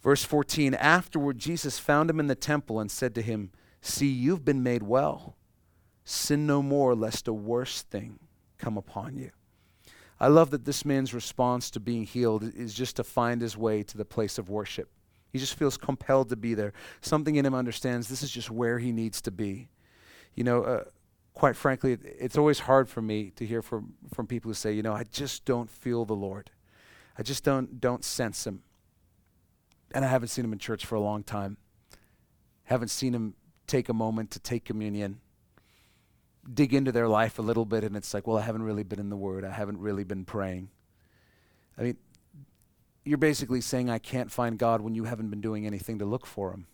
Verse 0.00 0.22
14 0.22 0.74
Afterward, 0.74 1.36
Jesus 1.36 1.80
found 1.80 2.08
him 2.08 2.20
in 2.20 2.28
the 2.28 2.36
temple 2.36 2.78
and 2.78 2.88
said 2.88 3.12
to 3.16 3.22
him, 3.22 3.50
See, 3.82 4.06
you've 4.06 4.44
been 4.44 4.62
made 4.62 4.84
well. 4.84 5.34
Sin 6.04 6.46
no 6.46 6.62
more, 6.62 6.94
lest 6.94 7.26
a 7.26 7.32
worse 7.32 7.82
thing 7.82 8.20
come 8.56 8.78
upon 8.78 9.16
you. 9.16 9.32
I 10.20 10.28
love 10.28 10.50
that 10.50 10.64
this 10.64 10.84
man's 10.84 11.12
response 11.12 11.70
to 11.70 11.80
being 11.80 12.04
healed 12.04 12.44
is 12.44 12.72
just 12.72 12.94
to 12.96 13.04
find 13.04 13.42
his 13.42 13.56
way 13.56 13.82
to 13.82 13.98
the 13.98 14.04
place 14.04 14.38
of 14.38 14.48
worship. 14.48 14.90
He 15.32 15.38
just 15.38 15.54
feels 15.54 15.76
compelled 15.76 16.28
to 16.30 16.36
be 16.36 16.54
there. 16.54 16.72
Something 17.00 17.36
in 17.36 17.46
him 17.46 17.54
understands 17.54 18.08
this 18.08 18.22
is 18.22 18.30
just 18.30 18.50
where 18.50 18.78
he 18.78 18.92
needs 18.92 19.20
to 19.22 19.30
be. 19.30 19.68
You 20.34 20.44
know, 20.44 20.62
uh, 20.62 20.84
quite 21.34 21.56
frankly, 21.56 21.98
it's 22.02 22.36
always 22.36 22.60
hard 22.60 22.88
for 22.88 23.00
me 23.00 23.30
to 23.36 23.46
hear 23.46 23.62
from, 23.62 23.94
from 24.12 24.26
people 24.26 24.48
who 24.50 24.54
say, 24.54 24.72
you 24.72 24.82
know, 24.82 24.92
I 24.92 25.04
just 25.04 25.44
don't 25.44 25.70
feel 25.70 26.04
the 26.04 26.14
Lord. 26.14 26.50
I 27.18 27.22
just 27.22 27.44
don't, 27.44 27.80
don't 27.80 28.04
sense 28.04 28.46
him. 28.46 28.62
And 29.92 30.04
I 30.04 30.08
haven't 30.08 30.28
seen 30.28 30.44
him 30.44 30.52
in 30.52 30.58
church 30.58 30.86
for 30.86 30.94
a 30.94 31.00
long 31.00 31.22
time. 31.22 31.56
Haven't 32.64 32.88
seen 32.88 33.14
him 33.14 33.34
take 33.66 33.88
a 33.88 33.94
moment 33.94 34.30
to 34.32 34.40
take 34.40 34.64
communion 34.64 35.20
dig 36.52 36.74
into 36.74 36.92
their 36.92 37.08
life 37.08 37.38
a 37.38 37.42
little 37.42 37.64
bit 37.64 37.84
and 37.84 37.96
it's 37.96 38.14
like, 38.14 38.26
well, 38.26 38.38
I 38.38 38.42
haven't 38.42 38.62
really 38.62 38.82
been 38.82 38.98
in 38.98 39.10
the 39.10 39.16
Word. 39.16 39.44
I 39.44 39.50
haven't 39.50 39.78
really 39.78 40.04
been 40.04 40.24
praying. 40.24 40.70
I 41.78 41.82
mean, 41.82 41.96
you're 43.10 43.18
basically 43.18 43.60
saying 43.60 43.90
I 43.90 43.98
can't 43.98 44.30
find 44.30 44.56
God 44.56 44.80
when 44.80 44.94
you 44.94 45.04
haven't 45.04 45.30
been 45.30 45.40
doing 45.40 45.66
anything 45.66 45.98
to 45.98 46.04
look 46.04 46.26
for 46.26 46.52
Him. 46.52 46.68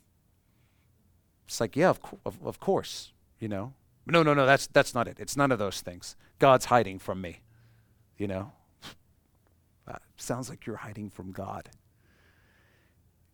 It's 1.47 1.59
like, 1.59 1.75
yeah, 1.75 1.89
of, 1.89 1.99
co- 1.99 2.19
of, 2.27 2.37
of 2.45 2.59
course, 2.59 3.11
you 3.39 3.47
know. 3.47 3.73
No, 4.05 4.21
no, 4.21 4.35
no, 4.35 4.45
that's, 4.45 4.67
that's 4.67 4.93
not 4.93 5.07
it. 5.07 5.17
It's 5.19 5.35
none 5.35 5.51
of 5.51 5.57
those 5.57 5.81
things. 5.81 6.15
God's 6.37 6.65
hiding 6.65 6.99
from 6.99 7.21
me, 7.21 7.41
you 8.19 8.27
know. 8.27 8.51
That 9.87 10.03
sounds 10.15 10.47
like 10.47 10.67
you're 10.67 10.75
hiding 10.75 11.09
from 11.09 11.31
God. 11.31 11.69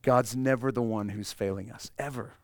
God's 0.02 0.34
never 0.34 0.72
the 0.72 0.82
one 0.82 1.10
who's 1.10 1.34
failing 1.34 1.72
us, 1.72 1.92
ever, 2.00 2.36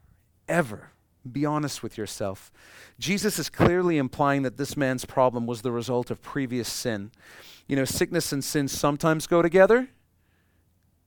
ever. 0.50 0.90
Be 1.30 1.46
honest 1.46 1.82
with 1.82 1.98
yourself. 1.98 2.52
Jesus 3.00 3.40
is 3.40 3.50
clearly 3.50 3.98
implying 3.98 4.42
that 4.42 4.58
this 4.58 4.76
man's 4.76 5.06
problem 5.06 5.48
was 5.48 5.62
the 5.62 5.72
result 5.72 6.12
of 6.12 6.22
previous 6.22 6.68
sin. 6.68 7.12
You 7.66 7.78
know, 7.78 7.86
sickness 7.86 8.34
and 8.34 8.44
sin 8.44 8.68
sometimes 8.68 9.26
go 9.26 9.42
together, 9.42 9.90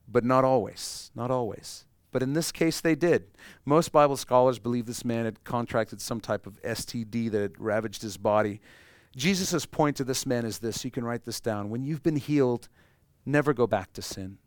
but 0.07 0.23
not 0.23 0.43
always. 0.43 1.11
Not 1.15 1.31
always. 1.31 1.85
But 2.11 2.23
in 2.23 2.33
this 2.33 2.51
case, 2.51 2.79
they 2.79 2.95
did. 2.95 3.25
Most 3.65 3.91
Bible 3.91 4.17
scholars 4.17 4.59
believe 4.59 4.85
this 4.85 5.03
man 5.03 5.25
had 5.25 5.43
contracted 5.43 5.99
some 5.99 6.21
type 6.21 6.45
of 6.45 6.61
STD 6.61 7.31
that 7.31 7.41
had 7.41 7.59
ravaged 7.59 8.03
his 8.03 8.17
body. 8.17 8.61
Jesus' 9.15 9.65
point 9.65 9.97
to 9.97 10.03
this 10.03 10.25
man 10.25 10.45
is 10.45 10.59
this 10.59 10.85
you 10.85 10.91
can 10.91 11.03
write 11.03 11.25
this 11.25 11.39
down. 11.39 11.69
When 11.69 11.83
you've 11.83 12.03
been 12.03 12.15
healed, 12.15 12.69
never 13.25 13.53
go 13.53 13.65
back 13.65 13.93
to 13.93 14.01
sin. 14.01 14.37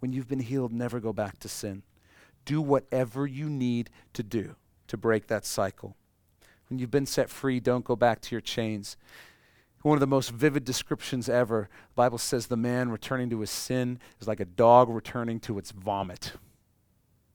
When 0.00 0.12
you've 0.12 0.28
been 0.28 0.40
healed, 0.40 0.72
never 0.72 1.00
go 1.00 1.12
back 1.12 1.38
to 1.40 1.48
sin. 1.48 1.82
Do 2.44 2.60
whatever 2.60 3.26
you 3.26 3.48
need 3.48 3.90
to 4.14 4.22
do 4.22 4.56
to 4.88 4.96
break 4.96 5.28
that 5.28 5.44
cycle. 5.44 5.96
When 6.68 6.78
you've 6.78 6.90
been 6.90 7.06
set 7.06 7.28
free, 7.30 7.60
don't 7.60 7.84
go 7.84 7.94
back 7.94 8.20
to 8.22 8.34
your 8.34 8.40
chains. 8.40 8.96
One 9.82 9.96
of 9.96 10.00
the 10.00 10.06
most 10.06 10.30
vivid 10.30 10.64
descriptions 10.64 11.28
ever, 11.28 11.68
the 11.88 11.94
Bible 11.94 12.18
says 12.18 12.46
the 12.46 12.56
man 12.56 12.90
returning 12.90 13.30
to 13.30 13.40
his 13.40 13.50
sin 13.50 13.98
is 14.20 14.28
like 14.28 14.40
a 14.40 14.44
dog 14.44 14.88
returning 14.88 15.40
to 15.40 15.58
its 15.58 15.72
vomit. 15.72 16.32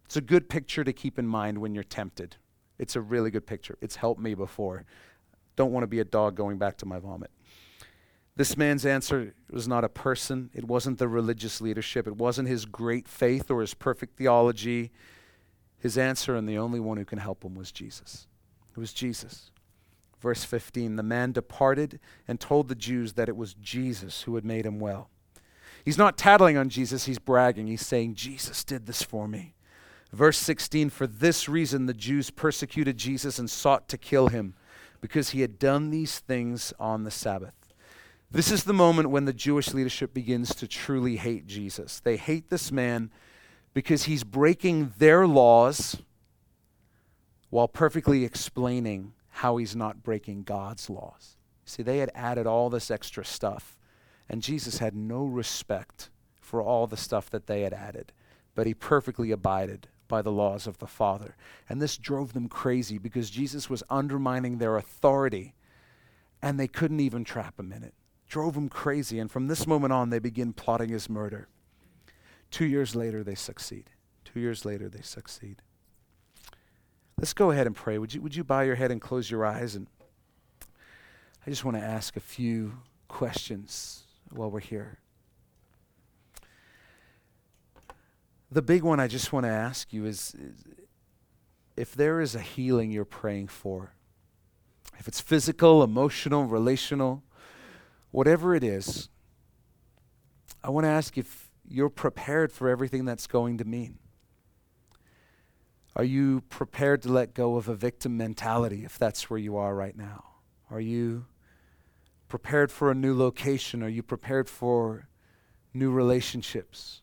It's 0.05 0.15
a 0.15 0.21
good 0.21 0.47
picture 0.47 0.85
to 0.85 0.93
keep 0.93 1.19
in 1.19 1.27
mind 1.27 1.57
when 1.57 1.75
you're 1.75 1.83
tempted. 1.83 2.37
It's 2.79 2.95
a 2.95 3.01
really 3.01 3.31
good 3.31 3.45
picture. 3.45 3.77
It's 3.81 3.97
helped 3.97 4.21
me 4.21 4.33
before. 4.33 4.85
Don't 5.57 5.73
want 5.73 5.83
to 5.83 5.87
be 5.87 5.99
a 5.99 6.05
dog 6.05 6.35
going 6.35 6.57
back 6.57 6.77
to 6.77 6.85
my 6.85 6.99
vomit. 6.99 7.31
This 8.37 8.55
man's 8.55 8.85
answer 8.85 9.33
was 9.49 9.67
not 9.67 9.83
a 9.83 9.89
person. 9.89 10.51
It 10.53 10.63
wasn't 10.63 10.99
the 10.99 11.07
religious 11.07 11.59
leadership. 11.59 12.07
It 12.07 12.15
wasn't 12.15 12.47
his 12.47 12.65
great 12.65 13.07
faith 13.07 13.51
or 13.51 13.61
his 13.61 13.73
perfect 13.73 14.15
theology. 14.15 14.91
His 15.79 15.97
answer, 15.97 16.35
and 16.35 16.47
the 16.47 16.57
only 16.57 16.79
one 16.79 16.97
who 16.97 17.05
can 17.05 17.17
help 17.17 17.43
him, 17.43 17.55
was 17.55 17.71
Jesus. 17.71 18.27
It 18.69 18.79
was 18.79 18.93
Jesus. 18.93 19.51
Verse 20.19 20.43
15 20.43 20.95
The 20.95 21.03
man 21.03 21.31
departed 21.31 21.99
and 22.27 22.39
told 22.39 22.67
the 22.67 22.75
Jews 22.75 23.13
that 23.13 23.29
it 23.29 23.37
was 23.37 23.53
Jesus 23.53 24.23
who 24.23 24.35
had 24.35 24.45
made 24.45 24.65
him 24.65 24.79
well. 24.79 25.09
He's 25.85 25.97
not 25.97 26.17
tattling 26.17 26.57
on 26.57 26.69
Jesus, 26.69 27.05
he's 27.05 27.19
bragging. 27.19 27.67
He's 27.67 27.85
saying, 27.85 28.15
Jesus 28.15 28.63
did 28.63 28.85
this 28.85 29.03
for 29.03 29.27
me. 29.27 29.55
Verse 30.11 30.37
16 30.37 30.89
For 30.89 31.07
this 31.07 31.47
reason 31.47 31.85
the 31.85 31.93
Jews 31.93 32.29
persecuted 32.29 32.97
Jesus 32.97 33.39
and 33.39 33.49
sought 33.49 33.87
to 33.89 33.97
kill 33.97 34.27
him, 34.27 34.55
because 35.01 35.29
he 35.29 35.41
had 35.41 35.59
done 35.59 35.89
these 35.89 36.19
things 36.19 36.73
on 36.79 37.03
the 37.03 37.11
Sabbath. 37.11 37.53
This 38.29 38.51
is 38.51 38.65
the 38.65 38.73
moment 38.73 39.09
when 39.09 39.25
the 39.25 39.33
Jewish 39.33 39.73
leadership 39.73 40.13
begins 40.13 40.53
to 40.55 40.67
truly 40.67 41.15
hate 41.15 41.47
Jesus. 41.47 42.01
They 42.01 42.17
hate 42.17 42.49
this 42.49 42.71
man 42.71 43.09
because 43.73 44.03
he's 44.03 44.25
breaking 44.25 44.91
their 44.97 45.25
laws 45.25 46.01
while 47.49 47.69
perfectly 47.69 48.25
explaining 48.25 49.13
how 49.37 49.57
he's 49.57 49.75
not 49.75 50.01
breaking 50.01 50.41
God's 50.41 50.89
laws. 50.89 51.37
See, 51.63 51.83
they 51.83 51.99
had 51.99 52.11
added 52.15 52.47
all 52.47 52.71
this 52.71 52.89
extra 52.89 53.23
stuff, 53.23 53.77
and 54.27 54.41
Jesus 54.41 54.79
had 54.79 54.95
no 54.95 55.25
respect 55.25 56.09
for 56.41 56.59
all 56.59 56.87
the 56.87 56.97
stuff 56.97 57.29
that 57.29 57.45
they 57.45 57.61
had 57.61 57.71
added, 57.73 58.13
but 58.55 58.65
he 58.65 58.73
perfectly 58.73 59.29
abided 59.29 59.87
by 60.07 60.23
the 60.23 60.31
laws 60.31 60.65
of 60.65 60.79
the 60.79 60.87
Father. 60.87 61.35
And 61.69 61.79
this 61.79 61.97
drove 61.97 62.33
them 62.33 62.49
crazy 62.49 62.97
because 62.97 63.29
Jesus 63.29 63.69
was 63.69 63.83
undermining 63.91 64.57
their 64.57 64.75
authority, 64.75 65.53
and 66.41 66.59
they 66.59 66.67
couldn't 66.67 66.99
even 66.99 67.23
trap 67.23 67.59
him 67.59 67.71
in 67.71 67.83
it. 67.83 67.93
Drove 68.27 68.55
them 68.55 68.69
crazy, 68.69 69.19
and 69.19 69.29
from 69.29 69.47
this 69.47 69.67
moment 69.67 69.93
on, 69.93 70.09
they 70.09 70.19
begin 70.19 70.51
plotting 70.51 70.89
his 70.89 71.09
murder. 71.09 71.47
Two 72.49 72.65
years 72.65 72.95
later, 72.95 73.23
they 73.23 73.35
succeed. 73.35 73.91
Two 74.25 74.39
years 74.39 74.65
later, 74.65 74.89
they 74.89 75.01
succeed. 75.01 75.61
Let's 77.19 77.33
go 77.33 77.49
ahead 77.49 77.65
and 77.65 77.75
pray. 77.75 77.97
Would 77.97 78.13
you, 78.13 78.21
would 78.21 78.35
you 78.35 78.43
bow 78.43 78.61
your 78.61 78.75
head 78.75 78.91
and 78.91 79.01
close 79.01 79.31
your 79.31 79.43
eyes? 79.43 79.75
And 79.75 79.87
I 80.61 81.49
just 81.49 81.65
want 81.65 81.75
to 81.77 81.83
ask 81.83 82.15
a 82.15 82.19
few 82.19 82.73
questions 83.07 84.03
while 84.29 84.51
we're 84.51 84.59
here. 84.59 84.99
The 88.51 88.61
big 88.61 88.83
one 88.83 88.99
I 88.99 89.07
just 89.07 89.33
want 89.33 89.45
to 89.45 89.49
ask 89.49 89.91
you 89.91 90.05
is, 90.05 90.35
is 90.35 90.63
if 91.75 91.95
there 91.95 92.21
is 92.21 92.35
a 92.35 92.39
healing 92.39 92.91
you're 92.91 93.03
praying 93.03 93.47
for, 93.47 93.93
if 94.99 95.07
it's 95.07 95.19
physical, 95.19 95.83
emotional, 95.83 96.45
relational, 96.45 97.23
whatever 98.11 98.53
it 98.53 98.63
is, 98.63 99.09
I 100.63 100.69
want 100.69 100.85
to 100.85 100.89
ask 100.89 101.17
if 101.17 101.49
you're 101.67 101.89
prepared 101.89 102.51
for 102.51 102.69
everything 102.69 103.05
that's 103.05 103.25
going 103.25 103.57
to 103.57 103.65
mean. 103.65 103.97
Are 105.97 106.03
you 106.03 106.41
prepared 106.41 107.01
to 107.01 107.09
let 107.11 107.33
go 107.33 107.55
of 107.55 107.67
a 107.67 107.73
victim 107.73 108.17
mentality 108.17 108.85
if 108.85 108.99
that's 108.99 109.31
where 109.31 109.39
you 109.39 109.57
are 109.57 109.73
right 109.73 109.97
now? 109.97 110.25
Are 110.69 110.79
you 110.79 111.25
prepared 112.27 112.71
for 112.71 112.91
a 112.91 112.95
new 112.95 113.17
location? 113.17 113.81
Are 113.81 113.89
you 113.89 114.03
prepared 114.03 114.47
for 114.47 115.07
new 115.73 115.89
relationships? 115.89 117.01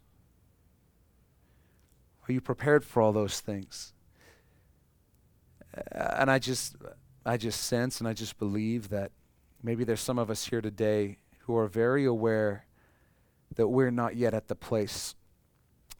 Are 2.29 2.33
you 2.33 2.41
prepared 2.41 2.85
for 2.85 3.03
all 3.03 3.13
those 3.13 3.41
things? 3.41 3.95
And 5.91 6.31
I 6.31 6.39
just 6.39 6.77
I 7.27 7.37
just 7.37 7.63
sense 7.65 7.99
and 7.99 8.07
I 8.07 8.13
just 8.13 8.39
believe 8.39 8.91
that 8.91 9.11
maybe 9.61 9.83
there's 9.83 10.03
some 10.03 10.21
of 10.21 10.31
us 10.31 10.47
here 10.47 10.61
today 10.61 11.19
who 11.41 11.57
are 11.57 11.67
very 11.67 12.05
aware 12.05 12.67
that 13.57 13.67
we're 13.67 13.91
not 13.91 14.15
yet 14.15 14.35
at 14.35 14.47
the 14.47 14.55
place 14.55 15.17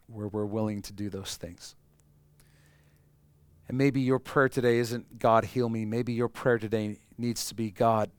where 0.07 0.29
we're 0.29 0.47
willing 0.47 0.81
to 0.83 0.93
do 0.93 1.11
those 1.11 1.37
things. 1.37 1.75
And 3.69 3.79
maybe 3.79 4.01
your 4.01 4.19
prayer 4.19 4.49
today 4.49 4.79
isn't, 4.79 5.19
God, 5.19 5.45
heal 5.45 5.69
me. 5.69 5.85
Maybe 5.85 6.13
your 6.13 6.29
prayer 6.29 6.59
today 6.59 6.99
needs 7.17 7.47
to 7.47 7.55
be, 7.55 7.71
God, 7.71 8.11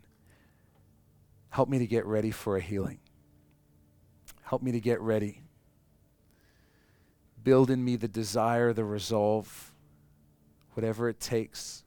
help 1.49 1.69
me 1.69 1.79
to 1.79 1.87
get 1.87 2.05
ready 2.05 2.31
for 2.31 2.57
a 2.57 2.61
healing. 2.61 2.99
Help 4.41 4.61
me 4.61 4.71
to 4.71 4.79
get 4.79 4.99
ready. 5.01 5.41
Build 7.43 7.69
in 7.69 7.83
me 7.83 7.95
the 7.95 8.07
desire, 8.07 8.73
the 8.73 8.83
resolve, 8.83 9.71
whatever 10.73 11.09
it 11.09 11.19
takes. 11.19 11.83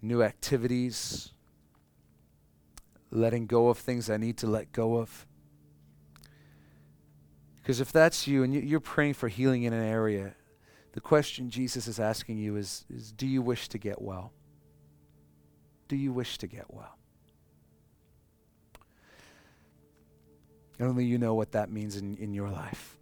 New 0.00 0.22
activities, 0.22 1.32
letting 3.10 3.46
go 3.46 3.68
of 3.68 3.78
things 3.78 4.08
I 4.08 4.16
need 4.16 4.38
to 4.38 4.46
let 4.46 4.72
go 4.72 4.96
of. 4.96 5.26
Because 7.56 7.80
if 7.80 7.92
that's 7.92 8.26
you 8.26 8.42
and 8.42 8.54
you're 8.54 8.80
praying 8.80 9.14
for 9.14 9.28
healing 9.28 9.64
in 9.64 9.74
an 9.74 9.84
area, 9.84 10.34
the 10.98 11.02
question 11.02 11.48
Jesus 11.48 11.86
is 11.86 12.00
asking 12.00 12.38
you 12.38 12.56
is, 12.56 12.84
is 12.92 13.12
Do 13.12 13.24
you 13.24 13.40
wish 13.40 13.68
to 13.68 13.78
get 13.78 14.02
well? 14.02 14.32
Do 15.86 15.94
you 15.94 16.12
wish 16.12 16.38
to 16.38 16.48
get 16.48 16.74
well? 16.74 16.98
only 20.80 21.04
you 21.04 21.16
know 21.16 21.34
what 21.34 21.52
that 21.52 21.70
means 21.70 21.96
in, 21.96 22.16
in 22.16 22.34
your 22.34 22.50
life. 22.50 22.98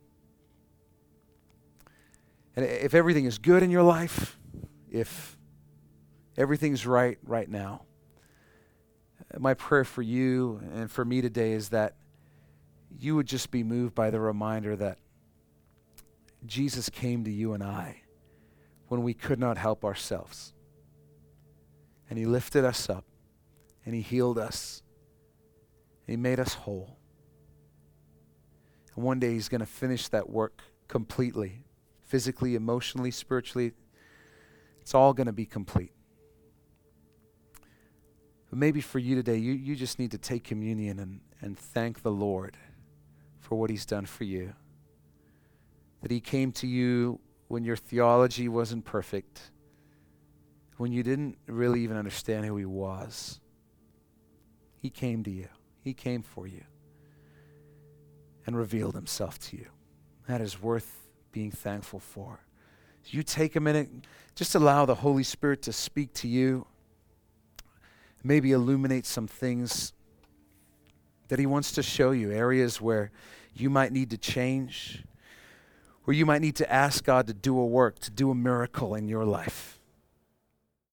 And 2.54 2.66
if 2.66 2.92
everything 2.92 3.24
is 3.24 3.38
good 3.38 3.62
in 3.62 3.70
your 3.70 3.82
life, 3.82 4.38
if 4.90 5.38
everything's 6.36 6.86
right 6.86 7.18
right 7.24 7.48
now, 7.48 7.86
my 9.38 9.54
prayer 9.54 9.84
for 9.84 10.02
you 10.02 10.60
and 10.74 10.90
for 10.90 11.06
me 11.06 11.22
today 11.22 11.52
is 11.52 11.70
that 11.70 11.96
you 12.98 13.16
would 13.16 13.26
just 13.26 13.50
be 13.50 13.62
moved 13.62 13.94
by 13.94 14.10
the 14.10 14.20
reminder 14.20 14.76
that 14.76 14.98
Jesus 16.46 16.88
came 16.88 17.24
to 17.24 17.30
you 17.30 17.52
and 17.52 17.62
I 17.62 18.02
when 18.88 19.02
we 19.02 19.14
could 19.14 19.38
not 19.38 19.58
help 19.58 19.84
ourselves. 19.84 20.52
And 22.08 22.18
he 22.18 22.24
lifted 22.24 22.64
us 22.64 22.88
up 22.88 23.04
and 23.84 23.94
he 23.94 24.00
healed 24.00 24.38
us. 24.38 24.82
He 26.06 26.16
made 26.16 26.38
us 26.38 26.54
whole. 26.54 26.96
And 28.94 29.04
one 29.04 29.18
day 29.18 29.32
he's 29.32 29.48
going 29.48 29.60
to 29.60 29.66
finish 29.66 30.08
that 30.08 30.30
work 30.30 30.62
completely 30.88 31.64
physically, 32.06 32.54
emotionally, 32.54 33.10
spiritually. 33.10 33.72
It's 34.80 34.94
all 34.94 35.12
going 35.12 35.26
to 35.26 35.32
be 35.32 35.44
complete. 35.44 35.92
But 38.48 38.58
maybe 38.58 38.80
for 38.80 39.00
you 39.00 39.16
today, 39.16 39.36
you, 39.36 39.52
you 39.52 39.74
just 39.74 39.98
need 39.98 40.12
to 40.12 40.18
take 40.18 40.44
communion 40.44 41.00
and, 41.00 41.20
and 41.40 41.58
thank 41.58 42.02
the 42.02 42.12
Lord 42.12 42.56
for 43.40 43.56
what 43.56 43.70
he's 43.70 43.84
done 43.84 44.06
for 44.06 44.24
you. 44.24 44.54
That 46.02 46.10
he 46.10 46.20
came 46.20 46.52
to 46.52 46.66
you 46.66 47.20
when 47.48 47.64
your 47.64 47.76
theology 47.76 48.48
wasn't 48.48 48.84
perfect, 48.84 49.50
when 50.76 50.92
you 50.92 51.02
didn't 51.02 51.38
really 51.46 51.80
even 51.82 51.96
understand 51.96 52.44
who 52.44 52.56
he 52.56 52.64
was. 52.64 53.40
He 54.78 54.90
came 54.90 55.24
to 55.24 55.30
you, 55.30 55.48
he 55.80 55.94
came 55.94 56.22
for 56.22 56.46
you 56.46 56.62
and 58.46 58.56
revealed 58.56 58.94
himself 58.94 59.38
to 59.38 59.56
you. 59.56 59.66
That 60.28 60.40
is 60.40 60.60
worth 60.62 61.08
being 61.32 61.50
thankful 61.50 62.00
for. 62.00 62.40
You 63.06 63.22
take 63.22 63.56
a 63.56 63.60
minute, 63.60 63.88
just 64.34 64.54
allow 64.54 64.84
the 64.84 64.96
Holy 64.96 65.22
Spirit 65.22 65.62
to 65.62 65.72
speak 65.72 66.12
to 66.14 66.28
you, 66.28 66.66
maybe 68.24 68.52
illuminate 68.52 69.06
some 69.06 69.28
things 69.28 69.92
that 71.28 71.38
He 71.38 71.46
wants 71.46 71.72
to 71.72 71.82
show 71.82 72.10
you, 72.10 72.32
areas 72.32 72.80
where 72.80 73.10
you 73.54 73.70
might 73.70 73.92
need 73.92 74.10
to 74.10 74.18
change, 74.18 75.04
where 76.06 76.16
you 76.16 76.24
might 76.24 76.40
need 76.40 76.54
to 76.54 76.72
ask 76.72 77.04
God 77.04 77.26
to 77.26 77.34
do 77.34 77.58
a 77.58 77.66
work, 77.66 77.98
to 77.98 78.12
do 78.12 78.30
a 78.30 78.34
miracle 78.34 78.94
in 78.94 79.08
your 79.08 79.24
life. 79.24 79.75